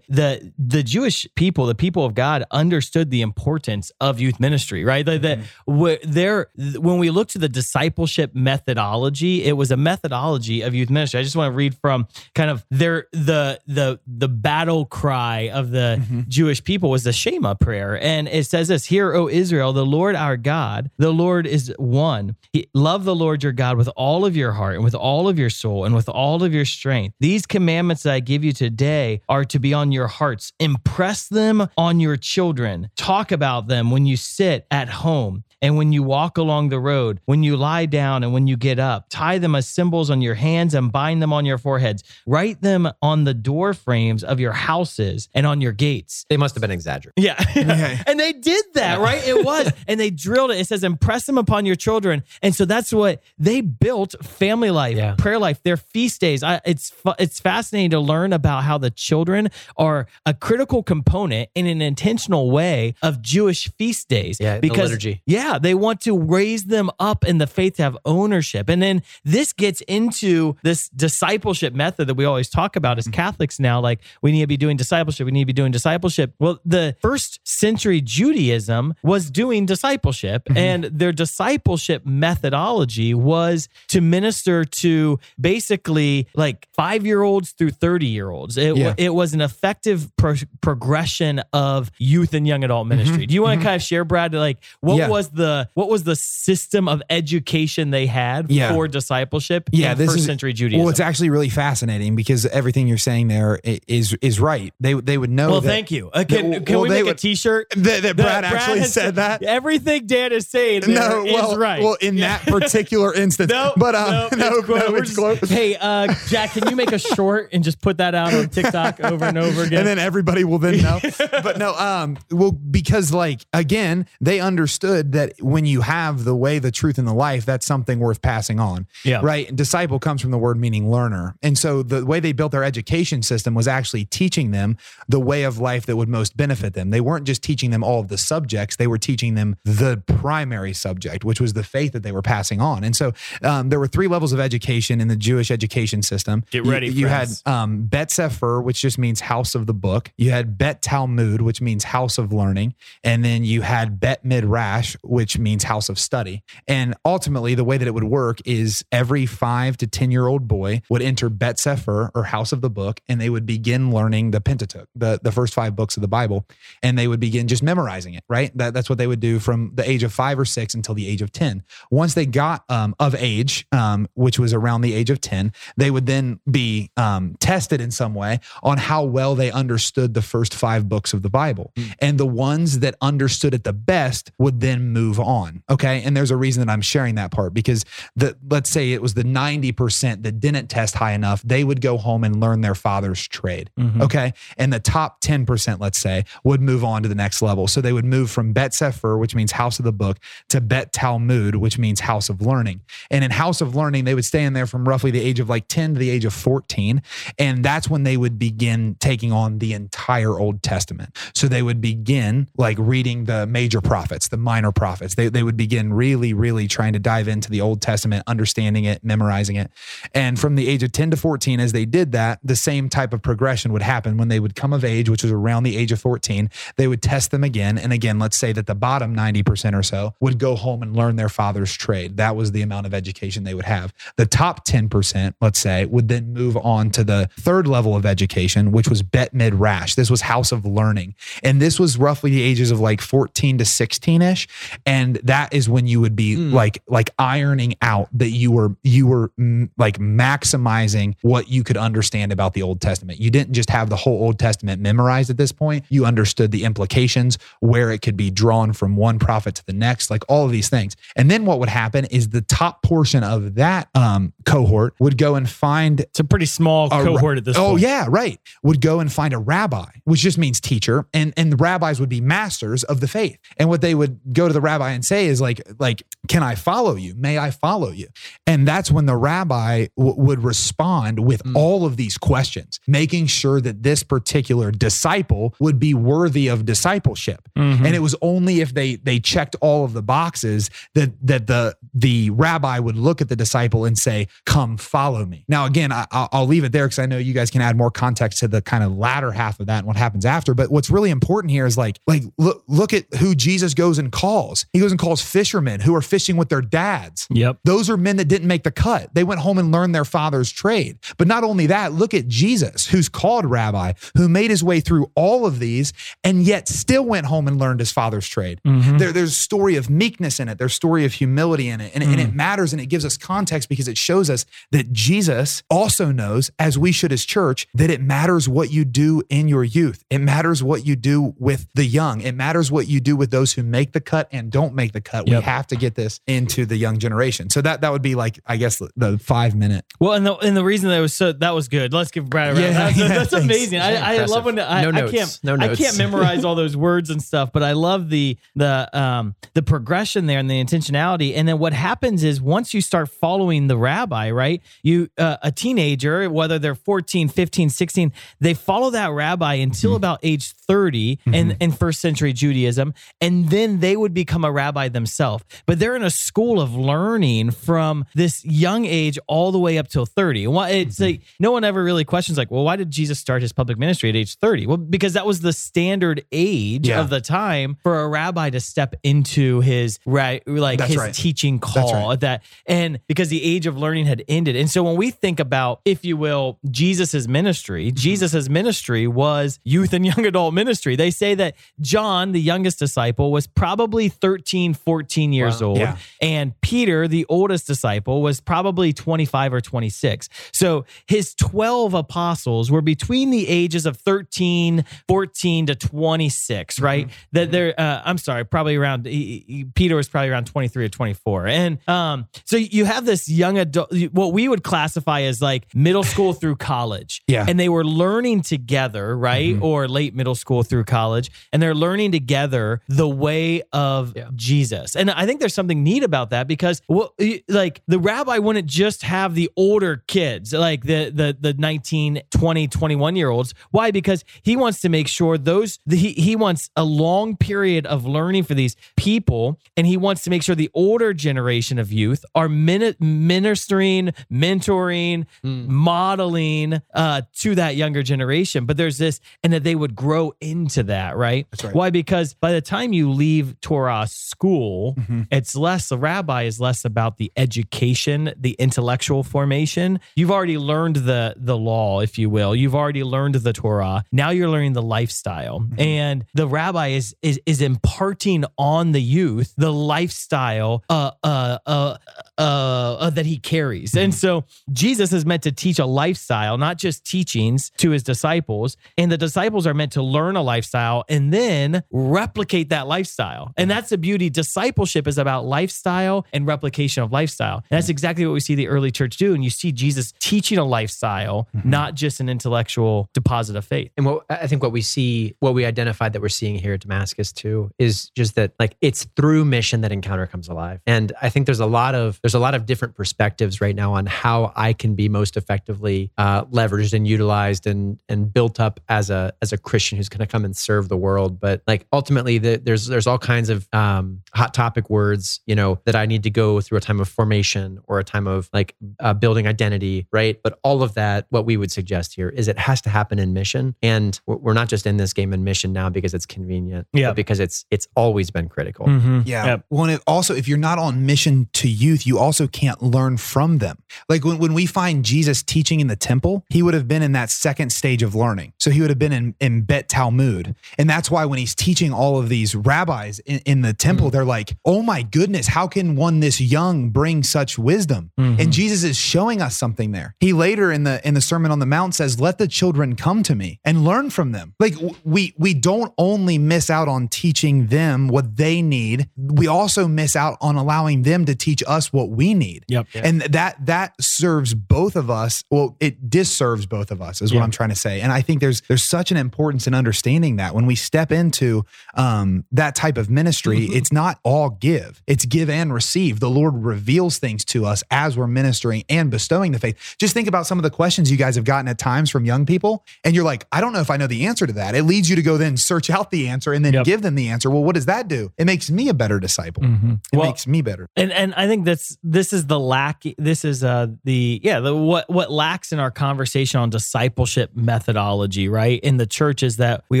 the 0.08 0.52
the 0.58 0.82
Jewish 0.82 1.26
people, 1.34 1.66
the 1.66 1.74
people 1.74 2.04
of 2.04 2.14
God, 2.14 2.44
understood 2.50 3.10
the 3.10 3.22
importance 3.22 3.92
of 4.00 4.20
youth 4.20 4.40
ministry. 4.40 4.84
Right? 4.84 5.04
That 5.04 5.22
that 5.22 5.38
mm-hmm. 5.38 5.84
wh- 5.84 6.02
there 6.04 6.48
when 6.56 6.98
we 6.98 7.10
look 7.10 7.28
to 7.28 7.38
the 7.38 7.48
discipleship 7.48 8.34
methodology, 8.34 9.44
it 9.44 9.56
was 9.56 9.70
a 9.70 9.76
methodology 9.76 10.62
of 10.62 10.74
youth 10.74 10.90
ministry. 10.90 11.20
I 11.20 11.22
just 11.22 11.36
want 11.36 11.52
to 11.52 11.56
read 11.56 11.74
from 11.76 12.06
kind 12.34 12.50
of 12.50 12.64
their 12.70 13.06
the 13.12 13.60
the 13.66 14.00
the 14.06 14.28
battle 14.28 14.86
cry 14.86 15.50
of 15.52 15.70
the 15.70 15.98
mm-hmm. 16.00 16.20
Jewish 16.28 16.62
people 16.62 16.90
was 16.90 17.04
the 17.04 17.12
Shema 17.12 17.54
prayer, 17.54 18.00
and 18.00 18.28
it 18.28 18.46
says 18.46 18.68
this: 18.68 18.86
"Hear, 18.86 19.14
O 19.14 19.28
Israel, 19.28 19.72
the 19.72 19.86
Lord 19.86 20.16
our 20.16 20.36
God, 20.36 20.90
the 20.98 21.12
Lord 21.12 21.46
is 21.46 21.72
one. 21.78 22.36
He, 22.52 22.68
love 22.74 23.04
the 23.04 23.14
Lord 23.14 23.42
your 23.42 23.52
God 23.52 23.76
with 23.76 23.88
all 23.96 24.24
of 24.24 24.36
your 24.36 24.52
heart 24.52 24.74
and 24.74 24.84
with 24.84 24.94
all 24.94 25.28
of 25.28 25.38
your 25.38 25.50
soul 25.50 25.84
and 25.84 25.94
with 25.94 26.08
all 26.08 26.42
of 26.42 26.52
your 26.52 26.64
strength. 26.64 27.14
These 27.20 27.46
commandments 27.46 28.02
that 28.02 28.12
I 28.12 28.20
give 28.20 28.44
you 28.44 28.52
today 28.52 29.20
are 29.28 29.44
to 29.46 29.58
be 29.58 29.74
on 29.74 29.81
your 29.90 30.06
hearts. 30.06 30.52
Impress 30.60 31.26
them 31.26 31.68
on 31.76 31.98
your 31.98 32.16
children. 32.16 32.90
Talk 32.96 33.32
about 33.32 33.66
them 33.66 33.90
when 33.90 34.06
you 34.06 34.16
sit 34.16 34.66
at 34.70 34.88
home." 34.88 35.44
And 35.62 35.76
when 35.76 35.92
you 35.92 36.02
walk 36.02 36.36
along 36.38 36.68
the 36.68 36.80
road, 36.80 37.20
when 37.24 37.42
you 37.42 37.56
lie 37.56 37.86
down 37.86 38.24
and 38.24 38.32
when 38.32 38.46
you 38.48 38.56
get 38.56 38.78
up, 38.80 39.06
tie 39.08 39.38
them 39.38 39.54
as 39.54 39.68
symbols 39.68 40.10
on 40.10 40.20
your 40.20 40.34
hands 40.34 40.74
and 40.74 40.90
bind 40.90 41.22
them 41.22 41.32
on 41.32 41.46
your 41.46 41.56
foreheads. 41.56 42.02
Write 42.26 42.60
them 42.60 42.88
on 43.00 43.24
the 43.24 43.32
door 43.32 43.72
frames 43.72 44.24
of 44.24 44.40
your 44.40 44.52
houses 44.52 45.28
and 45.34 45.46
on 45.46 45.60
your 45.60 45.72
gates. 45.72 46.26
They 46.28 46.36
must 46.36 46.56
have 46.56 46.60
been 46.60 46.72
exaggerating. 46.72 47.22
Yeah. 47.24 47.40
and 48.06 48.18
they 48.18 48.32
did 48.32 48.64
that, 48.74 48.98
right? 48.98 49.26
It 49.26 49.44
was. 49.44 49.72
And 49.88 49.98
they 50.00 50.10
drilled 50.10 50.50
it. 50.50 50.58
It 50.58 50.66
says, 50.66 50.84
impress 50.84 51.26
them 51.26 51.36
upon 51.38 51.66
your 51.66 51.74
children. 51.76 52.22
And 52.40 52.54
so 52.54 52.64
that's 52.64 52.92
what 52.92 53.22
they 53.38 53.60
built 53.60 54.14
family 54.24 54.70
life, 54.70 54.96
Yeah. 54.96 55.14
prayer 55.18 55.38
life, 55.38 55.62
their 55.62 55.76
feast 55.76 56.20
days. 56.20 56.42
I, 56.42 56.60
it's, 56.64 56.92
it's 57.18 57.40
fascinating 57.40 57.90
to 57.90 58.00
learn 58.00 58.32
about 58.32 58.64
how 58.64 58.78
the 58.78 58.90
children 58.90 59.48
are 59.76 60.06
a 60.24 60.34
critical 60.34 60.82
component 60.82 61.50
in 61.54 61.66
an 61.66 61.82
intentional 61.82 62.50
way 62.50 62.94
of 63.02 63.22
Jewish 63.22 63.70
feast 63.72 64.08
days. 64.08 64.38
Yeah, 64.40 64.54
the 64.56 64.60
because, 64.60 64.90
liturgy. 64.90 65.22
Yeah, 65.26 65.51
they 65.58 65.74
want 65.74 66.00
to 66.02 66.18
raise 66.18 66.64
them 66.64 66.90
up 66.98 67.24
in 67.24 67.38
the 67.38 67.46
faith 67.46 67.76
to 67.76 67.82
have 67.82 67.96
ownership. 68.04 68.68
And 68.68 68.82
then 68.82 69.02
this 69.24 69.52
gets 69.52 69.80
into 69.82 70.56
this 70.62 70.88
discipleship 70.90 71.74
method 71.74 72.06
that 72.08 72.14
we 72.14 72.24
always 72.24 72.48
talk 72.48 72.76
about 72.76 72.98
as 72.98 73.04
mm-hmm. 73.04 73.12
Catholics 73.12 73.60
now. 73.60 73.80
Like, 73.80 74.00
we 74.22 74.32
need 74.32 74.40
to 74.40 74.46
be 74.46 74.56
doing 74.56 74.76
discipleship. 74.76 75.24
We 75.24 75.32
need 75.32 75.42
to 75.42 75.46
be 75.46 75.52
doing 75.52 75.72
discipleship. 75.72 76.34
Well, 76.38 76.60
the 76.64 76.96
first 77.00 77.40
century 77.44 78.00
Judaism 78.00 78.94
was 79.02 79.30
doing 79.30 79.66
discipleship, 79.66 80.44
mm-hmm. 80.44 80.56
and 80.56 80.84
their 80.84 81.12
discipleship 81.12 82.04
methodology 82.06 83.14
was 83.14 83.68
to 83.88 84.00
minister 84.00 84.64
to 84.64 85.18
basically 85.40 86.26
like 86.34 86.68
five 86.72 87.04
year 87.06 87.22
olds 87.22 87.50
through 87.52 87.70
30 87.70 88.06
year 88.06 88.30
olds. 88.30 88.56
It, 88.56 88.76
Yeah. 88.76 88.94
it 88.96 89.14
was 89.14 89.34
an 89.34 89.40
effective 89.40 90.10
pro- 90.16 90.34
progression 90.60 91.42
of 91.52 91.90
youth 91.98 92.34
and 92.34 92.46
young 92.46 92.64
adult 92.64 92.86
ministry. 92.86 93.18
Mm-hmm. 93.18 93.26
Do 93.26 93.34
you 93.34 93.42
want 93.42 93.60
to 93.60 93.64
kind 93.64 93.76
of 93.76 93.82
share, 93.82 94.04
Brad, 94.04 94.34
like 94.34 94.58
what 94.80 94.96
Yeah. 94.96 95.08
was 95.08 95.28
the 95.30 95.41
what 95.74 95.88
was 95.88 96.04
the 96.04 96.16
system 96.16 96.88
of 96.88 97.02
education 97.10 97.90
they 97.90 98.06
had 98.06 98.50
Yeah. 98.50 98.72
for 98.72 98.88
discipleship 98.88 99.68
Yeah, 99.72 99.92
in 99.92 99.98
this 99.98 100.08
first 100.10 100.18
is 100.20 100.26
century 100.26 100.52
Judaism? 100.52 100.80
Well, 100.80 100.88
it's 100.90 101.00
actually 101.00 101.30
really 101.30 101.48
fascinating 101.48 102.16
because 102.16 102.46
everything 102.46 102.86
you're 102.88 102.98
saying 102.98 103.28
there 103.28 103.60
is 103.86 104.14
is 104.22 104.40
right. 104.40 104.72
They 104.80 104.94
they 104.94 105.18
would 105.18 105.30
know. 105.30 105.50
well, 105.50 105.60
that- 105.60 105.68
thank 105.68 105.90
you. 105.90 106.10
Uh, 106.12 106.24
can 106.28 106.50
that- 106.50 106.66
can 106.66 106.74
well, 106.76 106.82
we 106.84 106.88
make 106.90 107.02
a 107.02 107.06
would- 107.06 107.18
T-shirt? 107.18 107.68
That, 107.76 108.02
that 108.02 108.16
Brad 108.16 108.44
actually 108.44 108.80
has 108.80 108.92
said 108.92 109.16
that. 109.16 109.42
Everything 109.42 110.06
Dan 110.06 110.32
is 110.32 110.48
saying 110.48 110.82
No, 110.88 111.24
is 111.24 111.32
well, 111.32 111.56
right. 111.56 111.82
well, 111.82 111.96
in 112.00 112.16
that 112.16 112.42
particular 112.46 113.12
instance, 113.14 113.50
No, 113.50 113.72
but 113.76 113.94
um, 113.94 114.28
no, 114.38 114.48
no, 114.48 114.58
it's 114.58 115.16
no, 115.16 115.30
it's 115.30 115.40
just-. 115.40 115.52
Hey, 115.52 115.76
uh, 115.76 116.12
Jack, 116.28 116.52
can 116.52 116.68
you 116.68 116.76
make 116.76 116.92
a 116.92 116.98
short 116.98 117.50
and 117.52 117.62
just 117.64 117.80
put 117.80 117.98
that 117.98 118.14
out 118.14 118.32
on 118.34 118.48
TikTok 118.50 119.00
over 119.00 119.24
and 119.24 119.38
over 119.38 119.62
again? 119.64 119.78
and 119.80 119.86
then 119.86 119.98
everybody 119.98 120.44
will 120.44 120.58
then 120.58 120.80
know. 120.82 121.00
but 121.42 121.58
no, 121.58 121.74
um, 121.74 122.18
well, 122.30 122.52
because 122.52 123.12
like 123.12 123.46
again, 123.52 124.06
they 124.20 124.40
understood 124.40 125.12
that 125.12 125.21
when 125.40 125.64
you 125.66 125.80
have 125.82 126.24
the 126.24 126.34
way, 126.34 126.58
the 126.58 126.70
truth, 126.70 126.98
and 126.98 127.06
the 127.06 127.12
life, 127.14 127.44
that's 127.44 127.66
something 127.66 127.98
worth 127.98 128.22
passing 128.22 128.58
on. 128.60 128.86
Yeah. 129.04 129.20
Right. 129.22 129.48
And 129.48 129.56
disciple 129.58 129.98
comes 129.98 130.20
from 130.20 130.30
the 130.30 130.38
word 130.38 130.58
meaning 130.58 130.90
learner. 130.90 131.36
And 131.42 131.56
so 131.58 131.82
the 131.82 132.04
way 132.04 132.20
they 132.20 132.32
built 132.32 132.52
their 132.52 132.64
education 132.64 133.22
system 133.22 133.54
was 133.54 133.66
actually 133.68 134.04
teaching 134.06 134.50
them 134.50 134.76
the 135.08 135.20
way 135.20 135.42
of 135.44 135.58
life 135.58 135.86
that 135.86 135.96
would 135.96 136.08
most 136.08 136.36
benefit 136.36 136.74
them. 136.74 136.90
They 136.90 137.00
weren't 137.00 137.26
just 137.26 137.42
teaching 137.42 137.70
them 137.70 137.82
all 137.84 138.00
of 138.00 138.08
the 138.08 138.18
subjects, 138.18 138.76
they 138.76 138.86
were 138.86 138.98
teaching 138.98 139.34
them 139.34 139.56
the 139.64 140.02
primary 140.06 140.72
subject, 140.72 141.24
which 141.24 141.40
was 141.40 141.52
the 141.52 141.64
faith 141.64 141.92
that 141.92 142.02
they 142.02 142.12
were 142.12 142.22
passing 142.22 142.60
on. 142.60 142.84
And 142.84 142.94
so 142.96 143.12
um, 143.42 143.68
there 143.68 143.78
were 143.78 143.86
three 143.88 144.08
levels 144.08 144.32
of 144.32 144.40
education 144.40 145.00
in 145.00 145.08
the 145.08 145.16
Jewish 145.16 145.50
education 145.50 146.02
system. 146.02 146.44
Get 146.50 146.64
You- 146.64 146.70
ready, 146.70 146.88
You, 146.88 147.06
had 147.06 147.28
friends. 147.28 147.42
um, 147.46 147.82
Bet 147.86 148.10
Sefer, 148.10 148.60
which 148.62 148.80
just 148.80 148.98
means 148.98 149.20
house 149.20 149.54
of 149.54 149.66
the 149.66 149.74
book. 149.74 150.10
You 150.16 150.30
had 150.30 150.56
Bet 150.58 150.82
Talmud, 150.82 151.40
which 151.42 151.60
means 151.60 151.84
house 151.84 152.18
of 152.18 152.32
learning. 152.32 152.74
And 153.04 153.24
then 153.24 153.44
you 153.44 153.62
had 153.62 154.00
Bet 154.00 154.24
Midrash, 154.24 154.96
which 155.12 155.38
means 155.38 155.64
house 155.64 155.90
of 155.90 155.98
study. 155.98 156.42
And 156.66 156.94
ultimately, 157.04 157.54
the 157.54 157.64
way 157.64 157.76
that 157.76 157.86
it 157.86 157.92
would 157.92 158.04
work 158.04 158.38
is 158.46 158.82
every 158.90 159.26
five 159.26 159.76
to 159.76 159.86
10 159.86 160.10
year 160.10 160.26
old 160.26 160.48
boy 160.48 160.80
would 160.88 161.02
enter 161.02 161.28
Bet 161.28 161.58
Sefer 161.58 162.10
or 162.14 162.24
house 162.24 162.50
of 162.50 162.62
the 162.62 162.70
book, 162.70 162.98
and 163.08 163.20
they 163.20 163.28
would 163.28 163.44
begin 163.44 163.92
learning 163.92 164.30
the 164.30 164.40
Pentateuch, 164.40 164.88
the, 164.94 165.20
the 165.22 165.30
first 165.30 165.52
five 165.52 165.76
books 165.76 165.98
of 165.98 166.00
the 166.00 166.08
Bible. 166.08 166.46
And 166.82 166.98
they 166.98 167.08
would 167.08 167.20
begin 167.20 167.46
just 167.46 167.62
memorizing 167.62 168.14
it, 168.14 168.24
right? 168.26 168.56
That, 168.56 168.72
that's 168.72 168.88
what 168.88 168.96
they 168.96 169.06
would 169.06 169.20
do 169.20 169.38
from 169.38 169.72
the 169.74 169.88
age 169.88 170.02
of 170.02 170.14
five 170.14 170.38
or 170.38 170.46
six 170.46 170.72
until 170.72 170.94
the 170.94 171.06
age 171.06 171.20
of 171.20 171.30
10. 171.30 171.62
Once 171.90 172.14
they 172.14 172.24
got 172.24 172.64
um, 172.70 172.94
of 172.98 173.14
age, 173.14 173.66
um, 173.70 174.08
which 174.14 174.38
was 174.38 174.54
around 174.54 174.80
the 174.80 174.94
age 174.94 175.10
of 175.10 175.20
10, 175.20 175.52
they 175.76 175.90
would 175.90 176.06
then 176.06 176.40
be 176.50 176.90
um, 176.96 177.36
tested 177.38 177.82
in 177.82 177.90
some 177.90 178.14
way 178.14 178.40
on 178.62 178.78
how 178.78 179.04
well 179.04 179.34
they 179.34 179.50
understood 179.50 180.14
the 180.14 180.22
first 180.22 180.54
five 180.54 180.88
books 180.88 181.12
of 181.12 181.20
the 181.20 181.28
Bible. 181.28 181.70
And 181.98 182.16
the 182.16 182.26
ones 182.26 182.78
that 182.78 182.94
understood 183.02 183.52
it 183.52 183.64
the 183.64 183.74
best 183.74 184.32
would 184.38 184.60
then 184.60 184.88
move 184.88 185.01
move 185.02 185.18
on. 185.18 185.62
Okay. 185.68 186.02
And 186.04 186.16
there's 186.16 186.30
a 186.30 186.36
reason 186.36 186.64
that 186.64 186.72
I'm 186.72 186.80
sharing 186.80 187.16
that 187.16 187.30
part 187.30 187.52
because 187.52 187.84
the 188.14 188.36
let's 188.48 188.70
say 188.70 188.92
it 188.92 189.02
was 189.02 189.14
the 189.14 189.24
90% 189.24 190.22
that 190.22 190.40
didn't 190.40 190.68
test 190.68 190.94
high 190.94 191.12
enough, 191.12 191.42
they 191.42 191.64
would 191.64 191.80
go 191.80 191.98
home 191.98 192.24
and 192.24 192.40
learn 192.40 192.60
their 192.60 192.74
father's 192.74 193.26
trade. 193.26 193.70
Mm-hmm. 193.78 194.02
Okay. 194.02 194.32
And 194.56 194.72
the 194.72 194.78
top 194.80 195.20
10%, 195.20 195.80
let's 195.80 195.98
say, 195.98 196.24
would 196.44 196.60
move 196.60 196.84
on 196.84 197.02
to 197.02 197.08
the 197.08 197.14
next 197.14 197.42
level. 197.42 197.66
So 197.66 197.80
they 197.80 197.92
would 197.92 198.04
move 198.04 198.30
from 198.30 198.52
Bet 198.52 198.74
Sefer, 198.74 199.18
which 199.18 199.34
means 199.34 199.52
house 199.52 199.78
of 199.78 199.84
the 199.84 199.92
book, 199.92 200.18
to 200.50 200.60
Bet 200.60 200.92
Talmud, 200.92 201.56
which 201.56 201.78
means 201.78 202.00
house 202.00 202.28
of 202.28 202.40
learning. 202.40 202.80
And 203.10 203.24
in 203.24 203.30
house 203.32 203.60
of 203.60 203.74
learning, 203.74 204.04
they 204.04 204.14
would 204.14 204.24
stay 204.24 204.44
in 204.44 204.52
there 204.52 204.66
from 204.66 204.88
roughly 204.88 205.10
the 205.10 205.20
age 205.20 205.40
of 205.40 205.48
like 205.48 205.66
10 205.68 205.94
to 205.94 206.00
the 206.00 206.10
age 206.10 206.24
of 206.24 206.32
14. 206.32 207.02
And 207.38 207.64
that's 207.64 207.90
when 207.90 208.04
they 208.04 208.16
would 208.16 208.38
begin 208.38 208.96
taking 209.00 209.32
on 209.32 209.58
the 209.58 209.72
entire 209.72 210.38
Old 210.38 210.62
Testament. 210.62 211.16
So 211.34 211.48
they 211.48 211.62
would 211.62 211.80
begin 211.80 212.48
like 212.56 212.76
reading 212.78 213.24
the 213.24 213.46
major 213.46 213.80
prophets, 213.80 214.28
the 214.28 214.36
minor 214.36 214.70
prophets. 214.70 214.91
They, 215.00 215.28
they 215.28 215.42
would 215.42 215.56
begin 215.56 215.92
really, 215.92 216.32
really 216.32 216.68
trying 216.68 216.92
to 216.92 216.98
dive 216.98 217.28
into 217.28 217.50
the 217.50 217.60
Old 217.60 217.80
Testament, 217.80 218.24
understanding 218.26 218.84
it, 218.84 219.04
memorizing 219.04 219.56
it. 219.56 219.70
And 220.14 220.38
from 220.38 220.54
the 220.54 220.68
age 220.68 220.82
of 220.82 220.92
10 220.92 221.10
to 221.12 221.16
14, 221.16 221.60
as 221.60 221.72
they 221.72 221.84
did 221.84 222.12
that, 222.12 222.38
the 222.42 222.56
same 222.56 222.88
type 222.88 223.12
of 223.12 223.22
progression 223.22 223.72
would 223.72 223.82
happen 223.82 224.16
when 224.16 224.28
they 224.28 224.40
would 224.40 224.54
come 224.54 224.72
of 224.72 224.84
age, 224.84 225.08
which 225.08 225.22
was 225.22 225.32
around 225.32 225.62
the 225.62 225.76
age 225.76 225.92
of 225.92 226.00
14. 226.00 226.50
They 226.76 226.88
would 226.88 227.02
test 227.02 227.30
them 227.30 227.44
again. 227.44 227.78
And 227.78 227.92
again, 227.92 228.18
let's 228.18 228.36
say 228.36 228.52
that 228.52 228.66
the 228.66 228.74
bottom 228.74 229.14
90% 229.14 229.78
or 229.78 229.82
so 229.82 230.14
would 230.20 230.38
go 230.38 230.56
home 230.56 230.82
and 230.82 230.96
learn 230.96 231.16
their 231.16 231.28
father's 231.28 231.72
trade. 231.74 232.16
That 232.16 232.36
was 232.36 232.52
the 232.52 232.62
amount 232.62 232.86
of 232.86 232.94
education 232.94 233.44
they 233.44 233.54
would 233.54 233.64
have. 233.64 233.92
The 234.16 234.26
top 234.26 234.66
10%, 234.66 235.34
let's 235.40 235.58
say, 235.58 235.86
would 235.86 236.08
then 236.08 236.32
move 236.32 236.56
on 236.56 236.90
to 236.90 237.04
the 237.04 237.28
third 237.38 237.66
level 237.66 237.96
of 237.96 238.06
education, 238.06 238.72
which 238.72 238.88
was 238.88 239.02
Bet 239.02 239.32
Midrash. 239.34 239.94
This 239.94 240.10
was 240.10 240.22
House 240.22 240.52
of 240.52 240.64
Learning. 240.64 241.14
And 241.42 241.60
this 241.60 241.78
was 241.78 241.98
roughly 241.98 242.30
the 242.30 242.42
ages 242.42 242.70
of 242.70 242.80
like 242.80 243.00
14 243.00 243.58
to 243.58 243.64
16 243.64 244.22
ish. 244.22 244.48
And 244.86 245.16
that 245.24 245.52
is 245.52 245.68
when 245.68 245.86
you 245.86 246.00
would 246.00 246.16
be 246.16 246.36
like, 246.36 246.82
like 246.86 247.10
ironing 247.18 247.74
out 247.82 248.08
that 248.12 248.30
you 248.30 248.50
were, 248.50 248.76
you 248.82 249.06
were 249.06 249.28
mm, 249.38 249.70
like 249.76 249.98
maximizing 249.98 251.14
what 251.22 251.48
you 251.48 251.62
could 251.62 251.76
understand 251.76 252.32
about 252.32 252.54
the 252.54 252.62
Old 252.62 252.80
Testament. 252.80 253.20
You 253.20 253.30
didn't 253.30 253.52
just 253.52 253.70
have 253.70 253.90
the 253.90 253.96
whole 253.96 254.22
Old 254.22 254.38
Testament 254.38 254.80
memorized 254.80 255.30
at 255.30 255.36
this 255.36 255.52
point. 255.52 255.84
You 255.88 256.04
understood 256.04 256.50
the 256.50 256.64
implications, 256.64 257.38
where 257.60 257.90
it 257.90 258.02
could 258.02 258.16
be 258.16 258.30
drawn 258.30 258.72
from 258.72 258.96
one 258.96 259.18
prophet 259.18 259.54
to 259.56 259.66
the 259.66 259.72
next, 259.72 260.10
like 260.10 260.24
all 260.28 260.44
of 260.44 260.50
these 260.52 260.68
things. 260.68 260.96
And 261.16 261.30
then 261.30 261.44
what 261.44 261.58
would 261.60 261.68
happen 261.68 262.04
is 262.06 262.30
the 262.30 262.40
top 262.42 262.82
portion 262.82 263.22
of 263.22 263.54
that 263.56 263.88
um, 263.94 264.32
cohort 264.46 264.94
would 264.98 265.18
go 265.18 265.34
and 265.34 265.48
find 265.48 266.00
It's 266.00 266.20
a 266.20 266.24
pretty 266.24 266.46
small 266.46 266.86
a 266.86 266.90
cohort 266.90 267.38
at 267.38 267.44
this 267.44 267.56
point. 267.56 267.66
oh 267.66 267.70
point. 267.72 267.82
yeah, 267.82 268.06
right. 268.08 268.40
Would 268.62 268.80
go 268.80 269.00
and 269.00 269.12
find 269.12 269.34
a 269.34 269.38
rabbi, 269.38 269.86
which 270.04 270.20
just 270.20 270.38
means 270.38 270.60
teacher, 270.60 271.06
and 271.12 271.32
and 271.36 271.52
the 271.52 271.56
rabbis 271.56 272.00
would 272.00 272.08
be 272.08 272.20
masters 272.20 272.82
of 272.84 273.00
the 273.00 273.08
faith. 273.08 273.38
And 273.56 273.68
what 273.68 273.80
they 273.80 273.94
would 273.94 274.20
go 274.32 274.48
to 274.48 274.54
the 274.54 274.60
rabbi 274.60 274.71
and 274.80 275.04
say 275.04 275.26
is 275.26 275.40
like 275.40 275.60
like, 275.78 276.02
can 276.28 276.42
I 276.42 276.54
follow 276.54 276.94
you? 276.96 277.14
May 277.16 277.38
I 277.38 277.50
follow 277.50 277.90
you? 277.90 278.08
And 278.46 278.66
that's 278.66 278.90
when 278.90 279.06
the 279.06 279.16
rabbi 279.16 279.86
w- 279.96 280.16
would 280.18 280.42
respond 280.44 281.20
with 281.20 281.42
Mm. 281.42 281.56
all 281.56 281.84
of 281.84 281.96
these 281.96 282.16
questions, 282.18 282.78
making 282.86 283.26
sure 283.26 283.60
that 283.60 283.82
this 283.82 284.02
particular 284.04 284.70
disciple 284.70 285.54
would 285.58 285.78
be 285.80 285.92
worthy 285.94 286.46
of 286.48 286.64
discipleship. 286.64 287.48
Mm-hmm. 287.58 287.84
And 287.84 287.94
it 287.94 287.98
was 288.00 288.14
only 288.22 288.60
if 288.60 288.74
they 288.74 288.96
they 288.96 289.18
checked 289.18 289.56
all 289.60 289.84
of 289.84 289.92
the 289.92 290.02
boxes 290.02 290.70
that 290.94 291.10
that 291.26 291.46
the 291.48 291.76
the 291.94 292.30
rabbi 292.30 292.78
would 292.78 292.96
look 292.96 293.20
at 293.20 293.28
the 293.28 293.36
disciple 293.36 293.84
and 293.84 293.98
say, 293.98 294.28
"Come, 294.46 294.76
follow 294.76 295.26
me." 295.26 295.44
Now, 295.48 295.66
again, 295.66 295.90
I, 295.92 296.06
I'll 296.12 296.28
I'll 296.32 296.46
leave 296.46 296.64
it 296.64 296.72
there 296.72 296.86
because 296.86 296.98
I 297.00 297.06
know 297.06 297.18
you 297.18 297.32
guys 297.34 297.50
can 297.50 297.60
add 297.60 297.76
more 297.76 297.90
context 297.90 298.38
to 298.40 298.48
the 298.48 298.62
kind 298.62 298.84
of 298.84 298.96
latter 298.96 299.32
half 299.32 299.58
of 299.60 299.66
that 299.66 299.78
and 299.78 299.86
what 299.86 299.96
happens 299.96 300.24
after. 300.24 300.54
But 300.54 300.70
what's 300.70 300.90
really 300.90 301.10
important 301.10 301.50
here 301.50 301.66
is 301.66 301.76
like 301.76 301.98
like 302.06 302.22
look 302.38 302.62
look 302.68 302.92
at 302.92 303.04
who 303.14 303.34
Jesus 303.34 303.74
goes 303.74 303.98
and 303.98 304.12
calls. 304.12 304.61
He 304.72 304.80
goes 304.80 304.90
and 304.90 305.00
calls 305.00 305.22
fishermen 305.22 305.80
who 305.80 305.94
are 305.94 306.02
fishing 306.02 306.36
with 306.36 306.48
their 306.48 306.62
dads. 306.62 307.26
Yep. 307.30 307.58
Those 307.64 307.90
are 307.90 307.96
men 307.96 308.16
that 308.16 308.26
didn't 308.26 308.48
make 308.48 308.62
the 308.62 308.70
cut. 308.70 309.14
They 309.14 309.24
went 309.24 309.40
home 309.40 309.58
and 309.58 309.72
learned 309.72 309.94
their 309.94 310.04
father's 310.04 310.50
trade. 310.50 310.98
But 311.18 311.28
not 311.28 311.44
only 311.44 311.66
that, 311.66 311.92
look 311.92 312.14
at 312.14 312.28
Jesus, 312.28 312.86
who's 312.86 313.08
called 313.08 313.46
rabbi, 313.46 313.92
who 314.16 314.28
made 314.28 314.50
his 314.50 314.62
way 314.62 314.80
through 314.80 315.10
all 315.14 315.46
of 315.46 315.58
these 315.58 315.92
and 316.24 316.42
yet 316.42 316.68
still 316.68 317.04
went 317.04 317.26
home 317.26 317.48
and 317.48 317.58
learned 317.58 317.80
his 317.80 317.92
father's 317.92 318.28
trade. 318.28 318.60
Mm-hmm. 318.64 318.98
There, 318.98 319.12
there's 319.12 319.30
a 319.30 319.34
story 319.34 319.76
of 319.76 319.90
meekness 319.90 320.40
in 320.40 320.48
it, 320.48 320.58
there's 320.58 320.72
a 320.72 320.74
story 320.74 321.04
of 321.04 321.14
humility 321.14 321.68
in 321.68 321.80
it. 321.80 321.92
And, 321.94 322.02
and 322.04 322.20
it 322.20 322.30
mm. 322.30 322.34
matters 322.34 322.72
and 322.72 322.80
it 322.80 322.86
gives 322.86 323.04
us 323.04 323.16
context 323.16 323.68
because 323.68 323.88
it 323.88 323.98
shows 323.98 324.30
us 324.30 324.44
that 324.70 324.92
Jesus 324.92 325.62
also 325.70 326.12
knows, 326.12 326.50
as 326.58 326.78
we 326.78 326.92
should 326.92 327.12
as 327.12 327.24
church, 327.24 327.66
that 327.74 327.90
it 327.90 328.00
matters 328.00 328.48
what 328.48 328.70
you 328.70 328.84
do 328.84 329.22
in 329.28 329.48
your 329.48 329.64
youth. 329.64 330.04
It 330.10 330.18
matters 330.18 330.62
what 330.62 330.86
you 330.86 330.96
do 330.96 331.34
with 331.38 331.66
the 331.74 331.84
young. 331.84 332.20
It 332.20 332.34
matters 332.34 332.70
what 332.70 332.88
you 332.88 333.00
do 333.00 333.16
with 333.16 333.30
those 333.30 333.54
who 333.54 333.62
make 333.62 333.92
the 333.92 334.00
cut 334.00 334.28
and 334.30 334.50
don't 334.52 334.74
make 334.74 334.92
the 334.92 335.00
cut. 335.00 335.26
Yep. 335.26 335.38
We 335.38 335.42
have 335.44 335.66
to 335.68 335.76
get 335.76 335.94
this 335.96 336.20
into 336.26 336.64
the 336.66 336.76
young 336.76 336.98
generation. 336.98 337.50
So 337.50 337.60
that 337.62 337.80
that 337.80 337.90
would 337.92 338.02
be 338.02 338.14
like, 338.14 338.38
I 338.46 338.56
guess, 338.56 338.78
the, 338.78 338.90
the 338.96 339.18
five 339.18 339.54
minute. 339.56 339.84
Well, 339.98 340.12
and 340.12 340.24
the 340.24 340.36
and 340.36 340.56
the 340.56 340.62
reason 340.64 340.90
that 340.90 341.00
was 341.00 341.14
so 341.14 341.32
that 341.32 341.54
was 341.54 341.68
good. 341.68 341.92
Let's 341.92 342.10
give 342.10 342.28
Brad 342.30 342.50
a 342.50 342.52
round. 342.52 342.62
Yeah, 342.64 342.72
that's, 342.72 342.96
yeah, 342.96 343.08
that's 343.08 343.32
amazing. 343.32 343.80
I, 343.80 344.18
I 344.20 344.24
love 344.26 344.44
when 344.44 344.58
I, 344.58 344.82
No 344.88 345.06
I 345.06 345.10
can't 345.10 345.38
No 345.42 345.56
notes. 345.56 345.64
I 345.64 345.66
notes. 345.68 345.80
can't 345.80 345.98
memorize 345.98 346.44
all 346.44 346.54
those 346.54 346.76
words 346.76 347.10
and 347.10 347.20
stuff, 347.22 347.52
but 347.52 347.62
I 347.62 347.72
love 347.72 348.10
the 348.10 348.36
the 348.54 348.88
um 348.92 349.34
the 349.54 349.62
progression 349.62 350.26
there 350.26 350.38
and 350.38 350.48
the 350.50 350.62
intentionality. 350.62 351.34
And 351.34 351.48
then 351.48 351.58
what 351.58 351.72
happens 351.72 352.22
is 352.24 352.40
once 352.40 352.74
you 352.74 352.80
start 352.80 353.08
following 353.08 353.66
the 353.66 353.76
rabbi, 353.76 354.30
right? 354.30 354.60
You 354.82 355.08
uh, 355.18 355.38
a 355.42 355.50
teenager, 355.52 356.28
whether 356.30 356.58
they're 356.58 356.74
14, 356.74 357.28
15, 357.28 357.70
16, 357.70 358.12
they 358.40 358.54
follow 358.54 358.90
that 358.90 359.10
rabbi 359.12 359.54
until 359.54 359.92
Mm-hmm. 359.92 359.96
about 359.96 360.20
age 360.22 360.52
30 360.52 361.18
in, 361.26 361.56
in 361.60 361.70
first 361.72 362.00
century 362.00 362.32
Judaism, 362.32 362.94
and 363.20 363.50
then 363.50 363.80
they 363.80 363.96
would 363.96 364.14
become 364.14 364.41
a 364.44 364.52
rabbi 364.52 364.88
themselves. 364.88 365.44
But 365.66 365.78
they're 365.78 365.96
in 365.96 366.02
a 366.04 366.10
school 366.10 366.60
of 366.60 366.74
learning 366.74 367.50
from 367.52 368.04
this 368.14 368.44
young 368.44 368.84
age 368.84 369.18
all 369.26 369.52
the 369.52 369.58
way 369.58 369.78
up 369.78 369.88
till 369.88 370.06
30. 370.06 370.46
Why 370.48 370.70
it's 370.70 370.96
Mm-hmm. 370.96 371.04
like 371.04 371.20
no 371.40 371.52
one 371.52 371.64
ever 371.64 371.82
really 371.82 372.04
questions 372.04 372.36
like, 372.38 372.50
well, 372.50 372.64
why 372.64 372.76
did 372.76 372.90
Jesus 372.90 373.18
start 373.18 373.42
his 373.42 373.52
public 373.52 373.78
ministry 373.78 374.08
at 374.10 374.16
age 374.16 374.36
30? 374.36 374.66
Well, 374.66 374.76
because 374.76 375.12
that 375.14 375.26
was 375.26 375.40
the 375.40 375.52
standard 375.52 376.24
age 376.32 376.88
Yeah. 376.88 377.00
of 377.00 377.10
the 377.10 377.20
time 377.20 377.76
for 377.82 378.00
a 378.02 378.08
rabbi 378.08 378.50
to 378.50 378.60
step 378.60 378.94
into 379.02 379.60
his 379.60 379.98
right 380.06 380.42
like 380.46 380.78
That's 380.78 380.88
his 380.90 380.98
right. 380.98 381.14
teaching 381.14 381.58
call 381.58 381.92
right. 381.94 382.12
at 382.14 382.20
that 382.20 382.42
and 382.66 383.00
because 383.08 383.28
the 383.28 383.42
age 383.42 383.66
of 383.66 383.76
learning 383.76 384.06
had 384.06 384.24
ended. 384.28 384.56
And 384.56 384.70
so 384.70 384.82
when 384.82 384.96
we 384.96 385.10
think 385.10 385.40
about, 385.40 385.80
if 385.84 386.04
you 386.04 386.16
will, 386.16 386.58
Jesus's 386.70 387.28
ministry, 387.28 387.86
Mm-hmm. 387.86 387.96
Jesus's 387.96 388.50
ministry 388.50 389.06
was 389.06 389.58
youth 389.64 389.92
and 389.92 390.04
young 390.06 390.24
adult 390.26 390.54
ministry. 390.54 390.96
They 390.96 391.10
say 391.10 391.34
that 391.36 391.54
John, 391.80 392.32
the 392.32 392.40
youngest 392.40 392.78
disciple, 392.78 393.30
was 393.32 393.46
probably 393.46 394.08
13, 394.32 394.72
14 394.72 395.32
years 395.34 395.60
Wow. 395.60 395.68
old. 395.68 395.78
Yeah. 395.78 395.96
And 396.22 396.58
Peter, 396.62 397.06
the 397.06 397.26
oldest 397.28 397.66
disciple, 397.66 398.22
was 398.22 398.40
probably 398.40 398.92
25 398.94 399.52
or 399.52 399.60
26. 399.60 400.28
So 400.52 400.86
his 401.06 401.34
12 401.34 401.92
apostles 401.92 402.70
were 402.70 402.80
between 402.80 403.30
the 403.30 403.46
ages 403.46 403.84
of 403.84 403.98
13, 403.98 404.84
14 405.06 405.66
to 405.66 405.74
26, 405.74 406.80
right? 406.80 407.10
That 407.32 407.50
they're, 407.52 407.78
uh, 407.78 408.00
I'm 408.04 408.16
sorry, 408.16 408.44
probably 408.44 408.76
around, 408.76 409.04
he- 409.06 409.44
he- 409.46 409.64
Peter 409.64 409.96
was 409.96 410.08
probably 410.08 410.30
around 410.30 410.46
23 410.46 410.84
or 410.86 410.88
24. 410.88 411.46
And 411.48 411.78
um, 411.88 412.26
so 412.44 412.56
you 412.56 412.86
have 412.86 413.04
this 413.04 413.28
young 413.28 413.58
adult, 413.58 413.92
what 414.12 414.32
we 414.32 414.48
would 414.48 414.62
classify 414.62 415.20
as 415.22 415.42
like 415.42 415.66
middle 415.74 416.04
school 416.04 416.32
through 416.40 416.56
college. 416.56 417.22
Yeah. 417.26 417.44
And 417.46 417.60
they 417.60 417.68
were 417.68 417.84
learning 417.84 418.42
together, 418.42 419.14
right? 419.16 419.58
Or 419.60 419.88
late 419.88 420.14
middle 420.14 420.34
school 420.34 420.62
through 420.62 420.84
college. 420.84 421.30
And 421.52 421.60
they're 421.62 421.74
learning 421.74 422.12
together 422.12 422.80
the 422.88 423.08
way 423.08 423.62
of 423.72 424.14
Yeah. 424.22 424.30
Jesus. 424.34 424.96
And 424.96 425.10
I 425.10 425.26
think 425.26 425.40
there's 425.40 425.54
something 425.54 425.82
neat 425.82 426.02
about 426.02 426.30
that 426.30 426.46
because 426.46 426.80
well, 426.88 427.14
like 427.48 427.82
the 427.86 427.98
rabbi 427.98 428.38
wouldn't 428.38 428.66
just 428.66 429.02
have 429.02 429.34
the 429.34 429.50
older 429.56 430.02
kids, 430.06 430.52
like 430.52 430.84
the 430.84 431.10
the 431.10 431.36
the 431.38 431.54
19, 431.54 432.22
20, 432.30 432.68
21 432.68 433.16
year 433.16 433.30
olds. 433.30 433.54
Why? 433.70 433.90
Because 433.90 434.24
he 434.42 434.56
wants 434.56 434.80
to 434.82 434.88
make 434.88 435.08
sure 435.08 435.36
those 435.38 435.78
he 435.88 436.12
he 436.12 436.36
wants 436.36 436.70
a 436.76 436.84
long 436.84 437.36
period 437.36 437.86
of 437.86 438.06
learning 438.06 438.44
for 438.44 438.54
these 438.54 438.76
people 438.96 439.58
and 439.76 439.86
he 439.86 439.96
wants 439.96 440.22
to 440.22 440.30
make 440.30 440.42
sure 440.42 440.54
the 440.54 440.70
older 440.74 441.12
generation 441.12 441.78
of 441.78 441.92
youth 441.92 442.24
are 442.34 442.48
min- 442.48 442.94
ministering, 443.00 444.12
mentoring, 444.30 445.26
modeling 445.42 446.80
uh, 446.94 447.22
to 447.34 447.54
that 447.54 447.76
younger 447.76 448.02
generation. 448.02 448.66
But 448.66 448.76
there's 448.76 448.98
this, 448.98 449.20
and 449.42 449.52
that 449.52 449.64
they 449.64 449.74
would 449.74 449.94
grow 449.94 450.34
into 450.40 450.82
that, 450.84 451.16
right? 451.16 451.46
That's 451.50 451.64
right. 451.64 451.74
Why? 451.74 451.90
Because 451.90 452.34
by 452.34 452.52
the 452.52 452.60
time 452.60 452.92
you 452.92 453.10
leave 453.10 453.60
Torah 453.60 454.01
school, 454.06 454.94
Mm-hmm. 455.02 455.22
it's 455.30 455.56
less, 455.56 455.88
the 455.88 455.98
rabbi 455.98 456.42
is 456.42 456.60
less 456.60 456.84
about 456.84 457.16
the 457.16 457.32
education, 457.36 458.32
the 458.36 458.52
intellectual 458.58 459.22
formation. 459.22 460.00
You've 460.16 460.30
already 460.30 460.58
learned 460.58 460.96
the, 460.96 461.34
the 461.36 461.56
law, 461.56 462.00
if 462.00 462.18
you 462.18 462.28
will. 462.30 462.54
You've 462.54 462.74
already 462.74 463.04
learned 463.04 463.36
the 463.36 463.52
Torah. 463.52 464.04
Now 464.12 464.30
you're 464.30 464.48
learning 464.48 464.74
the 464.74 464.82
lifestyle. 464.82 465.60
Mm-hmm. 465.60 465.80
And 465.80 466.24
the 466.34 466.46
rabbi 466.46 466.88
is, 466.88 467.16
is, 467.22 467.40
is 467.46 467.60
imparting 467.60 468.44
on 468.58 468.92
the 468.92 469.02
youth 469.02 469.54
the 469.56 469.72
lifestyle 469.72 470.84
uh, 470.88 471.12
uh, 471.22 471.58
uh, 471.66 471.96
uh, 472.38 472.94
uh, 472.98 473.10
that 473.10 473.26
he 473.26 473.38
carries. 473.38 473.94
And 473.94 474.14
so 474.14 474.44
Jesus 474.72 475.12
is 475.12 475.26
meant 475.26 475.42
to 475.42 475.52
teach 475.52 475.78
a 475.78 475.84
lifestyle, 475.84 476.56
not 476.56 476.78
just 476.78 477.04
teachings 477.04 477.70
to 477.78 477.90
his 477.90 478.02
disciples. 478.02 478.76
And 478.96 479.12
the 479.12 479.18
disciples 479.18 479.66
are 479.66 479.74
meant 479.74 479.92
to 479.92 480.02
learn 480.02 480.36
a 480.36 480.42
lifestyle 480.42 481.04
and 481.08 481.32
then 481.32 481.82
replicate 481.90 482.70
that 482.70 482.86
lifestyle. 482.86 483.52
And 483.56 483.70
that's 483.70 483.90
the 483.90 483.98
beauty. 483.98 484.30
Discipleship 484.30 485.06
is 485.06 485.18
about 485.18 485.44
lifestyle 485.44 486.26
and 486.32 486.46
replication 486.46 487.02
of 487.02 487.12
lifestyle. 487.12 487.56
And 487.70 487.76
that's 487.76 487.90
exactly 487.90 488.24
what 488.24 488.32
we 488.32 488.40
see 488.40 488.54
the 488.54 488.68
early 488.68 488.90
church 488.90 489.18
do. 489.18 489.34
And 489.34 489.44
you 489.44 489.50
see 489.50 489.70
Jesus 489.70 490.14
teaching 490.18 490.58
a 490.58 490.64
lifestyle, 490.64 491.48
not 491.64 491.94
just 491.94 492.20
an 492.20 492.30
intellectual 492.30 493.10
deposit 493.12 493.56
of 493.56 493.64
faith. 493.66 493.92
And 493.98 494.06
what 494.06 494.24
I 494.30 494.46
think 494.46 494.62
what 494.62 494.72
we 494.72 494.80
see, 494.80 495.36
what 495.40 495.52
we 495.52 495.66
identified 495.66 496.14
that 496.14 496.22
we're 496.22 496.30
seeing 496.30 496.56
here 496.56 496.72
at 496.74 496.80
Damascus 496.80 497.30
too, 497.30 497.70
is 497.78 498.10
just 498.16 498.36
that 498.36 498.52
like 498.58 498.76
it's 498.80 499.06
through 499.16 499.44
mission 499.44 499.82
that 499.82 499.92
encounter 499.92 500.26
comes 500.26 500.48
alive. 500.48 500.80
And 500.86 501.12
I 501.20 501.28
think 501.28 501.44
there's 501.46 501.60
a 501.60 501.66
lot 501.66 501.94
of 501.94 502.20
there's 502.22 502.34
a 502.34 502.38
lot 502.38 502.54
of 502.54 502.66
different 502.66 502.94
perspectives 502.94 503.60
right 503.60 503.74
now 503.74 503.94
on 503.94 504.06
how 504.06 504.52
I 504.56 504.72
can 504.72 504.94
be 504.94 505.08
most 505.08 505.36
effectively 505.36 506.10
uh, 506.18 506.44
leveraged 506.46 506.92
and 506.92 507.06
utilized 507.06 507.66
and 507.66 508.00
and 508.08 508.32
built 508.32 508.60
up 508.60 508.80
as 508.88 509.10
a 509.10 509.32
as 509.42 509.52
a 509.52 509.58
Christian 509.58 509.96
who's 509.98 510.08
going 510.08 510.20
to 510.20 510.26
come 510.26 510.44
and 510.44 510.56
serve 510.56 510.88
the 510.88 510.96
world. 510.96 511.40
But 511.40 511.62
like 511.66 511.86
ultimately, 511.92 512.38
the, 512.38 512.56
there's 512.62 512.86
there's 512.86 513.06
all 513.06 513.18
kinds 513.18 513.48
of 513.50 513.68
um, 513.72 514.22
hot 514.34 514.54
topic 514.54 514.88
words, 514.88 515.40
you 515.46 515.54
know, 515.54 515.80
that 515.84 515.96
I 515.96 516.06
need 516.06 516.22
to 516.24 516.30
go 516.30 516.60
through 516.60 516.78
a 516.78 516.80
time 516.80 517.00
of 517.00 517.08
formation 517.08 517.80
or 517.84 517.98
a 517.98 518.04
time 518.04 518.26
of 518.26 518.48
like 518.52 518.74
uh, 519.00 519.14
building 519.14 519.46
identity, 519.46 520.06
right? 520.12 520.40
But 520.42 520.58
all 520.62 520.82
of 520.82 520.94
that, 520.94 521.26
what 521.30 521.44
we 521.44 521.56
would 521.56 521.72
suggest 521.72 522.14
here 522.14 522.28
is 522.28 522.46
it 522.48 522.58
has 522.58 522.80
to 522.82 522.90
happen 522.90 523.18
in 523.18 523.32
mission, 523.32 523.74
and 523.82 524.18
we're 524.26 524.36
we're 524.36 524.52
not 524.54 524.68
just 524.68 524.86
in 524.86 524.96
this 524.96 525.12
game 525.12 525.32
in 525.32 525.44
mission 525.44 525.72
now 525.72 525.88
because 525.88 526.14
it's 526.14 526.26
convenient, 526.26 526.86
Yeah. 526.92 527.08
but 527.08 527.16
because 527.16 527.40
it's 527.40 527.64
it's 527.70 527.88
always 527.96 528.30
been 528.30 528.48
critical. 528.48 528.86
Mhm. 528.86 529.22
Yeah. 529.26 529.44
Yep. 529.46 529.66
Well, 529.70 529.84
and 529.84 529.92
it 529.94 530.02
also, 530.06 530.34
if 530.34 530.46
you're 530.46 530.58
not 530.58 530.78
on 530.78 531.04
mission 531.06 531.48
to 531.54 531.68
youth, 531.68 532.06
you 532.06 532.11
also 532.18 532.46
can't 532.46 532.82
learn 532.82 533.16
from 533.16 533.58
them. 533.58 533.82
Like 534.08 534.24
when, 534.24 534.38
when 534.38 534.54
we 534.54 534.66
find 534.66 535.04
Jesus 535.04 535.42
teaching 535.42 535.80
in 535.80 535.86
the 535.86 535.96
temple, 535.96 536.44
he 536.50 536.62
would 536.62 536.74
have 536.74 536.88
been 536.88 537.02
in 537.02 537.12
that 537.12 537.30
second 537.30 537.70
stage 537.70 538.02
of 538.02 538.14
learning. 538.14 538.52
So 538.58 538.70
he 538.70 538.80
would 538.80 538.90
have 538.90 538.98
been 538.98 539.12
in, 539.12 539.34
in 539.40 539.62
Bet 539.62 539.88
Talmud. 539.88 540.54
And 540.78 540.88
that's 540.88 541.10
why 541.10 541.24
when 541.24 541.38
he's 541.38 541.54
teaching 541.54 541.92
all 541.92 542.18
of 542.18 542.28
these 542.28 542.54
rabbis 542.54 543.18
in, 543.20 543.40
in 543.40 543.60
the 543.62 543.72
temple, 543.72 544.08
mm. 544.08 544.12
they're 544.12 544.24
like, 544.24 544.56
oh 544.64 544.82
my 544.82 545.02
goodness, 545.02 545.48
how 545.48 545.66
can 545.66 545.96
one 545.96 546.20
this 546.20 546.40
young 546.40 546.90
bring 546.90 547.22
such 547.22 547.58
wisdom? 547.58 548.10
Mm-hmm. 548.18 548.40
And 548.40 548.52
Jesus 548.52 548.84
is 548.84 548.96
showing 548.96 549.40
us 549.40 549.56
something 549.56 549.92
there. 549.92 550.14
He 550.20 550.32
later 550.32 550.72
in 550.72 550.84
the 550.84 551.06
in 551.06 551.14
the 551.14 551.20
Sermon 551.20 551.50
on 551.50 551.58
the 551.58 551.66
Mount 551.66 551.94
says, 551.94 552.20
let 552.20 552.38
the 552.38 552.48
children 552.48 552.96
come 552.96 553.22
to 553.24 553.34
me 553.34 553.60
and 553.64 553.84
learn 553.84 554.10
from 554.10 554.32
them. 554.32 554.54
Like 554.58 554.74
we 555.04 555.34
we 555.38 555.54
don't 555.54 555.92
only 555.98 556.38
miss 556.38 556.70
out 556.70 556.88
on 556.88 557.08
teaching 557.08 557.66
them 557.66 558.08
what 558.08 558.36
they 558.36 558.62
need, 558.62 559.08
we 559.16 559.46
also 559.46 559.88
miss 559.88 560.16
out 560.16 560.36
on 560.40 560.56
allowing 560.56 561.02
them 561.02 561.24
to 561.26 561.34
teach 561.34 561.62
us 561.66 561.92
what 561.92 562.01
we 562.10 562.34
need. 562.34 562.64
Yep. 562.68 562.86
And 562.94 563.22
that 563.22 563.64
that 563.66 563.94
serves 564.00 564.54
both 564.54 564.96
of 564.96 565.10
us. 565.10 565.44
Well, 565.50 565.76
it 565.80 566.10
disserves 566.10 566.66
both 566.66 566.90
of 566.90 567.00
us, 567.02 567.20
is 567.22 567.32
Yeah. 567.32 567.38
what 567.38 567.44
I'm 567.44 567.50
trying 567.50 567.68
to 567.70 567.74
say. 567.76 568.00
And 568.00 568.12
I 568.12 568.20
think 568.22 568.40
there's 568.40 568.60
there's 568.68 568.84
such 568.84 569.10
an 569.10 569.16
importance 569.16 569.66
in 569.66 569.74
understanding 569.74 570.36
that 570.36 570.54
when 570.54 570.66
we 570.66 570.74
step 570.74 571.12
into 571.12 571.64
um, 571.94 572.44
that 572.52 572.74
type 572.74 572.96
of 572.98 573.10
ministry, 573.10 573.66
it's 573.66 573.92
not 573.92 574.18
all 574.22 574.50
give; 574.50 575.02
it's 575.06 575.24
give 575.24 575.48
and 575.50 575.72
receive. 575.72 576.20
The 576.20 576.30
Lord 576.30 576.54
reveals 576.64 577.18
things 577.18 577.44
to 577.46 577.66
us 577.66 577.82
as 577.90 578.16
we're 578.16 578.26
ministering 578.26 578.84
and 578.88 579.10
bestowing 579.10 579.52
the 579.52 579.58
faith. 579.58 579.96
Just 579.98 580.14
think 580.14 580.28
about 580.28 580.46
some 580.46 580.58
of 580.58 580.62
the 580.62 580.70
questions 580.70 581.10
you 581.10 581.16
guys 581.16 581.36
have 581.36 581.44
gotten 581.44 581.68
at 581.68 581.78
times 581.78 582.10
from 582.10 582.24
young 582.24 582.46
people, 582.46 582.84
and 583.04 583.14
you're 583.14 583.24
like, 583.24 583.46
I 583.52 583.60
don't 583.60 583.72
know 583.72 583.80
if 583.80 583.90
I 583.90 583.96
know 583.96 584.06
the 584.06 584.26
answer 584.26 584.46
to 584.46 584.52
that. 584.54 584.74
It 584.74 584.84
leads 584.84 585.08
you 585.10 585.16
to 585.16 585.22
go 585.22 585.36
then 585.36 585.56
search 585.56 585.90
out 585.90 586.10
the 586.10 586.28
answer 586.28 586.52
and 586.52 586.64
then 586.64 586.72
Yep. 586.72 586.84
give 586.84 587.02
them 587.02 587.14
the 587.14 587.28
answer. 587.28 587.50
Well, 587.50 587.62
what 587.64 587.74
does 587.74 587.86
that 587.86 588.08
do? 588.08 588.32
It 588.38 588.44
makes 588.46 588.70
me 588.70 588.88
a 588.88 588.94
better 588.94 589.20
disciple. 589.20 589.62
Mhm. 589.62 590.00
It 590.12 590.16
Well, 590.16 590.26
makes 590.26 590.46
me 590.46 590.62
better. 590.62 590.88
and 590.96 591.12
and 591.12 591.34
I 591.34 591.46
think 591.46 591.64
that's 591.64 591.91
this 592.02 592.32
is 592.32 592.46
the 592.46 592.58
lack. 592.58 593.04
This 593.18 593.44
is 593.44 593.62
uh 593.64 593.88
the 594.04 594.40
yeah 594.42 594.60
the 594.60 594.74
what 594.74 595.08
what 595.10 595.30
lacks 595.30 595.72
in 595.72 595.78
our 595.78 595.90
conversation 595.90 596.60
on 596.60 596.70
discipleship 596.70 597.50
methodology, 597.54 598.48
right? 598.48 598.80
In 598.80 598.96
the 598.96 599.06
church 599.06 599.42
is 599.42 599.56
that 599.58 599.84
we 599.88 600.00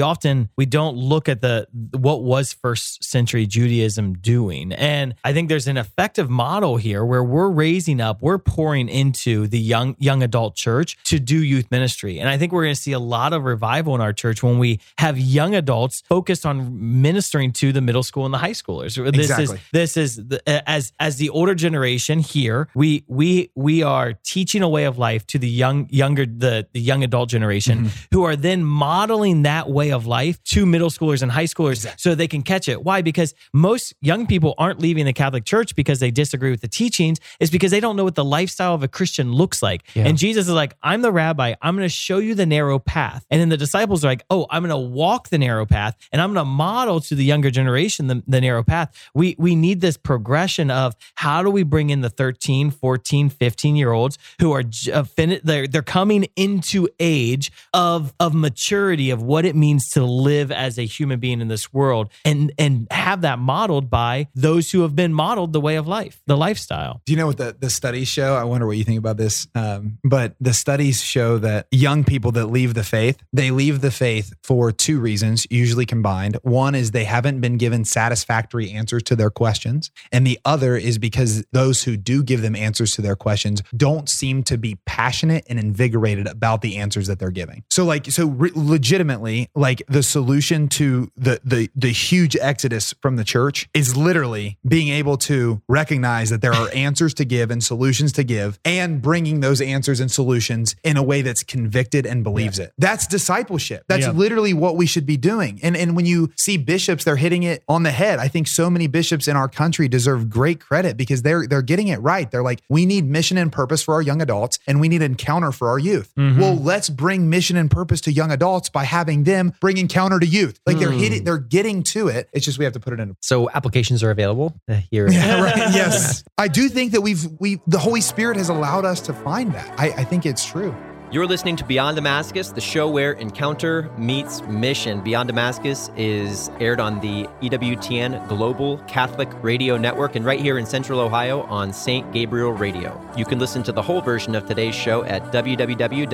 often 0.00 0.48
we 0.56 0.66
don't 0.66 0.96
look 0.96 1.28
at 1.28 1.40
the 1.40 1.66
what 1.92 2.22
was 2.22 2.52
first 2.52 3.04
century 3.04 3.46
Judaism 3.46 4.14
doing, 4.14 4.72
and 4.72 5.14
I 5.24 5.32
think 5.32 5.48
there's 5.48 5.68
an 5.68 5.76
effective 5.76 6.30
model 6.30 6.76
here 6.76 7.04
where 7.04 7.22
we're 7.24 7.50
raising 7.50 8.00
up, 8.00 8.22
we're 8.22 8.38
pouring 8.38 8.88
into 8.88 9.46
the 9.46 9.58
young 9.58 9.96
young 9.98 10.22
adult 10.22 10.54
church 10.54 10.96
to 11.04 11.18
do 11.18 11.42
youth 11.42 11.70
ministry, 11.70 12.18
and 12.18 12.28
I 12.28 12.38
think 12.38 12.52
we're 12.52 12.64
going 12.64 12.74
to 12.74 12.80
see 12.80 12.92
a 12.92 12.98
lot 12.98 13.32
of 13.32 13.44
revival 13.44 13.94
in 13.94 14.00
our 14.00 14.12
church 14.12 14.42
when 14.42 14.58
we 14.58 14.80
have 14.98 15.18
young 15.18 15.54
adults 15.54 16.02
focused 16.08 16.46
on 16.46 17.02
ministering 17.02 17.52
to 17.52 17.72
the 17.72 17.80
middle 17.80 18.02
school 18.02 18.24
and 18.24 18.32
the 18.34 18.38
high 18.38 18.50
schoolers. 18.50 18.94
This 19.12 19.30
Exactly. 19.30 19.56
is 19.56 19.62
this 19.72 19.96
is 19.96 20.16
the, 20.28 20.68
as 20.68 20.92
as 20.98 21.16
the 21.16 21.30
older 21.30 21.54
generation 21.54 21.81
here 21.84 22.68
we 22.74 23.04
we 23.08 23.50
we 23.54 23.82
are 23.82 24.12
teaching 24.24 24.62
a 24.62 24.68
way 24.68 24.84
of 24.84 24.98
life 24.98 25.26
to 25.26 25.38
the 25.38 25.48
young 25.48 25.88
younger 25.90 26.24
the 26.26 26.66
the 26.72 26.80
young 26.80 27.02
adult 27.02 27.28
generation 27.28 27.86
mm-hmm. 27.86 28.16
who 28.16 28.24
are 28.24 28.36
then 28.36 28.64
modeling 28.64 29.42
that 29.42 29.68
way 29.68 29.90
of 29.90 30.06
life 30.06 30.42
to 30.44 30.64
middle 30.64 30.90
schoolers 30.90 31.22
and 31.22 31.32
high 31.32 31.44
schoolers 31.44 31.88
so 31.98 32.14
they 32.14 32.28
can 32.28 32.42
catch 32.42 32.68
it. 32.68 32.82
Why? 32.82 33.02
Because 33.02 33.34
most 33.52 33.94
young 34.00 34.26
people 34.26 34.54
aren't 34.58 34.80
leaving 34.80 35.04
the 35.04 35.12
catholic 35.12 35.44
church 35.44 35.74
because 35.74 36.00
they 36.00 36.10
disagree 36.10 36.50
with 36.50 36.60
the 36.60 36.68
teachings. 36.68 37.18
It's 37.40 37.50
because 37.50 37.70
they 37.70 37.80
don't 37.80 37.96
know 37.96 38.04
what 38.04 38.14
the 38.14 38.24
lifestyle 38.24 38.74
of 38.74 38.82
a 38.82 38.88
christian 38.88 39.32
looks 39.32 39.62
like. 39.62 39.82
And 39.94 40.16
jesus 40.18 40.46
is 40.48 40.54
like 40.54 40.74
i'm 40.82 41.02
the 41.02 41.12
rabbi. 41.12 41.54
I'm 41.60 41.76
going 41.76 41.88
to 41.88 41.94
show 41.94 42.18
you 42.18 42.34
the 42.34 42.46
narrow 42.46 42.78
path. 42.78 43.26
And 43.30 43.40
then 43.40 43.48
the 43.48 43.56
disciples 43.56 44.04
are 44.04 44.08
like 44.08 44.24
oh 44.30 44.46
i'm 44.50 44.62
going 44.62 44.70
to 44.70 44.88
walk 44.90 45.28
the 45.28 45.38
narrow 45.38 45.66
path 45.66 45.96
and 46.12 46.20
i'm 46.20 46.32
going 46.32 46.44
to 46.44 46.50
model 46.50 47.00
to 47.00 47.14
the 47.14 47.24
younger 47.24 47.50
generation 47.50 48.06
the, 48.06 48.22
the 48.26 48.40
narrow 48.40 48.62
path. 48.62 49.10
We 49.14 49.36
we 49.38 49.54
need 49.54 49.80
this 49.80 49.96
progression 49.96 50.70
of 50.70 50.94
how 51.14 51.42
do 51.42 51.50
we 51.50 51.62
bring 51.72 51.90
in 51.90 52.02
the 52.02 52.10
13 52.10 52.70
14 52.70 53.28
15 53.30 53.76
year 53.76 53.92
olds 53.92 54.18
who 54.40 54.52
are 54.52 54.62
uh, 54.92 55.04
they're, 55.16 55.66
they're 55.66 55.82
coming 55.82 56.26
into 56.36 56.88
age 57.00 57.50
of 57.74 58.14
of 58.20 58.34
maturity 58.34 59.10
of 59.10 59.22
what 59.22 59.44
it 59.44 59.56
means 59.56 59.88
to 59.88 60.04
live 60.04 60.52
as 60.52 60.78
a 60.78 60.84
human 60.84 61.18
being 61.18 61.40
in 61.40 61.48
this 61.48 61.72
world 61.72 62.12
and 62.24 62.52
and 62.58 62.86
have 62.90 63.22
that 63.22 63.38
modeled 63.38 63.90
by 63.90 64.28
those 64.34 64.70
who 64.70 64.82
have 64.82 64.94
been 64.94 65.12
modeled 65.12 65.52
the 65.52 65.60
way 65.60 65.76
of 65.76 65.88
life 65.88 66.20
the 66.26 66.36
lifestyle 66.36 67.00
Do 67.06 67.12
you 67.12 67.16
know 67.16 67.26
what 67.26 67.38
the, 67.38 67.56
the 67.58 67.70
studies 67.70 68.08
show? 68.08 68.34
I 68.34 68.44
wonder 68.44 68.66
what 68.66 68.76
you 68.76 68.84
think 68.84 68.98
about 68.98 69.16
this. 69.16 69.48
Um, 69.54 69.98
but 70.04 70.34
the 70.40 70.52
studies 70.52 71.02
show 71.02 71.38
that 71.38 71.66
young 71.70 72.04
people 72.04 72.32
that 72.32 72.46
leave 72.46 72.74
the 72.74 72.84
faith, 72.84 73.18
they 73.32 73.50
leave 73.50 73.80
the 73.80 73.90
faith 73.90 74.32
for 74.42 74.72
two 74.72 75.00
reasons, 75.00 75.46
usually 75.50 75.86
combined. 75.86 76.38
One 76.42 76.74
is 76.74 76.90
they 76.90 77.04
haven't 77.04 77.40
been 77.40 77.56
given 77.56 77.84
satisfactory 77.84 78.70
answers 78.70 79.02
to 79.04 79.16
their 79.16 79.30
questions. 79.30 79.90
And 80.10 80.26
the 80.26 80.38
other 80.44 80.76
is 80.76 80.98
because 80.98 81.44
those 81.62 81.84
who 81.84 81.96
do 81.96 82.24
give 82.24 82.42
them 82.42 82.56
answers 82.56 82.94
to 82.96 83.02
their 83.02 83.14
questions 83.14 83.62
don't 83.76 84.08
seem 84.08 84.42
to 84.42 84.58
be 84.58 84.76
passionate 84.84 85.44
and 85.48 85.60
invigorated 85.60 86.26
about 86.26 86.60
the 86.60 86.76
answers 86.76 87.06
that 87.06 87.20
they're 87.20 87.30
giving. 87.30 87.62
So 87.70 87.84
like, 87.84 88.06
so 88.10 88.26
re- 88.26 88.50
legitimately, 88.54 89.48
like 89.54 89.82
the 89.88 90.02
solution 90.02 90.66
to 90.70 91.08
the, 91.16 91.40
the, 91.44 91.70
the 91.76 91.90
huge 91.92 92.36
exodus 92.36 92.92
from 93.00 93.14
the 93.16 93.22
church 93.22 93.68
is 93.74 93.96
literally 93.96 94.58
being 94.66 94.88
able 94.88 95.16
to 95.18 95.62
recognize 95.68 96.30
that 96.30 96.40
there 96.42 96.52
are 96.52 96.68
answers 96.74 97.14
to 97.14 97.24
give 97.24 97.50
and 97.52 97.62
solutions 97.62 98.12
to 98.12 98.24
give 98.24 98.58
and 98.64 99.00
bringing 99.00 99.38
those 99.40 99.60
answers 99.60 100.00
and 100.00 100.10
solutions 100.10 100.74
in 100.82 100.96
a 100.96 101.02
way 101.02 101.22
that's 101.22 101.44
convicted 101.44 102.06
and 102.06 102.24
believes 102.24 102.58
it. 102.58 102.72
That's 102.78 103.06
discipleship. 103.06 103.84
That's 103.88 104.06
Yeah. 104.06 104.10
literally 104.10 104.52
what 104.52 104.76
we 104.76 104.86
should 104.86 105.06
be 105.06 105.16
doing. 105.16 105.60
And 105.62 105.76
and 105.76 105.94
when 105.94 106.06
you 106.06 106.32
see 106.36 106.56
bishops, 106.56 107.04
they're 107.04 107.16
hitting 107.16 107.44
it 107.44 107.62
on 107.68 107.84
the 107.84 107.92
head. 107.92 108.18
I 108.18 108.26
think 108.28 108.48
so 108.48 108.68
many 108.68 108.88
bishops 108.88 109.28
in 109.28 109.36
our 109.36 109.48
country 109.48 109.86
deserve 109.88 110.28
great 110.28 110.58
credit 110.60 110.96
because 110.96 111.22
they're 111.22 111.46
they're 111.52 111.60
getting 111.60 111.88
it 111.88 112.00
right. 112.00 112.30
They're 112.30 112.42
like, 112.42 112.62
we 112.70 112.86
need 112.86 113.04
mission 113.04 113.36
and 113.36 113.52
purpose 113.52 113.82
for 113.82 113.92
our 113.92 114.00
young 114.00 114.22
adults, 114.22 114.58
and 114.66 114.80
we 114.80 114.88
need 114.88 115.02
encounter 115.02 115.52
for 115.52 115.68
our 115.68 115.78
youth. 115.78 116.10
Well, 116.16 116.56
let's 116.56 116.88
bring 116.88 117.28
mission 117.28 117.58
and 117.58 117.70
purpose 117.70 118.00
to 118.02 118.12
young 118.12 118.30
adults 118.32 118.70
by 118.70 118.84
having 118.84 119.24
them 119.24 119.52
bring 119.60 119.76
encounter 119.76 120.18
to 120.18 120.26
youth. 120.26 120.58
Like 120.66 120.78
they're 120.78 120.90
hitting, 120.90 121.24
they're 121.24 121.36
getting 121.36 121.82
to 121.84 122.08
it. 122.08 122.30
It's 122.32 122.46
just 122.46 122.58
we 122.58 122.64
have 122.64 122.72
to 122.72 122.80
put 122.80 122.94
it 122.94 123.00
in 123.00 123.16
So 123.20 123.50
applications 123.50 124.02
are 124.02 124.10
available 124.10 124.54
uh, 124.68 124.80
here. 124.90 125.08
yeah, 125.10 125.42
right. 125.42 125.56
Yes. 125.56 126.24
I 126.38 126.48
do 126.48 126.68
think 126.68 126.92
that 126.92 127.02
we've 127.02 127.26
we 127.38 127.60
the 127.66 127.78
Holy 127.78 128.00
Spirit 128.00 128.38
has 128.38 128.48
allowed 128.48 128.86
us 128.86 129.00
to 129.02 129.12
find 129.12 129.52
that. 129.52 129.78
I, 129.78 129.90
I 129.90 130.04
think 130.04 130.24
it's 130.24 130.44
true. 130.44 130.74
You're 131.12 131.26
listening 131.26 131.56
to 131.56 131.64
Beyond 131.66 131.96
Damascus, 131.96 132.48
the 132.52 132.62
show 132.62 132.88
where 132.88 133.12
encounter 133.12 133.90
meets 133.98 134.40
mission. 134.44 135.02
Beyond 135.02 135.26
Damascus 135.26 135.90
is 135.94 136.50
aired 136.58 136.80
on 136.80 137.00
the 137.00 137.24
EWTN 137.42 138.26
Global 138.28 138.78
Catholic 138.88 139.28
Radio 139.42 139.76
Network 139.76 140.16
and 140.16 140.24
right 140.24 140.40
here 140.40 140.56
in 140.56 140.64
Central 140.64 140.98
Ohio 141.00 141.42
on 141.42 141.70
St. 141.70 142.10
Gabriel 142.14 142.52
Radio. 142.52 142.98
You 143.14 143.26
can 143.26 143.38
listen 143.38 143.62
to 143.64 143.72
the 143.72 143.82
whole 143.82 144.00
version 144.00 144.34
of 144.34 144.46
today's 144.46 144.74
show 144.74 145.04
at 145.04 145.22
www.ewtn.com 145.24 146.06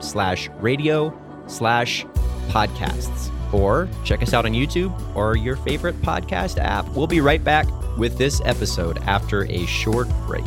slash 0.00 0.48
radio 0.60 1.20
slash 1.48 2.06
podcasts. 2.48 3.30
Or 3.52 3.90
check 4.04 4.22
us 4.22 4.32
out 4.32 4.46
on 4.46 4.52
YouTube 4.52 5.14
or 5.14 5.36
your 5.36 5.56
favorite 5.56 6.00
podcast 6.00 6.56
app. 6.56 6.88
We'll 6.94 7.06
be 7.06 7.20
right 7.20 7.44
back 7.44 7.66
with 7.98 8.16
this 8.16 8.40
episode 8.46 8.96
after 9.02 9.44
a 9.52 9.66
short 9.66 10.08
break. 10.26 10.46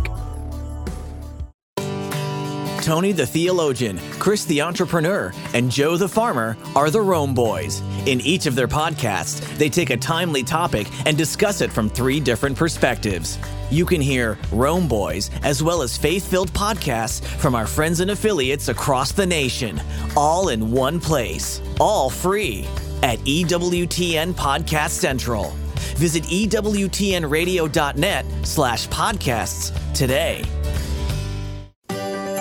Tony 2.90 3.12
the 3.12 3.24
theologian, 3.24 4.00
Chris 4.18 4.46
the 4.46 4.62
entrepreneur, 4.62 5.32
and 5.54 5.70
Joe 5.70 5.96
the 5.96 6.10
farmer 6.10 6.58
are 6.76 6.90
the 6.90 7.00
Rome 7.00 7.36
Boys. 7.36 7.84
In 8.08 8.20
each 8.22 8.48
of 8.48 8.56
their 8.56 8.68
podcasts, 8.68 9.42
they 9.60 9.70
take 9.70 9.92
a 9.92 9.96
timely 9.96 10.42
topic 10.42 10.88
and 11.06 11.16
discuss 11.16 11.62
it 11.62 11.72
from 11.72 11.88
three 11.88 12.20
different 12.20 12.58
perspectives. 12.58 13.38
You 13.70 13.86
can 13.86 14.02
hear 14.02 14.40
Rome 14.52 14.88
Boys 14.88 15.30
as 15.44 15.62
well 15.62 15.84
as 15.84 16.00
faith 16.00 16.28
filled 16.28 16.52
podcasts 16.54 17.24
from 17.24 17.54
our 17.54 17.68
friends 17.68 18.00
and 18.00 18.10
affiliates 18.10 18.70
across 18.70 19.12
the 19.12 19.28
nation, 19.28 19.80
all 20.18 20.50
in 20.50 20.72
one 20.72 21.00
place, 21.00 21.62
all 21.80 22.10
free. 22.10 22.66
at 23.04 23.20
EWTN 23.20 24.34
Podcast 24.34 24.90
Central. 24.90 25.52
Visit 25.98 26.24
EWTNradio.net 26.24 28.26
slash 28.48 28.88
podcasts 28.88 29.94
today. 29.94 30.44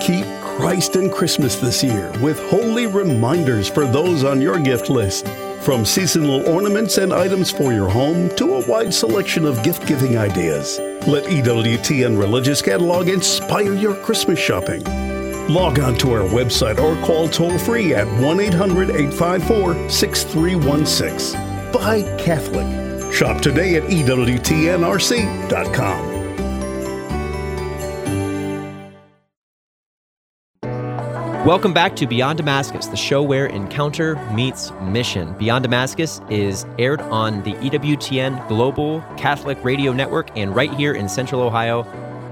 Keep 0.01 0.38
Christ 0.59 0.95
and 0.97 1.09
Christmas 1.09 1.55
this 1.55 1.81
year 1.81 2.11
with 2.19 2.37
holy 2.49 2.85
reminders 2.85 3.69
for 3.69 3.85
those 3.85 4.25
on 4.25 4.41
your 4.41 4.59
gift 4.59 4.89
list. 4.89 5.25
From 5.61 5.85
seasonal 5.85 6.45
ornaments 6.49 6.97
and 6.97 7.13
items 7.13 7.49
for 7.49 7.71
your 7.71 7.87
home 7.87 8.27
to 8.35 8.55
a 8.55 8.67
wide 8.67 8.93
selection 8.93 9.45
of 9.45 9.63
gift 9.63 9.87
giving 9.87 10.17
ideas. 10.17 10.77
Let 11.07 11.23
EWTN 11.23 12.19
Religious 12.19 12.61
Catalog 12.61 13.07
inspire 13.07 13.73
your 13.73 13.95
Christmas 14.03 14.37
shopping. 14.37 14.83
Log 15.47 15.79
on 15.79 15.95
to 15.99 16.11
our 16.11 16.27
website 16.27 16.77
or 16.77 17.01
call 17.05 17.29
toll 17.29 17.57
free 17.57 17.93
at 17.93 18.07
1 18.21 18.41
800 18.41 18.89
854 18.89 19.89
6316. 19.89 21.71
Buy 21.71 22.01
Catholic. 22.19 23.13
Shop 23.13 23.41
today 23.41 23.75
at 23.75 23.83
EWTNRC.com. 23.83 26.08
Welcome 31.45 31.73
back 31.73 31.95
to 31.95 32.05
Beyond 32.05 32.37
Damascus, 32.37 32.87
the 32.87 32.97
show 32.97 33.23
where 33.23 33.45
encounter 33.45 34.17
meets 34.33 34.71
mission. 34.81 35.33
Beyond 35.37 35.63
Damascus 35.63 36.19
is 36.29 36.65
aired 36.77 36.99
on 36.99 37.43
the 37.43 37.53
EWTN 37.53 38.45
Global 38.49 38.99
Catholic 39.15 39.63
Radio 39.63 39.93
Network 39.93 40.37
and 40.37 40.53
right 40.53 40.73
here 40.73 40.93
in 40.93 41.07
Central 41.07 41.41
Ohio 41.41 41.83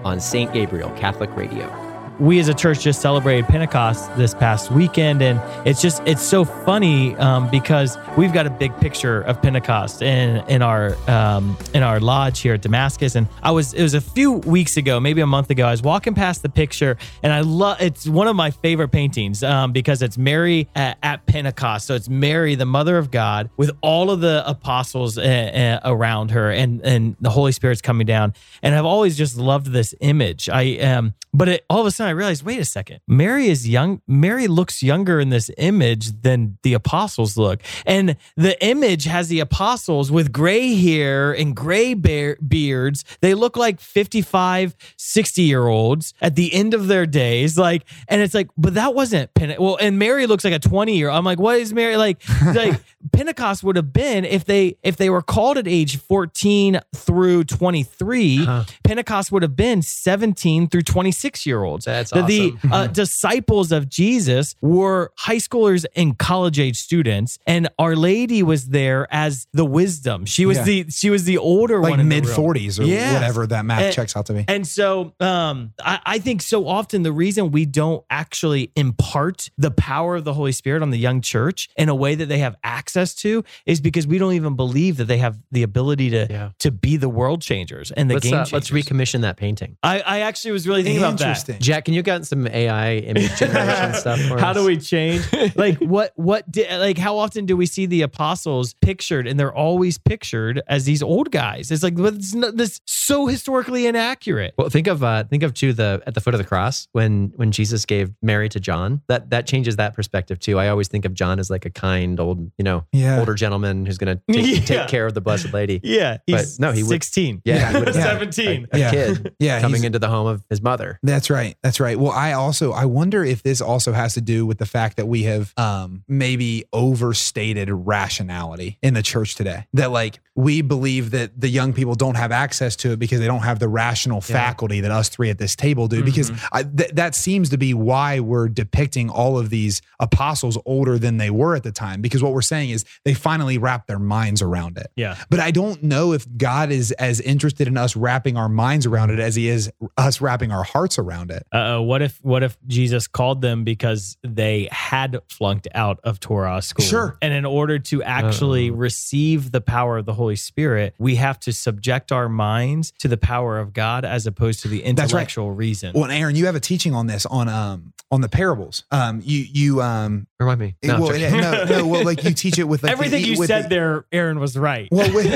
on 0.03 0.19
St. 0.19 0.51
Gabriel 0.51 0.89
Catholic 0.97 1.33
Radio. 1.37 1.86
We 2.19 2.39
as 2.39 2.47
a 2.47 2.53
church 2.53 2.81
just 2.81 3.01
celebrated 3.01 3.47
Pentecost 3.47 4.15
this 4.17 4.33
past 4.33 4.71
weekend, 4.71 5.21
and 5.21 5.39
it's 5.67 5.81
just 5.81 6.01
it's 6.05 6.21
so 6.21 6.43
funny 6.45 7.15
um, 7.17 7.49
because 7.49 7.97
we've 8.17 8.33
got 8.33 8.47
a 8.47 8.49
big 8.49 8.75
picture 8.79 9.21
of 9.21 9.41
Pentecost 9.41 10.01
in 10.01 10.37
in 10.47 10.61
our 10.61 10.95
um, 11.09 11.57
in 11.73 11.83
our 11.83 11.99
lodge 11.99 12.39
here 12.39 12.55
at 12.55 12.61
Damascus. 12.61 13.15
And 13.15 13.27
I 13.43 13.51
was 13.51 13.73
it 13.73 13.83
was 13.83 13.93
a 13.93 14.01
few 14.01 14.33
weeks 14.33 14.77
ago, 14.77 14.99
maybe 14.99 15.21
a 15.21 15.27
month 15.27 15.49
ago. 15.49 15.67
I 15.67 15.71
was 15.71 15.81
walking 15.81 16.13
past 16.13 16.41
the 16.41 16.49
picture, 16.49 16.97
and 17.21 17.31
I 17.31 17.41
love 17.41 17.81
it's 17.81 18.07
one 18.07 18.27
of 18.27 18.35
my 18.35 18.51
favorite 18.51 18.89
paintings 18.89 19.43
um, 19.43 19.71
because 19.71 20.01
it's 20.01 20.17
Mary 20.17 20.67
at, 20.75 20.97
at 21.03 21.25
Pentecost. 21.25 21.87
So 21.87 21.95
it's 21.95 22.09
Mary, 22.09 22.55
the 22.55 22.65
Mother 22.65 22.97
of 22.97 23.11
God, 23.11 23.49
with 23.57 23.71
all 23.81 24.09
of 24.09 24.21
the 24.21 24.43
apostles 24.47 25.17
uh, 25.17 25.21
uh, 25.21 25.79
around 25.89 26.31
her, 26.31 26.51
and 26.51 26.81
and 26.81 27.15
the 27.21 27.29
Holy 27.29 27.51
Spirit's 27.51 27.81
coming 27.81 28.07
down. 28.07 28.33
And 28.63 28.73
I've 28.75 28.85
always 28.85 29.17
just 29.17 29.37
loved 29.37 29.67
this 29.67 29.93
image. 29.99 30.49
I 30.49 30.77
um, 30.77 31.13
but 31.33 31.49
it, 31.49 31.65
all 31.69 31.79
of 31.79 31.85
a 31.85 31.91
sudden 31.91 32.06
I 32.07 32.11
realized, 32.11 32.43
wait 32.43 32.59
a 32.59 32.65
second, 32.65 32.99
Mary 33.07 33.47
is 33.47 33.67
young. 33.67 34.01
Mary 34.07 34.47
looks 34.47 34.81
younger 34.81 35.19
in 35.19 35.29
this 35.29 35.51
image 35.57 36.21
than 36.21 36.57
the 36.63 36.73
apostles 36.73 37.37
look, 37.37 37.61
and 37.85 38.15
the 38.35 38.61
image 38.65 39.05
has 39.05 39.27
the 39.27 39.39
apostles 39.39 40.11
with 40.11 40.31
gray 40.31 40.75
hair 40.75 41.31
and 41.31 41.55
gray 41.55 41.93
bear, 41.93 42.37
beards. 42.47 43.03
They 43.21 43.33
look 43.33 43.57
like 43.57 43.79
55, 43.79 44.75
60 44.97 45.41
year 45.41 45.67
olds 45.67 46.13
at 46.21 46.35
the 46.35 46.53
end 46.53 46.73
of 46.73 46.87
their 46.87 47.05
days. 47.05 47.57
Like, 47.57 47.83
and 48.07 48.21
it's 48.21 48.33
like, 48.33 48.49
but 48.57 48.73
that 48.75 48.93
wasn't 48.93 49.33
Pente- 49.33 49.59
well. 49.59 49.77
And 49.79 49.99
Mary 49.99 50.27
looks 50.27 50.43
like 50.43 50.53
a 50.53 50.59
20 50.59 50.97
year. 50.97 51.09
old. 51.09 51.17
I'm 51.17 51.25
like, 51.25 51.39
what 51.39 51.59
is 51.59 51.73
Mary 51.73 51.97
like? 51.97 52.21
Like 52.57 52.79
Pentecost 53.11 53.63
would 53.63 53.75
have 53.75 53.93
been 53.93 54.25
if 54.25 54.45
they 54.45 54.77
if 54.83 54.97
they 54.97 55.09
were 55.09 55.21
called 55.21 55.57
at 55.57 55.67
age 55.67 55.97
14 55.97 56.79
through 56.95 57.43
23. 57.45 58.47
Pentecost 58.83 59.31
would 59.31 59.43
have 59.43 59.55
been 59.55 59.81
17 59.81 60.67
through 60.67 60.81
26 60.83 61.45
year 61.45 61.63
olds. 61.63 61.85
That's 61.85 62.11
The- 62.11 62.21
The 62.27 62.53
uh, 62.71 62.87
disciples 63.03 63.71
of 63.71 63.89
Jesus 63.89 64.55
were 64.61 65.11
high 65.17 65.37
schoolers 65.37 65.85
and 65.95 66.17
college 66.17 66.59
age 66.59 66.77
students, 66.77 67.37
and 67.45 67.69
Our 67.79 67.95
Lady 67.95 68.43
was 68.43 68.67
there 68.69 69.07
as 69.11 69.47
the 69.53 69.65
wisdom. 69.65 70.25
She 70.25 70.45
was 70.45 70.57
Yeah. 70.57 70.63
the 70.63 70.85
she 70.89 71.09
was 71.09 71.23
the 71.25 71.37
older 71.37 71.79
like 71.79 71.97
one, 71.97 72.07
mid 72.07 72.25
room. 72.25 72.35
40s 72.35 72.79
or 72.79 72.83
Yes. 72.83 73.13
whatever 73.13 73.47
that 73.47 73.65
math 73.65 73.81
And- 73.81 73.93
checks 73.93 74.15
out 74.15 74.25
to 74.27 74.33
be. 74.33 74.45
And 74.47 74.65
so 74.67 75.13
um, 75.19 75.73
I, 75.83 75.99
I 76.05 76.19
think 76.19 76.41
so 76.41 76.67
often 76.67 77.03
the 77.03 77.11
reason 77.11 77.51
we 77.51 77.65
don't 77.65 78.03
actually 78.09 78.71
impart 78.75 79.49
the 79.57 79.71
power 79.71 80.15
of 80.15 80.23
the 80.23 80.33
Holy 80.33 80.51
Spirit 80.51 80.81
on 80.81 80.89
the 80.89 80.97
young 80.99 81.21
church 81.21 81.69
in 81.77 81.89
a 81.89 81.95
way 81.95 82.15
that 82.15 82.27
they 82.27 82.39
have 82.39 82.55
access 82.63 82.96
to 83.15 83.43
is 83.65 83.81
because 83.81 84.05
we 84.07 84.17
don't 84.17 84.33
even 84.33 84.55
believe 84.55 84.97
that 84.97 85.05
they 85.05 85.17
have 85.17 85.37
the 85.51 85.63
ability 85.63 86.09
to 86.11 86.27
Yeah. 86.29 86.49
to 86.59 86.71
be 86.71 86.97
the 86.97 87.09
world 87.09 87.41
changers 87.41 87.91
and 87.91 88.09
the 88.09 88.15
let's, 88.15 88.23
game 88.25 88.33
uh, 88.33 88.37
changers. 88.45 88.53
let's 88.53 88.69
recommission 88.71 89.21
that 89.21 89.37
painting. 89.37 89.77
I, 89.83 89.99
I 90.01 90.19
actually 90.21 90.51
was 90.51 90.67
really 90.67 90.83
thinking 90.83 91.03
about 91.03 91.17
that. 91.19 91.59
Jack, 91.59 91.85
can 91.85 91.93
you 91.93 92.01
get 92.03 92.25
some 92.25 92.47
AI 92.47 92.95
image 92.97 93.35
generation 93.39 93.93
stuff 93.93 94.19
for 94.21 94.39
How 94.39 94.51
us? 94.51 94.57
do 94.57 94.65
we 94.65 94.77
change? 94.77 95.25
like 95.55 95.77
what 95.79 96.11
what 96.15 96.49
di- 96.51 96.77
like 96.77 96.97
how 96.97 97.17
often 97.17 97.45
do 97.45 97.55
we 97.55 97.65
see 97.65 97.85
the 97.85 98.01
apostles 98.01 98.73
pictured 98.81 99.27
and 99.27 99.39
they're 99.39 99.53
always 99.53 99.97
pictured 99.97 100.61
as 100.67 100.85
these 100.85 101.01
old 101.03 101.31
guys? 101.31 101.71
It's 101.71 101.83
like 101.83 101.93
it's 101.97 102.33
not, 102.33 102.57
this 102.57 102.81
so 102.85 103.27
historically 103.27 103.87
inaccurate. 103.87 104.53
Well, 104.57 104.69
think 104.69 104.87
of 104.87 105.03
uh, 105.03 105.23
think 105.25 105.43
of 105.43 105.53
too 105.53 105.73
the 105.73 106.01
at 106.07 106.13
the 106.13 106.21
foot 106.21 106.33
of 106.33 106.37
the 106.39 106.45
cross 106.47 106.87
when 106.93 107.31
when 107.35 107.51
Jesus 107.51 107.85
gave 107.85 108.11
Mary 108.21 108.49
to 108.49 108.59
John. 108.59 109.01
That 109.07 109.29
that 109.29 109.47
changes 109.47 109.75
that 109.77 109.93
perspective 109.93 110.39
too. 110.39 110.59
I 110.59 110.69
always 110.69 110.87
think 110.87 111.05
of 111.05 111.13
John 111.13 111.39
as 111.39 111.49
like 111.49 111.65
a 111.65 111.69
kind 111.69 112.19
old, 112.19 112.51
you 112.57 112.63
know, 112.63 112.76
Yeah. 112.91 113.19
older 113.19 113.33
gentleman 113.35 113.85
who's 113.85 113.97
going 113.97 114.17
to 114.17 114.23
take, 114.33 114.45
Yeah. 114.69 114.79
take 114.81 114.87
care 114.87 115.05
of 115.05 115.13
the 115.13 115.21
blessed 115.21 115.53
lady. 115.53 115.79
Yeah, 115.87 116.17
But 116.27 116.45
no, 116.59 116.71
he 116.71 116.83
would- 116.83 116.89
16. 116.89 117.41
Yeah, 117.45 117.71
he 117.71 117.79
would 117.83 117.93
17. 117.93 118.67
A, 118.71 118.75
a 118.75 118.79
Yeah. 118.79 118.91
kid 118.91 119.35
Yeah, 119.39 119.61
coming 119.61 119.83
into 119.83 119.99
the 119.99 120.07
home 120.09 120.27
of 120.27 120.43
his 120.49 120.61
mother. 120.61 120.99
That's 121.03 121.29
right. 121.29 121.55
That's 121.63 121.79
right. 121.79 121.97
Well, 121.99 122.11
I 122.11 122.33
also 122.33 122.71
I 122.73 122.85
wonder 122.85 123.23
if 123.23 123.43
this 123.43 123.61
also 123.61 123.93
has 123.93 124.13
to 124.15 124.21
do 124.21 124.45
with 124.45 124.57
the 124.57 124.65
fact 124.65 124.97
that 124.97 125.07
we 125.07 125.23
have 125.23 125.53
um 125.57 126.03
maybe 126.07 126.65
overstated 126.73 127.69
rationality 127.71 128.77
in 128.81 128.93
the 128.93 129.03
church 129.03 129.35
today. 129.35 129.65
That 129.73 129.91
like 129.91 130.19
we 130.35 130.61
believe 130.61 131.11
that 131.11 131.39
the 131.39 131.47
young 131.49 131.73
people 131.73 131.95
don't 131.95 132.15
have 132.15 132.31
access 132.31 132.75
to 132.77 132.91
it 132.91 132.99
because 132.99 133.19
they 133.19 133.25
don't 133.25 133.41
have 133.41 133.59
the 133.59 133.67
rational 133.67 134.21
faculty 134.21 134.81
that 134.81 134.91
us 134.91 135.09
three 135.09 135.29
at 135.31 135.37
this 135.39 135.55
table 135.55 135.87
do. 135.87 136.03
Because 136.03 136.31
I, 136.51 136.61
th- 136.63 136.91
that 136.91 137.15
seems 137.15 137.49
to 137.49 137.57
be 137.57 137.73
why 137.73 138.19
we're 138.19 138.47
depicting 138.47 139.09
all 139.09 139.39
of 139.39 139.49
these 139.49 139.81
apostles 139.99 140.57
older 140.65 140.99
than 140.99 141.17
they 141.17 141.31
were 141.31 141.55
at 141.55 141.63
the 141.63 141.71
time. 141.71 142.01
Because 142.01 142.21
what 142.21 142.33
we're 142.33 142.41
saying 142.43 142.66
is 142.71 142.85
they 143.05 143.13
finally 143.13 143.57
wrap 143.57 143.87
their 143.87 143.99
minds 143.99 144.41
around 144.41 144.77
it. 144.77 144.87
Yeah. 144.95 145.17
But 145.29 145.39
I 145.39 145.51
don't 145.51 145.83
know 145.83 146.13
if 146.13 146.25
God 146.37 146.71
is 146.71 146.91
as 146.93 147.21
interested 147.21 147.67
in 147.67 147.77
us 147.77 147.95
wrapping 147.95 148.37
our 148.37 148.49
minds 148.49 148.85
around 148.85 149.11
it 149.11 149.19
as 149.19 149.35
he 149.35 149.49
is 149.49 149.71
us 149.97 150.21
wrapping 150.21 150.51
our 150.51 150.63
hearts 150.63 150.99
around 150.99 151.31
it. 151.31 151.45
Uh, 151.51 151.79
what 151.79 152.01
if 152.01 152.19
what 152.21 152.43
if 152.43 152.57
Jesus 152.67 153.07
called 153.07 153.41
them 153.41 153.63
because 153.63 154.17
they 154.23 154.67
had 154.71 155.19
flunked 155.29 155.67
out 155.73 155.99
of 156.03 156.19
Torah 156.19 156.61
school? 156.61 156.85
Sure. 156.85 157.17
And 157.21 157.33
in 157.33 157.45
order 157.45 157.79
to 157.79 158.03
actually 158.03 158.71
receive 158.71 159.51
the 159.51 159.61
power 159.61 159.97
of 159.97 160.05
the 160.05 160.13
Holy 160.13 160.35
Spirit, 160.35 160.95
we 160.97 161.15
have 161.15 161.39
to 161.41 161.53
subject 161.53 162.11
our 162.11 162.29
minds 162.29 162.93
to 162.99 163.07
the 163.07 163.17
power 163.17 163.59
of 163.59 163.73
God 163.73 164.05
as 164.05 164.27
opposed 164.27 164.61
to 164.61 164.67
the 164.67 164.81
That's 164.81 164.87
right. 164.87 164.99
intellectual 165.03 165.51
reason. 165.51 165.93
Well, 165.93 166.09
Aaron, 166.11 166.35
you 166.35 166.45
have 166.45 166.55
a 166.55 166.59
teaching 166.59 166.93
on 166.93 167.07
this 167.07 167.25
on 167.25 167.47
um 167.49 167.93
on 168.11 168.21
the 168.21 168.29
parables. 168.29 168.83
Um, 168.91 169.21
you 169.23 169.45
you 169.51 169.81
um 169.81 170.27
Remind 170.39 170.59
me. 170.59 170.75
No, 170.83 171.01
well, 171.01 171.19
no, 171.19 171.65
no, 171.65 171.87
well, 171.87 172.05
like 172.05 172.23
you 172.23 172.33
teach 172.35 172.56
it 172.59 172.67
with 172.67 172.83
like 172.83 172.91
Everything 172.91 173.23
e- 173.23 173.31
you 173.33 173.39
with 173.39 173.47
said 173.47 173.65
the- 173.65 173.69
there, 173.69 174.05
Aaron 174.11 174.39
was 174.39 174.57
right. 174.57 174.87
Well, 174.91 175.13
with, 175.13 175.27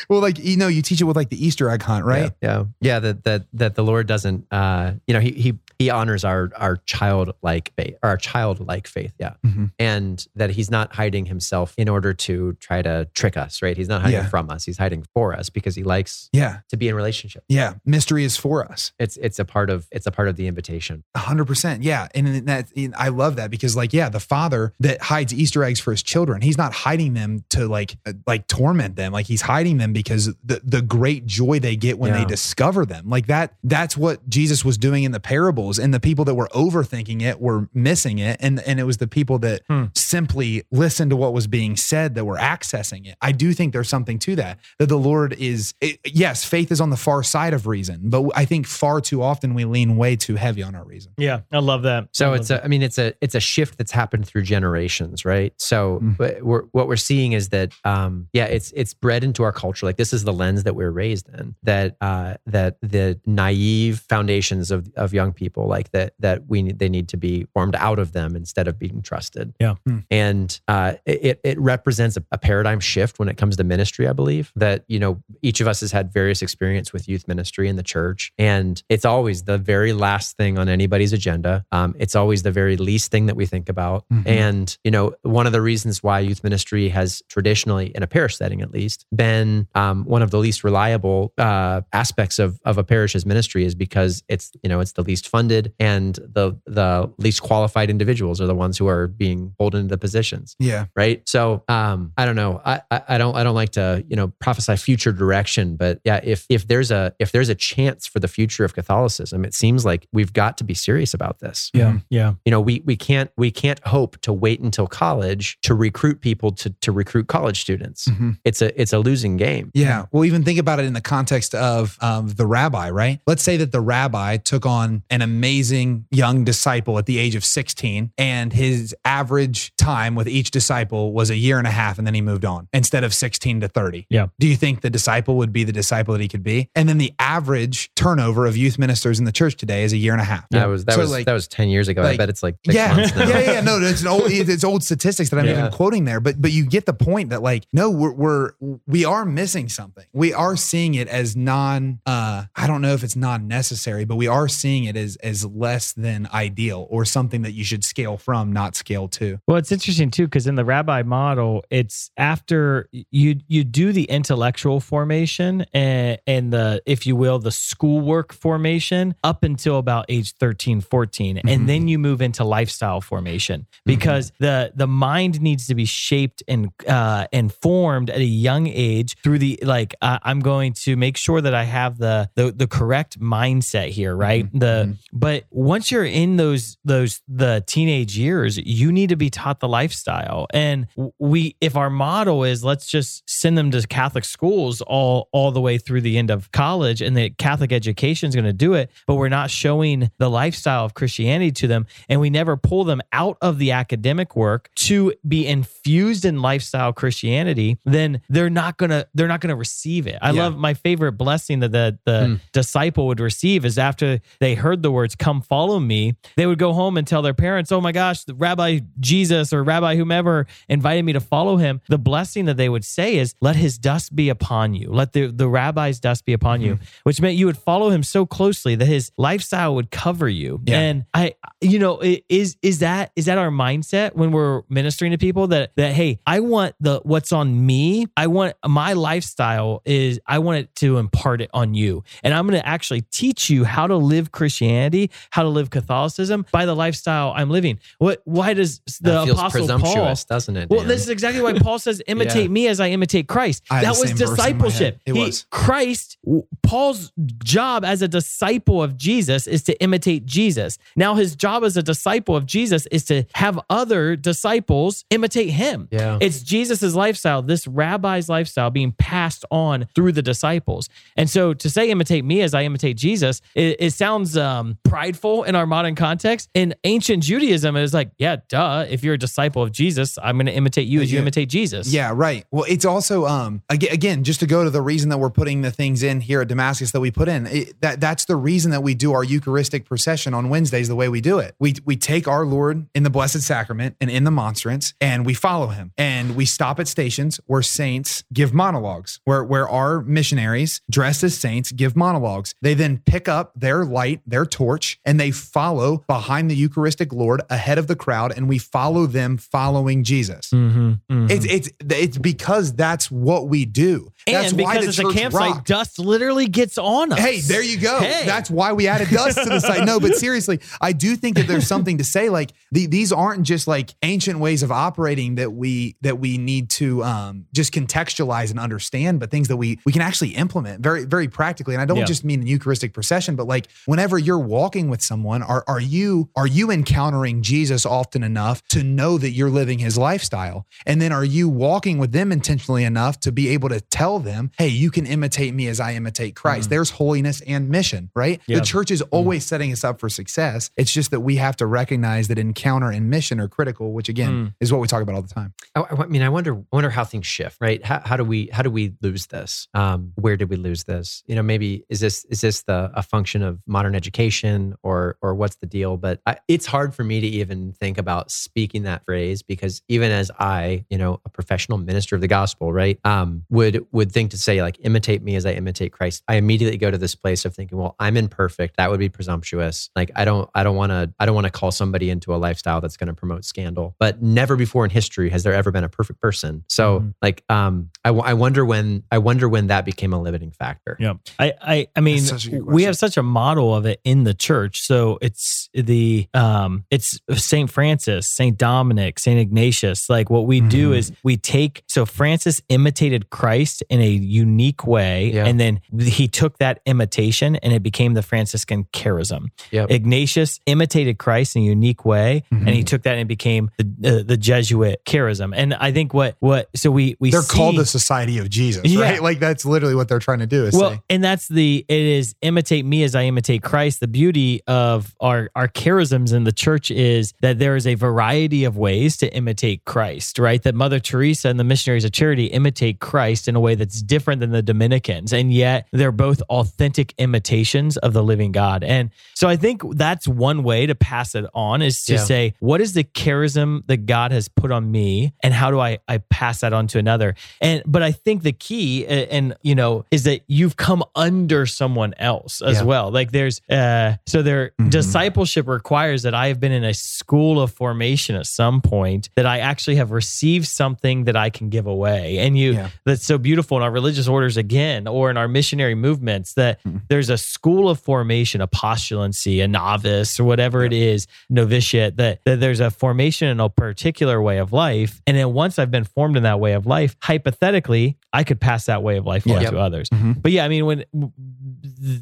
well, 0.08 0.20
like 0.20 0.38
you 0.38 0.56
know, 0.56 0.68
you 0.68 0.82
teach 0.82 1.00
it 1.00 1.04
with 1.04 1.16
like 1.16 1.30
the 1.30 1.44
Easter 1.44 1.68
egg 1.70 1.82
hunt, 1.82 2.04
right? 2.04 2.32
Yeah, 2.42 2.64
yeah. 2.80 2.98
That 3.00 3.24
that 3.24 3.46
that 3.54 3.74
the 3.74 3.82
Lord 3.84 4.06
doesn't. 4.06 4.46
Uh, 4.50 4.92
you 5.06 5.14
know, 5.14 5.20
he 5.20 5.32
he 5.32 5.54
he 5.78 5.90
honors 5.90 6.24
our 6.24 6.50
our 6.56 6.76
childlike 6.86 7.72
faith, 7.76 7.96
our 8.02 8.16
childlike 8.16 8.86
faith. 8.86 9.12
Yeah, 9.18 9.34
Mhm. 9.44 9.72
and 9.78 10.26
that 10.34 10.50
he's 10.50 10.70
not 10.70 10.94
hiding 10.94 11.26
himself 11.26 11.74
in 11.76 11.88
order 11.88 12.12
to 12.14 12.54
try 12.54 12.82
to 12.82 13.08
trick 13.14 13.36
us. 13.36 13.62
Right? 13.62 13.76
He's 13.76 13.88
not 13.88 14.02
hiding 14.02 14.20
Yeah. 14.20 14.28
from 14.28 14.50
us. 14.50 14.64
He's 14.64 14.78
hiding 14.78 15.06
for 15.14 15.34
us 15.34 15.50
because 15.50 15.74
he 15.74 15.82
likes 15.82 16.28
Yeah, 16.32 16.58
to 16.70 16.76
be 16.76 16.88
in 16.88 16.94
relationship. 16.94 17.44
yeah. 17.48 17.74
Mystery 17.84 18.24
is 18.24 18.36
for 18.36 18.64
us. 18.70 18.92
It's 18.98 19.16
it's 19.18 19.38
a 19.38 19.44
part 19.44 19.70
of 19.70 19.86
it's 19.92 20.06
a 20.06 20.10
part 20.10 20.28
of 20.28 20.36
the 20.36 20.46
invitation. 20.46 21.04
Hundred 21.16 21.46
percent. 21.46 21.82
Yeah. 21.82 22.08
And 22.14 22.46
that, 22.48 22.70
in- 22.74 22.94
I 22.96 23.08
love 23.08 23.36
that 23.36 23.50
because 23.50 23.76
like, 23.76 23.92
yeah, 23.92 24.08
the 24.08 24.20
father 24.20 24.72
that 24.80 25.00
hides 25.02 25.32
Easter 25.34 25.62
eggs 25.64 25.80
for 25.86 25.92
his 25.92 26.02
children, 26.02 26.42
he's 26.42 26.58
not 26.58 26.72
hiding 26.72 27.14
them 27.14 27.44
to 27.48 27.68
like, 27.68 27.96
uh, 28.04 28.12
like 28.26 28.48
torment 28.48 28.96
them. 28.96 29.12
Like 29.12 29.26
he's 29.26 29.42
hiding 29.42 29.78
them 29.78 29.92
because 29.92 30.34
the, 30.42 30.60
the 30.64 30.82
great 30.82 31.26
joy 31.26 31.60
they 31.60 31.76
get 31.76 31.96
when 31.96 32.12
they 32.12 32.24
discover 32.24 32.84
them 32.84 33.08
like 33.08 33.28
that. 33.28 33.54
That's 33.62 33.96
what 33.96 34.28
Jesus 34.28 34.64
was 34.64 34.76
doing 34.78 35.04
in 35.04 35.12
the 35.12 35.20
parables 35.20 35.78
and 35.78 35.94
the 35.94 36.00
people 36.00 36.24
that 36.24 36.34
were 36.34 36.48
overthinking 36.48 37.22
it 37.22 37.40
were 37.40 37.68
missing 37.72 38.18
it. 38.18 38.36
And, 38.40 38.58
and 38.66 38.80
it 38.80 38.82
was 38.82 38.96
the 38.96 39.06
people 39.06 39.38
that 39.38 39.62
Hmm. 39.68 39.84
simply 39.94 40.64
listened 40.72 41.10
to 41.10 41.16
what 41.16 41.32
was 41.32 41.46
being 41.46 41.76
said 41.76 42.16
that 42.16 42.24
were 42.24 42.36
accessing 42.36 43.06
it. 43.06 43.16
I 43.22 43.30
do 43.30 43.52
think 43.52 43.72
there's 43.72 43.88
something 43.88 44.18
to 44.26 44.34
that, 44.42 44.58
that 44.80 44.88
the 44.88 44.98
Lord 44.98 45.34
is, 45.34 45.74
it, 45.80 46.00
yes, 46.04 46.44
faith 46.44 46.72
is 46.72 46.80
on 46.80 46.90
the 46.90 46.96
far 46.96 47.22
side 47.22 47.54
of 47.54 47.68
reason, 47.68 48.10
but 48.10 48.24
I 48.34 48.44
think 48.44 48.66
far 48.66 49.00
too 49.00 49.22
often 49.22 49.54
we 49.54 49.64
lean 49.64 49.96
way 49.96 50.16
too 50.16 50.34
heavy 50.34 50.64
on 50.64 50.74
our 50.74 50.84
reason. 50.84 51.12
Yeah, 51.16 51.42
I 51.52 51.60
love 51.60 51.82
that. 51.84 52.08
So 52.10 52.32
I 52.32 52.36
it's 52.38 52.50
love 52.50 52.58
a, 52.60 52.64
I 52.64 52.68
mean, 52.68 52.82
it's 52.82 52.98
a, 52.98 53.14
it's 53.20 53.36
a 53.36 53.40
shift 53.40 53.78
that's 53.78 53.92
happened 53.92 54.26
through 54.26 54.42
generations, 54.42 55.24
right? 55.24 55.52
So 55.58 55.75
So 55.76 55.86
Mm. 56.02 56.16
but 56.16 56.42
we're, 56.42 56.62
what 56.76 56.86
we're 56.88 56.96
seeing 57.10 57.32
is 57.32 57.48
that, 57.50 57.68
um, 57.84 58.28
yeah, 58.32 58.44
it's 58.56 58.72
it's 58.80 58.94
bred 58.94 59.22
into 59.24 59.42
our 59.42 59.52
culture. 59.52 59.84
Like 59.86 59.96
this 59.96 60.12
is 60.12 60.22
the 60.24 60.32
lens 60.32 60.62
that 60.64 60.74
we're 60.74 60.90
raised 61.04 61.28
in. 61.38 61.54
That 61.62 61.96
uh, 62.00 62.34
that 62.46 62.76
the 62.82 63.18
naive 63.26 64.00
foundations 64.08 64.70
of 64.70 64.80
of 64.96 65.12
young 65.12 65.32
people, 65.32 65.66
like 65.76 65.90
that 65.92 66.14
that 66.20 66.38
we 66.48 66.62
need, 66.62 66.78
they 66.78 66.88
need 66.88 67.08
to 67.08 67.16
be 67.16 67.46
formed 67.54 67.76
out 67.76 67.98
of 67.98 68.12
them 68.12 68.34
instead 68.36 68.68
of 68.68 68.78
being 68.78 69.02
trusted. 69.02 69.54
Yeah. 69.60 69.74
Hmm. 69.86 69.98
And 70.10 70.60
uh, 70.68 70.94
it 71.04 71.40
it 71.44 71.58
represents 71.60 72.16
a, 72.16 72.24
a 72.32 72.38
paradigm 72.38 72.80
shift 72.80 73.18
when 73.18 73.28
it 73.28 73.36
comes 73.36 73.56
to 73.56 73.64
ministry. 73.64 74.08
I 74.08 74.12
believe 74.12 74.52
that 74.56 74.84
you 74.88 74.98
know 74.98 75.22
each 75.42 75.60
of 75.60 75.66
us 75.68 75.80
has 75.80 75.92
had 75.92 76.12
various 76.12 76.42
experience 76.42 76.92
with 76.92 77.08
youth 77.08 77.26
ministry 77.28 77.68
in 77.68 77.76
the 77.76 77.82
church, 77.82 78.32
and 78.38 78.82
it's 78.88 79.04
always 79.04 79.42
the 79.44 79.58
very 79.58 79.92
last 79.92 80.36
thing 80.36 80.58
on 80.58 80.68
anybody's 80.68 81.12
agenda. 81.12 81.64
Um, 81.72 81.94
it's 81.98 82.16
always 82.16 82.42
the 82.42 82.50
very 82.52 82.76
least 82.76 83.10
thing 83.10 83.26
that 83.26 83.36
we 83.36 83.46
think 83.46 83.68
about. 83.68 84.04
Mhm. 84.12 84.26
And, 84.26 84.78
you 84.84 84.90
know, 84.90 85.14
one 85.22 85.46
of 85.46 85.52
the 85.52 85.60
reasons 85.66 86.02
why 86.02 86.20
youth 86.20 86.42
ministry 86.42 86.88
has 86.88 87.22
traditionally, 87.28 87.86
in 87.94 88.02
a 88.02 88.06
parish 88.06 88.36
setting 88.36 88.62
at 88.62 88.70
least, 88.70 89.04
been 89.14 89.66
um, 89.74 90.04
one 90.04 90.22
of 90.22 90.30
the 90.30 90.38
least 90.38 90.64
reliable 90.64 91.32
uh, 91.36 91.82
aspects 91.92 92.38
of, 92.38 92.58
of 92.64 92.78
a 92.78 92.84
parish's 92.84 93.26
ministry 93.26 93.64
is 93.64 93.74
because 93.74 94.22
it's, 94.28 94.52
you 94.62 94.68
know, 94.70 94.80
it's 94.80 94.92
the 94.92 95.02
least 95.02 95.28
funded 95.28 95.72
and 95.78 96.14
the 96.38 96.56
the 96.66 97.12
least 97.18 97.42
qualified 97.42 97.90
individuals 97.90 98.40
are 98.40 98.46
the 98.46 98.54
ones 98.54 98.78
who 98.78 98.86
are 98.86 99.06
being 99.08 99.52
pulled 99.58 99.74
into 99.74 99.88
the 99.88 99.98
positions 99.98 100.54
Yeah. 100.58 100.86
right 100.96 101.26
so 101.28 101.62
um 101.68 102.12
i 102.16 102.24
don't 102.24 102.36
know 102.36 102.60
I, 102.64 102.80
I 102.90 103.02
i 103.10 103.18
don't 103.18 103.34
i 103.36 103.42
don't 103.42 103.54
like 103.54 103.70
to 103.72 104.04
you 104.08 104.16
know 104.16 104.28
prophesy 104.40 104.76
future 104.76 105.12
direction 105.12 105.76
but 105.76 106.00
yeah 106.04 106.20
if 106.22 106.46
if 106.48 106.66
there's 106.68 106.90
a 106.90 107.12
if 107.18 107.32
there's 107.32 107.48
a 107.48 107.54
chance 107.54 108.06
for 108.06 108.20
the 108.20 108.28
future 108.28 108.64
of 108.64 108.74
catholicism 108.74 109.44
it 109.44 109.54
seems 109.54 109.84
like 109.84 110.06
we've 110.12 110.32
got 110.32 110.56
to 110.58 110.64
be 110.64 110.74
serious 110.74 111.12
about 111.14 111.38
this 111.40 111.70
Yeah. 111.74 111.98
Yeah. 112.10 112.34
you 112.44 112.50
know 112.50 112.60
we 112.60 112.82
we 112.84 112.96
can't 112.96 113.30
we 113.36 113.50
can't 113.50 113.80
hope 113.86 114.20
to 114.22 114.32
wait 114.32 114.60
until 114.60 114.86
college 114.86 115.55
to 115.62 115.74
recruit 115.74 116.20
people 116.20 116.52
to 116.52 116.70
to 116.80 116.92
recruit 116.92 117.26
college 117.26 117.60
students 117.60 118.06
Mhm. 118.08 118.38
it's 118.44 118.62
a 118.62 118.80
it's 118.80 118.92
a 118.92 118.98
losing 118.98 119.36
game 119.36 119.70
Yeah. 119.74 120.04
Well, 120.12 120.24
even 120.24 120.44
think 120.44 120.58
about 120.58 120.78
it 120.80 120.84
in 120.86 120.92
the 120.92 121.00
context 121.00 121.54
of 121.54 121.96
um, 122.00 122.28
the 122.28 122.46
rabbi, 122.46 122.90
right? 122.90 123.20
Let's 123.26 123.42
say 123.42 123.56
that 123.58 123.72
the 123.72 123.80
rabbi 123.80 124.36
took 124.36 124.64
on 124.66 125.02
an 125.10 125.22
amazing 125.22 126.06
young 126.10 126.44
disciple 126.44 126.98
at 126.98 127.06
the 127.06 127.18
age 127.18 127.34
of 127.34 127.44
16, 127.44 128.10
and 128.18 128.52
his 128.52 128.94
average 129.04 129.72
time 129.76 130.14
with 130.14 130.28
each 130.28 130.50
disciple 130.50 131.12
was 131.12 131.30
a 131.30 131.36
year 131.36 131.58
and 131.58 131.66
a 131.66 131.70
half, 131.70 131.98
and 131.98 132.06
then 132.06 132.14
he 132.14 132.20
moved 132.20 132.44
on 132.44 132.68
instead 132.72 133.04
of 133.04 133.12
16 133.14 133.60
to 133.60 133.68
30. 133.68 134.06
Yeah. 134.10 134.26
Do 134.38 134.46
you 134.46 134.56
think 134.56 134.80
the 134.82 134.90
disciple 134.90 135.36
would 135.38 135.52
be 135.52 135.64
the 135.64 135.72
disciple 135.72 136.12
that 136.14 136.20
he 136.20 136.28
could 136.28 136.42
be? 136.42 136.68
And 136.74 136.88
then 136.88 136.98
the 136.98 137.12
average 137.18 137.90
turnover 137.96 138.46
of 138.46 138.56
youth 138.56 138.78
ministers 138.78 139.18
in 139.18 139.24
the 139.24 139.32
church 139.32 139.56
today 139.56 139.84
is 139.84 139.92
a 139.92 139.96
year 139.96 140.12
and 140.12 140.20
a 140.20 140.24
half. 140.24 140.48
that 140.50 140.66
was 140.66 140.84
that 140.84 140.94
So, 140.94 141.00
was 141.00 141.10
like- 141.10 141.26
that 141.26 141.32
was 141.32 141.48
10 141.48 141.68
years 141.68 141.88
ago 141.88 142.02
i 142.02 142.16
bet 142.16 142.28
it's 142.28 142.42
like 142.42 142.56
six 142.64 142.74
yeah, 142.76 142.96
yeah, 143.16 143.40
yeah. 143.52 143.60
No, 143.60 143.78
it's 143.80 144.02
an 144.02 144.08
old, 144.08 144.22
it's 144.30 144.64
old 144.64 144.82
statistics 144.84 145.30
that 145.30 145.38
I'm 145.38 145.45
Yeah. 145.46 145.58
even 145.60 145.70
quoting 145.72 146.04
there. 146.04 146.20
But 146.20 146.40
but 146.40 146.52
you 146.52 146.66
get 146.66 146.86
the 146.86 146.92
point 146.92 147.30
that 147.30 147.42
like, 147.42 147.64
no, 147.72 147.90
we're 147.90 148.12
we're 148.12 148.50
we 148.86 149.04
are 149.04 149.24
missing 149.24 149.68
something. 149.68 150.04
We 150.12 150.32
are 150.32 150.56
seeing 150.56 150.94
it 150.94 151.08
as 151.08 151.36
non. 151.36 152.00
Uh, 152.06 152.44
I 152.54 152.66
don't 152.66 152.82
know 152.82 152.92
if 152.94 153.02
it's 153.04 153.16
non 153.16 153.48
necessary, 153.48 154.04
but 154.04 154.16
we 154.16 154.26
are 154.28 154.48
seeing 154.48 154.84
it 154.84 154.96
as 154.96 155.16
as 155.16 155.44
less 155.44 155.92
than 155.92 156.28
ideal 156.32 156.86
or 156.90 157.04
something 157.04 157.42
that 157.42 157.52
you 157.52 157.64
should 157.64 157.84
scale 157.84 158.16
from, 158.16 158.52
not 158.52 158.76
scale 158.76 159.08
to. 159.08 159.38
Well, 159.46 159.56
it's 159.56 159.72
interesting 159.72 160.10
too 160.10 160.24
because 160.26 160.46
in 160.46 160.54
the 160.54 160.64
rabbi 160.64 161.02
model, 161.02 161.64
it's 161.70 162.10
after 162.16 162.88
you 163.10 163.40
you 163.48 163.64
do 163.64 163.92
the 163.92 164.04
intellectual 164.04 164.80
formation 164.80 165.66
and, 165.72 166.18
and 166.26 166.52
the 166.52 166.82
if 166.86 167.06
you 167.06 167.16
will 167.16 167.38
the 167.38 167.50
schoolwork 167.52 168.32
formation 168.32 169.14
up 169.24 169.42
until 169.44 169.78
about 169.78 170.06
age 170.08 170.32
13 170.34 170.80
14 170.80 171.36
Mhm. 171.36 171.40
and 171.50 171.68
then 171.68 171.88
you 171.88 171.98
move 171.98 172.22
into 172.22 172.44
lifestyle 172.44 173.00
formation 173.00 173.66
because 173.84 174.32
the 174.38 174.72
the 174.74 174.86
mind 174.86 175.25
needs 175.32 175.66
to 175.66 175.74
be 175.74 175.84
shaped 175.84 176.42
and 176.48 176.70
uh 176.88 177.26
and 177.32 177.52
formed 177.52 178.10
at 178.10 178.18
a 178.18 178.24
young 178.24 178.66
age 178.66 179.16
through 179.22 179.38
the 179.38 179.58
like 179.62 179.94
uh, 180.02 180.18
I'm 180.22 180.40
going 180.40 180.72
to 180.84 180.96
make 180.96 181.16
sure 181.16 181.40
that 181.40 181.54
I 181.54 181.64
have 181.64 181.98
the 181.98 182.30
the, 182.34 182.52
the 182.52 182.66
correct 182.66 183.18
mindset 183.20 183.88
here 183.90 184.14
right? 184.16 184.44
Mhm. 184.52 184.60
the 184.60 184.96
but 185.12 185.44
once 185.50 185.90
you're 185.90 186.04
in 186.04 186.36
those 186.36 186.76
those 186.84 187.20
the 187.28 187.62
teenage 187.66 188.16
years 188.16 188.58
you 188.58 188.92
need 188.92 189.08
to 189.10 189.16
be 189.16 189.30
taught 189.30 189.60
the 189.60 189.68
lifestyle. 189.68 190.46
And 190.52 190.86
we 191.18 191.56
if 191.60 191.76
our 191.76 191.90
model 191.90 192.44
is 192.44 192.64
let's 192.64 192.86
just 192.86 193.28
send 193.28 193.56
them 193.56 193.70
to 193.70 193.86
catholic 193.86 194.24
schools 194.24 194.80
all 194.82 195.28
all 195.32 195.52
the 195.52 195.60
way 195.60 195.78
through 195.78 196.00
the 196.00 196.16
end 196.18 196.30
of 196.30 196.50
college 196.52 197.00
and 197.02 197.16
the 197.16 197.30
catholic 197.30 197.72
education 197.72 198.28
is 198.28 198.34
going 198.34 198.44
to 198.44 198.52
do 198.52 198.74
it 198.74 198.90
but 199.06 199.14
we're 199.14 199.28
not 199.28 199.50
showing 199.50 200.10
the 200.18 200.28
lifestyle 200.28 200.84
of 200.84 200.94
christianity 200.94 201.50
to 201.52 201.66
them 201.66 201.86
and 202.08 202.20
we 202.20 202.30
never 202.30 202.56
pull 202.56 202.84
them 202.84 203.00
out 203.12 203.36
of 203.40 203.58
the 203.58 203.70
academic 203.72 204.34
work 204.36 204.70
to 204.74 205.12
be 205.28 205.46
infused 205.46 206.24
in 206.24 206.40
lifestyle 206.42 206.92
christianity 206.92 207.78
then 207.84 208.20
they're 208.28 208.50
not 208.50 208.76
going 208.76 208.90
to 208.90 209.06
they're 209.14 209.28
not 209.28 209.40
to 209.40 209.56
receive 209.56 210.06
it 210.06 210.18
i 210.22 210.30
Yeah. 210.30 210.42
love 210.44 210.56
my 210.56 210.74
favorite 210.74 211.12
blessing 211.12 211.60
that 211.60 211.72
the 211.72 211.98
the 212.04 212.26
Hmm. 212.26 212.34
disciple 212.52 213.06
would 213.06 213.20
receive 213.20 213.64
is 213.64 213.78
after 213.78 214.20
they 214.40 214.54
heard 214.54 214.82
the 214.82 214.90
words 214.90 215.14
come 215.14 215.40
follow 215.40 215.78
me 215.78 216.16
they 216.36 216.46
would 216.46 216.58
go 216.58 216.72
home 216.72 216.96
and 216.96 217.06
tell 217.06 217.22
their 217.22 217.34
parents 217.34 217.70
oh 217.72 217.80
my 217.80 217.92
gosh 217.92 218.24
the 218.24 218.34
rabbi 218.34 218.80
jesus 219.00 219.52
or 219.52 219.62
rabbi 219.62 219.96
whomever 219.96 220.46
invited 220.68 221.04
me 221.04 221.12
to 221.12 221.20
follow 221.20 221.56
him 221.56 221.80
the 221.88 221.98
blessing 221.98 222.44
that 222.46 222.56
they 222.56 222.68
would 222.68 222.84
say 222.84 223.16
is 223.16 223.34
let 223.40 223.56
his 223.56 223.78
dust 223.78 224.14
be 224.16 224.28
upon 224.28 224.74
you 224.74 224.90
let 224.90 225.12
the, 225.12 225.26
the 225.26 225.48
rabbi's 225.48 226.00
dust 226.00 226.24
be 226.24 226.32
upon 226.32 226.60
you 226.60 226.78
which 227.04 227.20
meant 227.20 227.36
you 227.36 227.46
would 227.46 227.58
follow 227.58 227.90
him 227.90 228.02
so 228.02 228.26
closely 228.26 228.74
that 228.74 228.86
his 228.86 229.12
lifestyle 229.16 229.74
would 229.74 229.90
cover 229.90 230.28
you 230.28 230.60
Yeah. 230.66 230.80
and 230.80 231.04
i 231.14 231.34
you 231.60 231.78
know 231.78 232.00
is 232.28 232.56
is 232.62 232.80
that 232.80 233.12
is 233.16 233.26
that 233.26 233.38
our 233.38 233.50
mindset 233.50 234.14
when 234.14 234.30
we're 234.32 234.62
ministering 234.68 235.12
to 235.18 235.24
people 235.26 235.46
that 235.48 235.72
that 235.76 235.92
hey 235.92 236.18
i 236.26 236.40
want 236.40 236.74
the 236.80 237.00
what's 237.04 237.32
on 237.32 237.64
me 237.66 238.06
i 238.16 238.26
want 238.26 238.54
my 238.66 238.92
lifestyle 238.92 239.82
is 239.84 240.20
i 240.26 240.38
want 240.38 240.58
it 240.58 240.74
to 240.74 240.98
impart 240.98 241.40
it 241.40 241.50
on 241.54 241.74
you 241.74 242.02
and 242.22 242.34
i'm 242.34 242.46
going 242.46 242.58
to 242.60 242.66
actually 242.66 243.00
teach 243.02 243.48
you 243.50 243.64
how 243.64 243.86
to 243.86 243.96
live 243.96 244.30
christianity 244.32 245.10
how 245.30 245.42
to 245.42 245.48
live 245.48 245.70
catholicism 245.70 246.44
by 246.52 246.66
the 246.66 246.74
lifestyle 246.74 247.32
i'm 247.36 247.50
living 247.50 247.78
what 247.98 248.20
why 248.24 248.52
does 248.54 248.80
the 249.00 249.10
that 249.12 249.24
feels 249.24 249.38
apostle 249.38 249.66
paul 249.66 249.78
presumptuous 249.78 250.24
doesn't 250.24 250.56
it 250.56 250.70
well, 250.70 250.82
this 250.84 251.02
is 251.02 251.08
exactly 251.08 251.40
why 251.42 251.52
Paul 251.58 251.78
says, 251.78 252.02
"Imitate 252.08 252.42
Yeah. 252.44 252.48
me 252.48 252.66
as 252.68 252.80
I 252.80 252.88
imitate 252.90 253.28
Christ." 253.28 253.62
I 253.70 253.82
that 253.82 253.90
was 253.90 254.08
same 254.08 254.16
verse 254.16 254.20
in 254.20 254.26
my 254.26 254.30
head. 254.30 254.36
discipleship. 254.58 255.00
It 255.06 255.14
He- 255.14 255.20
was. 255.20 255.46
Christ. 255.50 256.18
Paul's 256.62 257.12
job 257.44 257.84
as 257.84 258.02
a 258.02 258.08
disciple 258.08 258.82
of 258.82 258.96
Jesus 258.96 259.46
is 259.46 259.62
to 259.64 259.80
imitate 259.82 260.26
Jesus. 260.26 260.78
Now, 260.96 261.14
his 261.14 261.36
job 261.36 261.62
as 261.64 261.76
a 261.76 261.82
disciple 261.82 262.34
of 262.36 262.46
Jesus 262.46 262.86
is 262.86 263.04
to 263.04 263.24
have 263.34 263.58
other 263.70 264.16
disciples 264.16 264.95
imitate 265.10 265.50
him. 265.50 265.88
Yeah. 265.90 266.18
It's 266.20 266.42
Jesus's 266.42 266.94
lifestyle, 266.94 267.42
this 267.42 267.66
rabbi's 267.66 268.28
lifestyle, 268.28 268.70
being 268.70 268.92
passed 268.92 269.44
on 269.50 269.86
through 269.94 270.12
the 270.12 270.22
disciples. 270.22 270.88
And 271.16 271.28
so, 271.28 271.54
to 271.54 271.70
say 271.70 271.90
"imitate 271.90 272.24
me 272.24 272.40
as 272.42 272.54
I 272.54 272.62
imitate 272.62 272.96
Jesus," 272.96 273.40
it, 273.54 273.76
it 273.80 273.90
sounds 273.92 274.36
um, 274.36 274.78
prideful 274.84 275.44
in 275.44 275.54
our 275.54 275.66
modern 275.66 275.94
context. 275.94 276.48
In 276.54 276.74
ancient 276.84 277.22
Judaism, 277.22 277.76
it 277.76 277.80
was 277.80 277.94
like, 277.94 278.10
yeah, 278.18 278.36
duh. 278.48 278.86
If 278.88 279.02
you're 279.04 279.14
a 279.14 279.18
disciple 279.18 279.62
of 279.62 279.72
Jesus, 279.72 280.18
I'm 280.22 280.36
going 280.36 280.46
to 280.46 280.52
imitate 280.52 280.86
you 280.86 281.00
as 281.00 281.10
you 281.10 281.16
Yeah. 281.16 281.22
imitate 281.22 281.48
Jesus. 281.48 281.92
Yeah, 281.92 282.12
right. 282.14 282.44
Well, 282.50 282.64
it's 282.68 282.84
also 282.84 283.26
um 283.26 283.62
again, 283.68 283.92
again 283.92 284.24
just 284.24 284.40
to 284.40 284.46
go 284.46 284.64
to 284.64 284.70
the 284.70 284.82
reason 284.82 285.10
that 285.10 285.18
we're 285.18 285.30
putting 285.30 285.62
the 285.62 285.70
things 285.70 286.02
in 286.02 286.20
here 286.20 286.40
at 286.42 286.48
Damascus 286.48 286.92
that 286.92 287.00
we 287.00 287.10
put 287.10 287.28
in. 287.28 287.46
It, 287.46 287.80
that 287.80 288.00
that's 288.00 288.24
the 288.26 288.36
reason 288.36 288.70
that 288.70 288.82
we 288.82 288.94
do 288.94 289.12
our 289.12 289.24
Eucharistic 289.24 289.84
procession 289.84 290.34
on 290.34 290.48
Wednesdays 290.48 290.88
the 290.88 290.96
way 290.96 291.08
we 291.08 291.20
do 291.20 291.38
it. 291.38 291.54
We 291.58 291.74
we 291.84 291.96
take 291.96 292.26
our 292.28 292.44
Lord 292.46 292.86
in 292.94 293.02
the 293.02 293.10
Blessed 293.10 293.42
Sacrament 293.42 293.96
and 294.00 294.10
in 294.10 294.24
the 294.24 294.30
monstrance, 294.30 294.85
and 295.00 295.24
we 295.26 295.34
follow 295.34 295.68
him. 295.68 295.92
And 295.96 296.36
we 296.36 296.44
stop 296.44 296.80
at 296.80 296.88
stations 296.88 297.40
where 297.46 297.62
saints 297.62 298.24
give 298.32 298.52
monologues, 298.52 299.20
where 299.24 299.44
where 299.44 299.68
our 299.68 300.00
missionaries 300.02 300.80
dressed 300.90 301.22
as 301.22 301.36
saints 301.38 301.72
give 301.72 301.96
monologues. 301.96 302.54
They 302.62 302.74
then 302.74 302.98
pick 303.06 303.28
up 303.28 303.52
their 303.54 303.84
light, 303.84 304.20
their 304.26 304.46
torch, 304.46 304.98
and 305.04 305.18
they 305.18 305.30
follow 305.30 306.04
behind 306.06 306.50
the 306.50 306.56
Eucharistic 306.56 307.12
Lord 307.12 307.42
ahead 307.50 307.78
of 307.78 307.86
the 307.86 307.96
crowd, 307.96 308.32
and 308.36 308.48
we 308.48 308.58
follow 308.58 309.06
them 309.06 309.36
following 309.36 310.04
Jesus. 310.04 310.50
Mm-hmm, 310.50 311.26
It's 311.30 311.44
it's 311.46 311.70
it's 311.88 312.18
because 312.18 312.72
that's 312.74 313.10
what 313.10 313.48
we 313.48 313.64
do. 313.64 314.10
That's 314.26 314.52
and 314.52 314.60
why 314.60 314.78
because 314.78 314.96
the 314.96 315.06
it's 315.06 315.16
a 315.16 315.18
campsite, 315.18 315.50
rocked. 315.50 315.68
dust 315.68 315.98
literally 315.98 316.46
gets 316.48 316.78
on 316.78 317.12
us. 317.12 317.18
Hey, 317.18 317.40
there 317.40 317.62
you 317.62 317.78
go. 317.78 318.00
Hey. 318.00 318.24
That's 318.26 318.50
why 318.50 318.72
we 318.72 318.88
added 318.88 319.08
dust 319.10 319.38
to 319.38 319.48
the 319.48 319.60
site. 319.60 319.84
No, 319.84 320.00
but 320.00 320.14
seriously, 320.16 320.60
I 320.80 320.92
do 320.92 321.14
think 321.16 321.36
that 321.36 321.46
there's 321.46 321.66
something 321.66 321.98
to 321.98 322.04
say. 322.04 322.28
Like 322.28 322.52
the, 322.72 322.86
these 322.86 323.12
aren't 323.12 323.44
just 323.44 323.68
like 323.68 323.94
ancient 324.02 324.38
ways 324.40 324.62
of 324.62 324.72
operating 324.76 325.36
that 325.36 325.52
we 325.52 325.96
that 326.02 326.18
we 326.18 326.36
need 326.38 326.68
to 326.70 327.02
um, 327.02 327.46
just 327.54 327.72
contextualize 327.72 328.50
and 328.50 328.60
understand, 328.60 329.18
but 329.20 329.30
things 329.30 329.48
that 329.48 329.56
we 329.56 329.78
we 329.86 329.92
can 329.92 330.02
actually 330.02 330.30
implement 330.36 330.82
very 330.82 331.04
very 331.04 331.28
practically. 331.28 331.74
And 331.74 331.80
I 331.82 331.86
don't 331.86 331.96
Yeah. 331.98 332.04
just 332.04 332.24
mean 332.24 332.40
in 332.42 332.46
Eucharistic 332.46 332.92
procession, 332.92 333.36
but 333.36 333.46
like 333.46 333.66
whenever 333.86 334.18
you're 334.18 334.38
walking 334.38 334.88
with 334.88 335.02
someone, 335.02 335.42
are 335.42 335.64
are 335.66 335.80
you 335.80 336.28
are 336.36 336.46
you 336.46 336.70
encountering 336.70 337.42
Jesus 337.42 337.86
often 337.86 338.22
enough 338.22 338.62
to 338.68 338.82
know 338.82 339.16
that 339.18 339.30
you're 339.30 339.50
living 339.50 339.78
his 339.78 339.96
lifestyle? 339.96 340.66
And 340.84 341.00
then 341.00 341.10
are 341.12 341.24
you 341.24 341.48
walking 341.48 341.98
with 341.98 342.12
them 342.12 342.30
intentionally 342.32 342.84
enough 342.84 343.18
to 343.20 343.32
be 343.32 343.48
able 343.48 343.68
to 343.70 343.80
tell 343.80 344.18
them, 344.18 344.50
hey, 344.58 344.68
you 344.68 344.90
can 344.90 345.06
imitate 345.06 345.54
me 345.54 345.66
as 345.68 345.80
I 345.80 345.94
imitate 345.94 346.36
Christ? 346.36 346.66
Mm. 346.66 346.70
There's 346.70 346.90
holiness 346.90 347.40
and 347.46 347.68
mission, 347.70 348.10
right? 348.14 348.40
Yeah. 348.46 348.58
The 348.58 348.64
church 348.64 348.90
is 348.90 349.00
always 349.02 349.44
setting 349.44 349.72
us 349.72 349.84
up 349.84 349.98
for 350.00 350.08
success. 350.08 350.70
It's 350.76 350.92
just 350.92 351.10
that 351.12 351.20
we 351.20 351.36
have 351.36 351.56
to 351.56 351.66
recognize 351.66 352.28
that 352.28 352.38
encounter 352.38 352.90
and 352.90 353.08
mission 353.08 353.40
are 353.40 353.48
critical, 353.48 353.92
which 353.92 354.08
again 354.08 354.26
Mm. 354.36 354.52
is 354.60 354.65
what 354.72 354.80
we 354.80 354.86
talk 354.86 355.02
about 355.02 355.14
all 355.14 355.22
the 355.22 355.32
time. 355.32 355.54
I, 355.74 355.82
I 355.82 356.06
mean, 356.06 356.22
I 356.22 356.28
wonder, 356.28 356.62
wonder 356.72 356.90
how 356.90 357.04
things 357.04 357.26
shift, 357.26 357.58
right? 357.60 357.84
How, 357.84 358.00
how 358.04 358.16
do 358.16 358.24
we, 358.24 358.48
how 358.52 358.62
do 358.62 358.70
we 358.70 358.94
lose 359.00 359.26
this? 359.26 359.68
Um, 359.74 360.12
where 360.16 360.36
did 360.36 360.50
we 360.50 360.56
lose 360.56 360.84
this? 360.84 361.22
You 361.26 361.34
know, 361.36 361.42
maybe 361.42 361.84
is 361.88 362.00
this, 362.00 362.24
is 362.26 362.40
this 362.40 362.62
the 362.62 362.90
a 362.94 363.02
function 363.02 363.42
of 363.42 363.60
modern 363.66 363.94
education, 363.94 364.74
or, 364.82 365.16
or 365.20 365.34
what's 365.34 365.56
the 365.56 365.66
deal? 365.66 365.96
But 365.96 366.20
I, 366.26 366.38
it's 366.48 366.66
hard 366.66 366.94
for 366.94 367.04
me 367.04 367.20
to 367.20 367.26
even 367.26 367.72
think 367.72 367.98
about 367.98 368.30
speaking 368.30 368.84
that 368.84 369.04
phrase 369.04 369.42
because 369.42 369.82
even 369.88 370.10
as 370.10 370.30
I, 370.38 370.84
you 370.88 370.98
know, 370.98 371.20
a 371.24 371.28
professional 371.28 371.78
minister 371.78 372.14
of 372.14 372.20
the 372.20 372.28
gospel, 372.28 372.72
right, 372.72 372.98
um, 373.04 373.44
would 373.50 373.86
would 373.92 374.12
think 374.12 374.30
to 374.30 374.38
say 374.38 374.62
like, 374.62 374.78
imitate 374.82 375.22
me 375.22 375.36
as 375.36 375.46
I 375.46 375.52
imitate 375.52 375.92
Christ. 375.92 376.22
I 376.28 376.36
immediately 376.36 376.78
go 376.78 376.90
to 376.90 376.98
this 376.98 377.14
place 377.14 377.44
of 377.44 377.54
thinking, 377.54 377.78
well, 377.78 377.94
I'm 377.98 378.16
imperfect. 378.16 378.76
That 378.76 378.90
would 378.90 379.00
be 379.00 379.08
presumptuous. 379.08 379.90
Like, 379.94 380.10
I 380.16 380.24
don't, 380.24 380.48
I 380.54 380.62
don't 380.62 380.76
want 380.76 380.90
to, 380.90 381.12
I 381.18 381.26
don't 381.26 381.34
want 381.34 381.46
to 381.46 381.50
call 381.52 381.70
somebody 381.70 382.10
into 382.10 382.34
a 382.34 382.36
lifestyle 382.36 382.80
that's 382.80 382.96
going 382.96 383.08
to 383.08 383.14
promote 383.14 383.44
scandal. 383.44 383.94
But 383.98 384.22
never 384.22 384.55
before 384.56 384.84
in 384.84 384.90
history 384.90 385.30
has 385.30 385.42
there 385.42 385.52
ever 385.54 385.70
been 385.70 385.84
a 385.84 385.88
perfect 385.88 386.20
person. 386.20 386.64
So, 386.68 387.00
Mhm. 387.00 387.14
like, 387.22 387.44
um, 387.48 387.90
I, 388.04 388.08
w- 388.10 388.24
I 388.24 388.34
wonder 388.34 388.64
when, 388.64 389.02
I 389.10 389.18
wonder 389.18 389.48
when 389.48 389.66
that 389.68 389.84
became 389.84 390.12
a 390.12 390.20
limiting 390.20 390.50
factor. 390.50 390.96
Yeah. 391.00 391.14
I, 391.38 391.52
I, 391.60 391.86
I 391.96 392.00
mean, 392.00 392.16
That's 392.16 392.28
such 392.30 392.46
a 392.46 392.50
good 392.50 392.66
we 392.66 392.84
have 392.84 392.96
such 392.96 393.16
a 393.16 393.22
model 393.22 393.74
of 393.74 393.86
it 393.86 394.00
in 394.04 394.24
the 394.24 394.34
church. 394.34 394.82
So 394.82 395.18
it's 395.20 395.68
the, 395.74 396.28
um, 396.34 396.84
it's 396.90 397.18
St. 397.34 397.70
Francis, 397.70 398.28
St. 398.28 398.56
Dominic, 398.56 399.18
St. 399.18 399.38
Ignatius. 399.38 400.08
Like 400.10 400.30
what 400.30 400.46
we 400.46 400.60
do 400.60 400.90
Mhm. 400.92 400.96
is 400.98 401.12
we 401.22 401.36
take, 401.36 401.82
so 401.88 402.04
Francis 402.06 402.60
imitated 402.68 403.30
Christ 403.30 403.82
in 403.90 404.00
a 404.00 404.08
unique 404.10 404.86
way. 404.86 405.32
Yeah. 405.32 405.46
And 405.46 405.58
then 405.60 405.80
he 406.00 406.28
took 406.28 406.58
that 406.58 406.80
imitation 406.86 407.56
and 407.56 407.72
it 407.72 407.82
became 407.82 408.14
the 408.14 408.22
Franciscan 408.22 408.84
charism. 408.92 409.46
Yep. 409.70 409.90
Ignatius 409.90 410.60
imitated 410.66 411.18
Christ 411.18 411.56
in 411.56 411.62
a 411.62 411.64
unique 411.64 412.04
way. 412.04 412.42
And 412.50 412.68
he 412.70 412.82
took 412.84 413.02
that 413.02 413.12
and 413.12 413.20
it 413.22 413.28
became 413.28 413.70
the, 413.78 414.20
uh, 414.20 414.22
the 414.22 414.36
Jesuit 414.46 415.00
charism. 415.04 415.52
And 415.54 415.74
I 415.74 415.90
think 415.90 416.14
what, 416.14 416.36
what, 416.38 416.68
so 416.76 416.90
we, 416.90 417.16
we 417.18 417.30
They're 417.30 417.42
see, 417.42 417.56
called 417.56 417.76
the 417.76 417.84
Society 417.84 418.38
of 418.38 418.48
Jesus, 418.48 418.82
Yeah. 418.84 419.00
right? 419.02 419.22
Like 419.22 419.40
that's 419.40 419.64
literally 419.64 419.94
what 419.96 420.08
they're 420.08 420.20
trying 420.20 420.38
to 420.38 420.46
do 420.46 420.66
is 420.66 420.74
well, 420.74 420.92
say, 420.92 421.00
and 421.10 421.22
that's 421.24 421.48
the 421.48 421.84
it 421.88 422.00
is 422.00 422.34
imitate 422.42 422.84
me 422.84 423.02
as 423.02 423.14
I 423.14 423.24
imitate 423.24 423.62
Christ. 423.62 424.00
The 424.00 424.08
beauty 424.08 424.60
of 424.68 425.14
our 425.20 425.50
our 425.56 425.66
charisms 425.68 426.32
in 426.32 426.44
the 426.44 426.52
church 426.52 426.90
is 426.90 427.34
that 427.40 427.58
there 427.58 427.74
is 427.76 427.86
a 427.86 427.94
variety 427.94 428.64
of 428.64 428.76
ways 428.76 429.16
to 429.18 429.26
imitate 429.34 429.84
Christ, 429.84 430.38
right? 430.38 430.62
That 430.62 430.74
Mother 430.74 431.00
Teresa 431.00 431.48
and 431.48 431.58
the 431.58 431.64
missionaries 431.64 432.04
of 432.04 432.12
charity 432.12 432.46
imitate 432.46 433.00
Christ 433.00 433.48
in 433.48 433.56
a 433.56 433.60
way 433.60 433.74
that's 433.74 434.00
different 434.02 434.40
than 434.40 434.50
the 434.52 434.62
Dominicans, 434.62 435.32
and 435.32 435.52
yet 435.52 435.88
they're 435.92 436.12
both 436.12 436.40
authentic 436.48 437.14
imitations 437.18 437.96
of 437.98 438.12
the 438.12 438.22
living 438.22 438.52
God. 438.52 438.84
And 438.84 439.10
so 439.34 439.48
I 439.48 439.56
think 439.56 439.82
that's 439.96 440.28
one 440.28 440.62
way 440.62 440.86
to 440.86 440.94
pass 440.94 441.34
it 441.34 441.44
on 441.54 441.82
is 441.82 442.04
to 442.06 442.14
Yeah. 442.14 442.24
say, 442.24 442.54
what 442.60 442.80
is 442.80 442.92
the 442.92 443.04
charism 443.04 443.82
that 443.86 444.06
God 444.06 444.32
has 444.36 444.48
put 444.48 444.70
on 444.70 444.90
me, 444.92 445.32
and 445.42 445.52
how 445.52 445.70
do 445.72 445.80
I 445.80 445.98
I 446.08 446.18
pass 446.18 446.60
that 446.60 446.72
on 446.72 446.86
to 446.88 446.98
another? 446.98 447.34
And 447.60 447.82
but 447.86 448.02
I 448.02 448.12
think 448.12 448.42
the 448.44 448.52
key, 448.52 449.06
and 449.06 449.54
you 449.62 449.74
know, 449.74 450.04
is 450.10 450.22
that 450.24 450.42
you've 450.46 450.76
come 450.76 451.02
under 451.16 451.66
someone 451.66 452.14
else 452.18 452.62
as 452.62 452.76
Yeah. 452.78 452.84
well. 452.84 453.10
Like 453.10 453.32
there's, 453.32 453.60
uh, 453.70 454.16
so 454.26 454.42
there 454.42 454.70
Mhm. 454.80 454.90
discipleship 454.90 455.66
requires 455.66 456.22
that 456.22 456.34
I 456.34 456.48
have 456.48 456.60
been 456.60 456.72
in 456.72 456.84
a 456.84 456.94
school 456.94 457.60
of 457.60 457.72
formation 457.72 458.36
at 458.36 458.46
some 458.46 458.80
point 458.80 459.28
that 459.36 459.46
I 459.46 459.58
actually 459.58 459.96
have 459.96 460.10
received 460.10 460.66
something 460.68 461.24
that 461.24 461.36
I 461.36 461.48
can 461.50 461.68
give 461.70 461.86
away. 461.86 462.38
And 462.38 462.56
you, 462.58 462.72
Yeah. 462.74 462.88
that's 463.04 463.24
so 463.24 463.38
beautiful 463.38 463.76
in 463.78 463.82
our 463.82 463.90
religious 463.90 464.28
orders 464.28 464.56
again, 464.56 465.06
or 465.08 465.30
in 465.30 465.36
our 465.36 465.48
missionary 465.48 465.94
movements 465.94 466.52
that 466.54 466.78
Mhm. 466.84 467.00
there's 467.08 467.30
a 467.30 467.38
school 467.38 467.88
of 467.88 467.98
formation, 467.98 468.60
a 468.60 468.66
postulancy, 468.68 469.60
a 469.64 469.68
novice, 469.68 470.38
or 470.38 470.44
whatever 470.44 470.84
it 470.84 470.92
is, 470.92 471.26
novitiate, 471.48 472.16
that, 472.16 472.40
that 472.44 472.60
there's 472.60 472.80
a 472.80 472.90
formation 472.90 473.48
in 473.48 473.60
a 473.60 473.68
particular 473.68 474.25
way 474.42 474.58
of 474.58 474.72
life. 474.72 475.20
And 475.26 475.36
then 475.36 475.52
once 475.52 475.78
I've 475.78 475.90
been 475.90 476.04
formed 476.04 476.36
in 476.36 476.42
that 476.44 476.60
way 476.60 476.72
of 476.72 476.86
life, 476.86 477.16
hypothetically, 477.22 478.18
I 478.32 478.44
could 478.44 478.60
pass 478.60 478.86
that 478.86 479.02
way 479.02 479.16
of 479.16 479.26
life 479.26 479.46
on 479.46 479.60
Yeah. 479.62 479.70
to 479.70 479.78
others. 479.78 480.08
Mhm. 480.10 480.42
But 480.42 480.52
yeah, 480.52 480.64
I 480.64 480.68
mean, 480.68 480.84
when 480.86 481.04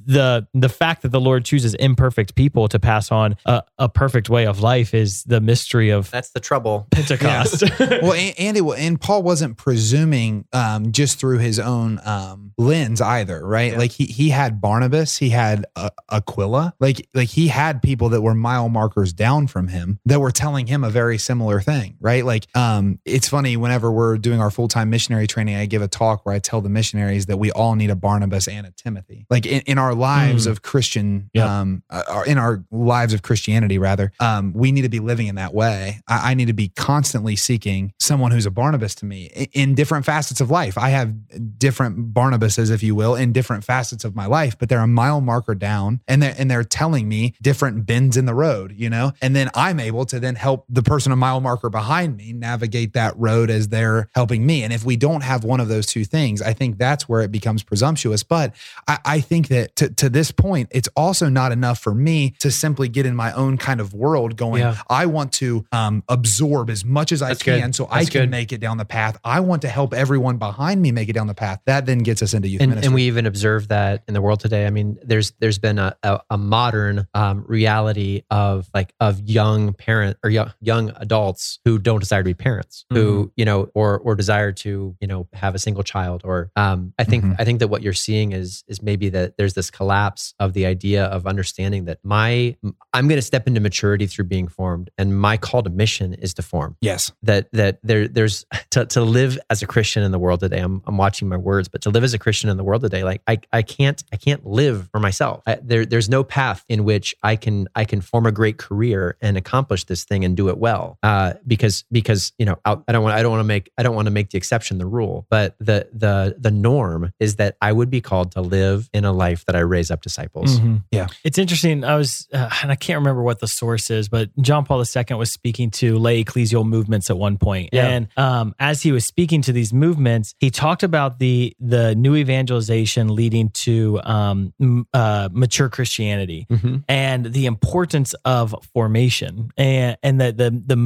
the 0.07 0.46
the 0.55 0.68
fact 0.68 1.02
that 1.02 1.09
the 1.11 1.20
Lord 1.20 1.44
chooses 1.44 1.74
imperfect 1.74 2.34
people 2.34 2.68
to 2.68 2.78
pass 2.78 3.11
on 3.11 3.36
a, 3.46 3.62
a 3.78 3.88
perfect 3.88 4.28
way 4.30 4.46
of 4.46 4.61
life 4.61 4.94
is 4.94 5.24
the 5.24 5.40
mystery 5.40 5.90
of 5.90 6.11
That's 6.11 6.30
the 6.30 6.40
trouble. 6.40 6.86
Pentecost. 6.90 7.64
well, 7.80 8.12
and, 8.12 8.34
and, 8.38 8.57
it, 8.57 8.64
and 8.78 9.00
Paul 9.00 9.22
wasn't 9.22 9.57
presuming 9.57 10.44
um, 10.52 10.92
just 10.92 11.18
through 11.18 11.38
his 11.38 11.59
own 11.59 12.00
um, 12.05 12.52
lens 12.59 13.00
either, 13.00 13.44
right? 13.46 13.72
Yeah. 13.72 13.78
Like 13.78 13.92
he 13.92 14.05
he 14.07 14.28
had 14.30 14.61
Barnabas, 14.61 15.18
he 15.18 15.30
had 15.30 15.66
uh, 15.76 15.90
Aquila, 16.11 16.74
like 16.80 17.09
like 17.14 17.28
he 17.28 17.48
had 17.48 17.82
people 17.82 18.09
that 18.11 18.20
were 18.22 18.34
mile 18.34 18.68
markers 18.68 19.12
down 19.12 19.46
from 19.46 19.68
him 19.68 19.98
that 20.07 20.20
were 20.20 20.30
telling 20.30 20.66
him 20.66 20.84
a 20.84 20.90
very 20.90 21.18
similar 21.18 21.61
thing, 21.61 21.84
right? 22.01 22.24
Like 22.24 22.47
um, 22.57 22.99
it's 23.05 23.28
funny 23.28 23.57
whenever 23.57 23.91
we're 23.91 24.18
doing 24.18 24.41
our 24.41 24.51
full 24.51 24.68
time 24.68 24.91
missionary 24.91 25.26
training, 25.26 25.57
I 25.57 25.66
give 25.66 25.82
a 25.82 25.89
talk 25.89 26.24
where 26.24 26.35
I 26.35 26.39
tell 26.39 26.61
the 26.61 26.68
missionaries 26.68 27.26
that 27.26 27.37
we 27.39 27.51
all 27.53 27.74
need 27.74 27.91
a 27.91 27.97
Barnabas 27.97 28.49
and 28.49 28.66
a 28.66 28.70
Timothy, 28.72 29.26
like 29.30 29.47
in, 29.47 29.61
in 29.62 29.78
our 29.78 29.95
lives 29.95 30.47
Mm. 30.47 30.51
of 30.51 30.62
Christian, 30.62 31.30
um, 31.41 31.82
uh, 31.91 32.22
in 32.26 32.39
our 32.39 32.64
lives 32.70 33.12
of 33.14 33.22
Christianity, 33.22 33.78
rather, 33.78 34.12
um, 34.20 34.53
we 34.55 34.72
need 34.72 34.82
to 34.82 34.89
be 34.89 35.01
living 35.01 35.26
in 35.26 35.35
that 35.37 35.53
way. 35.55 36.01
I, 36.09 36.30
I 36.30 36.35
need 36.35 36.47
to 36.47 36.53
be 36.53 36.68
constantly 36.68 37.37
seeking 37.37 37.93
someone 38.01 38.30
who's 38.32 38.47
a 38.47 38.51
Barnabas 38.51 38.95
to 38.97 39.07
me 39.07 39.30
i- 39.37 39.49
in 39.53 39.74
different 39.74 40.05
facets 40.07 40.41
of 40.41 40.51
life. 40.51 40.76
I 40.78 40.91
have 40.91 41.14
different 41.59 42.12
Barnabases, 42.14 42.70
if 42.70 42.82
you 42.82 42.95
will, 42.95 43.14
in 43.14 43.32
different 43.32 43.64
facets 43.64 44.05
of 44.05 44.14
my 44.14 44.26
life, 44.26 44.59
but 44.59 44.68
they're 44.68 44.80
a 44.80 44.87
mile 44.87 45.20
marker 45.20 45.55
down, 45.55 46.01
and 46.09 46.22
they're 46.22 46.35
and 46.39 46.51
they're 46.51 46.64
telling 46.64 47.09
me 47.09 47.35
different 47.41 47.87
bends 47.87 48.16
in 48.16 48.26
the 48.26 48.35
road, 48.35 48.74
you 48.76 48.91
know. 48.91 49.12
And 49.22 49.35
then 49.37 49.51
I'm 49.55 49.78
able 49.80 50.05
to 50.07 50.18
then 50.20 50.35
help 50.35 50.64
the 50.68 50.82
person 50.82 51.12
a 51.12 51.16
mile 51.16 51.41
marker 51.41 51.70
behind 51.75 52.16
me 52.16 52.33
navigate 52.33 52.93
that 52.93 53.12
road 53.18 53.51
as 53.51 53.66
they're 53.66 54.09
helping 54.14 54.47
me. 54.47 54.62
And 54.62 54.72
if 54.72 54.85
we 54.85 54.95
don't 54.97 55.22
have 55.22 55.43
one 55.43 55.59
of 55.59 55.66
those 55.66 55.87
two 55.87 56.05
things, 56.05 56.41
I 56.41 56.53
think 56.53 56.79
that's 56.79 57.09
where 57.09 57.20
it 57.22 57.33
becomes 57.33 57.64
presumptuous. 57.64 58.22
But 58.22 58.55
I, 58.87 58.99
I 59.05 59.20
think 59.20 59.49
that 59.49 59.75
to, 59.77 59.91
to 59.91 60.09
this 60.09 60.31
point, 60.31 60.68
it's 60.70 60.89
also 60.97 61.29
not 61.29 61.51
enough 61.51 61.81
for 61.81 61.93
me 61.93 62.35
to 62.39 62.53
simply 62.53 62.89
get 62.89 63.07
in 63.07 63.16
my 63.16 63.33
own 63.33 63.59
kind 63.59 63.81
of 63.81 63.93
world 63.93 64.37
going, 64.37 64.61
Yeah. 64.62 64.77
I 64.89 65.07
want 65.07 65.33
to 65.35 65.66
um, 65.72 66.05
absorb 66.09 66.70
as 66.70 66.85
much 66.85 67.11
as 67.11 67.22
I 67.22 67.31
That's 67.31 67.43
good. 67.43 67.61
can 67.61 67.72
so 67.72 67.89
I 67.91 68.05
can 68.05 68.22
good. 68.22 68.31
make 68.31 68.53
it 68.53 68.59
down 68.61 68.77
the 68.79 68.85
path. 68.85 69.18
I 69.25 69.41
want 69.41 69.62
to 69.62 69.68
help 69.68 69.93
everyone 69.95 70.37
behind 70.39 70.81
me 70.81 70.93
make 70.93 71.09
it 71.09 71.14
down 71.14 71.27
the 71.27 71.35
path. 71.35 71.61
That 71.66 71.87
then 71.87 71.99
gets 71.99 72.22
us 72.22 72.35
into 72.35 72.47
youth 72.47 72.61
and, 72.62 72.70
ministry. 72.70 72.87
and 72.87 72.95
we 72.95 73.03
even 73.05 73.27
observe 73.27 73.66
that 73.68 74.05
in 74.07 74.14
the 74.14 74.22
world 74.22 74.39
today. 74.39 74.64
I 74.66 74.70
mean, 74.70 74.97
there's 75.03 75.33
there's 75.41 75.59
been 75.59 75.81
a, 75.81 75.97
a, 76.05 76.20
a 76.31 76.39
modern 76.39 77.09
um, 77.14 77.45
reality 77.49 78.22
of 78.31 78.70
like 78.72 78.95
of 79.01 79.20
young 79.20 79.72
parent 79.72 80.18
or 80.22 80.31
young, 80.31 80.53
young 80.61 80.93
adults 80.97 81.59
who 81.64 81.78
don't 81.78 82.00
desire 82.00 82.20
to 82.22 82.24
be 82.24 82.34
parents, 82.34 82.84
who 82.90 83.32
you 83.36 83.44
know, 83.44 83.70
or 83.74 83.98
or 83.98 84.14
desire 84.14 84.52
to 84.52 84.94
you 85.00 85.06
know 85.06 85.26
have 85.32 85.54
a 85.54 85.58
single 85.58 85.82
child. 85.82 86.22
Or 86.24 86.50
um, 86.56 86.92
I 86.98 87.04
think 87.04 87.24
Mhm. 87.24 87.36
I 87.38 87.44
think 87.44 87.60
that 87.60 87.68
what 87.68 87.82
you're 87.82 87.92
seeing 87.92 88.32
is 88.32 88.64
is 88.68 88.82
maybe 88.82 89.08
that 89.10 89.36
there's 89.38 89.54
this 89.54 89.70
collapse 89.70 90.34
of 90.38 90.52
the 90.52 90.66
idea 90.66 91.04
of 91.04 91.26
understanding 91.26 91.86
that 91.86 91.98
my 92.02 92.56
I'm 92.92 93.08
going 93.08 93.18
to 93.18 93.22
step 93.22 93.46
into 93.46 93.60
maturity 93.60 94.06
through 94.06 94.26
being 94.26 94.48
formed, 94.48 94.90
and 94.98 95.18
my 95.18 95.36
call 95.36 95.62
to 95.62 95.70
mission 95.70 96.14
is 96.14 96.34
to 96.34 96.42
form 96.42 96.76
yes. 96.80 97.12
that 97.22 97.48
that 97.52 97.78
there 97.82 98.08
there's 98.08 98.44
to, 98.70 98.84
to 98.86 99.02
live 99.02 99.38
as 99.50 99.62
a 99.62 99.66
Christian 99.66 100.02
in 100.02 100.12
the 100.12 100.18
world 100.18 100.40
today. 100.40 100.58
I'm 100.58 100.82
I'm 100.86 100.96
watching 100.96 101.28
my 101.28 101.36
words, 101.36 101.68
but 101.68 101.80
to 101.82 101.90
live 101.90 102.04
as 102.04 102.14
a 102.14 102.18
Christian 102.18 102.50
in 102.50 102.56
the 102.56 102.64
world 102.64 102.82
today, 102.82 103.04
like 103.04 103.22
I 103.26 103.40
I 103.52 103.62
can't 103.62 104.02
I 104.12 104.16
can't 104.16 104.44
live 104.46 104.88
for 104.92 105.00
myself. 105.00 105.42
I, 105.46 105.58
there 105.62 105.86
there's 105.86 106.08
no 106.08 106.24
path 106.24 106.64
in 106.68 106.84
which 106.84 107.14
I 107.22 107.36
can 107.36 107.68
I 107.74 107.84
can 107.84 108.00
form 108.00 108.26
a 108.26 108.32
great 108.32 108.58
career 108.58 109.16
and 109.20 109.36
accomplish 109.36 109.84
this 109.84 110.04
thing 110.04 110.24
and 110.24 110.36
do 110.36 110.48
it 110.48 110.58
well. 110.58 110.98
Uh, 111.02 111.34
because 111.55 111.84
because 111.90 112.32
you 112.38 112.46
know 112.46 112.57
I, 112.64 112.76
I 112.88 112.92
don't 112.92 113.02
want 113.02 113.14
I 113.16 113.22
don't 113.22 113.30
want 113.30 113.40
to 113.40 113.44
make 113.55 113.70
I 113.78 113.82
don't 113.82 113.94
want 113.94 114.07
to 114.07 114.11
make 114.11 114.30
the 114.30 114.38
exception 114.38 114.78
the 114.78 114.86
rule, 114.86 115.26
but 115.30 115.55
the 115.59 115.88
the 115.92 116.36
the 116.38 116.50
norm 116.50 117.12
is 117.20 117.36
that 117.36 117.57
I 117.61 117.72
would 117.72 117.90
be 117.90 118.00
called 118.00 118.32
to 118.32 118.40
live 118.40 118.88
in 118.92 119.05
a 119.05 119.12
life 119.12 119.44
that 119.46 119.57
I 119.57 119.61
raise 119.61 119.90
up 119.90 120.02
disciples. 120.02 120.59
Mhm. 120.61 120.82
Yeah. 120.90 121.07
It's 121.24 121.38
interesting. 121.38 121.84
I 121.84 121.96
was, 121.96 122.28
uh, 122.32 122.48
and 122.62 122.70
I 122.72 122.76
can't 122.76 122.98
remember 122.98 123.22
what 123.22 123.38
the 123.40 123.48
source 123.48 123.90
is, 123.90 124.09
but 124.09 124.30
John 124.40 124.64
Paul 124.64 124.82
II 124.84 125.16
was 125.16 125.30
speaking 125.32 125.70
to 125.72 125.98
lay 125.98 126.22
ecclesial 126.24 126.66
movements 126.66 127.11
at 127.11 127.16
one 127.18 127.36
point. 127.38 127.70
Yeah. 127.72 127.86
And 127.88 128.09
um, 128.16 128.55
as 128.59 128.82
he 128.82 128.92
was 128.92 129.05
speaking 129.05 129.42
to 129.42 129.52
these 129.52 129.72
movements, 129.72 130.34
he 130.38 130.50
talked 130.50 130.82
about 130.82 131.18
the 131.18 131.55
the 131.61 131.94
new 131.94 132.14
evangelization 132.16 133.14
leading 133.14 133.48
to 133.50 134.00
um, 134.05 134.52
m- 134.61 134.86
uh, 134.92 135.28
mature 135.32 135.68
Christianity 135.68 136.46
Mhm. 136.50 136.84
and 136.88 137.26
the 137.26 137.46
importance 137.46 138.14
of 138.24 138.55
formation 138.72 139.50
and 139.57 139.96
and 140.02 140.20
that 140.20 140.36
the 140.36 140.50
the 140.66 140.76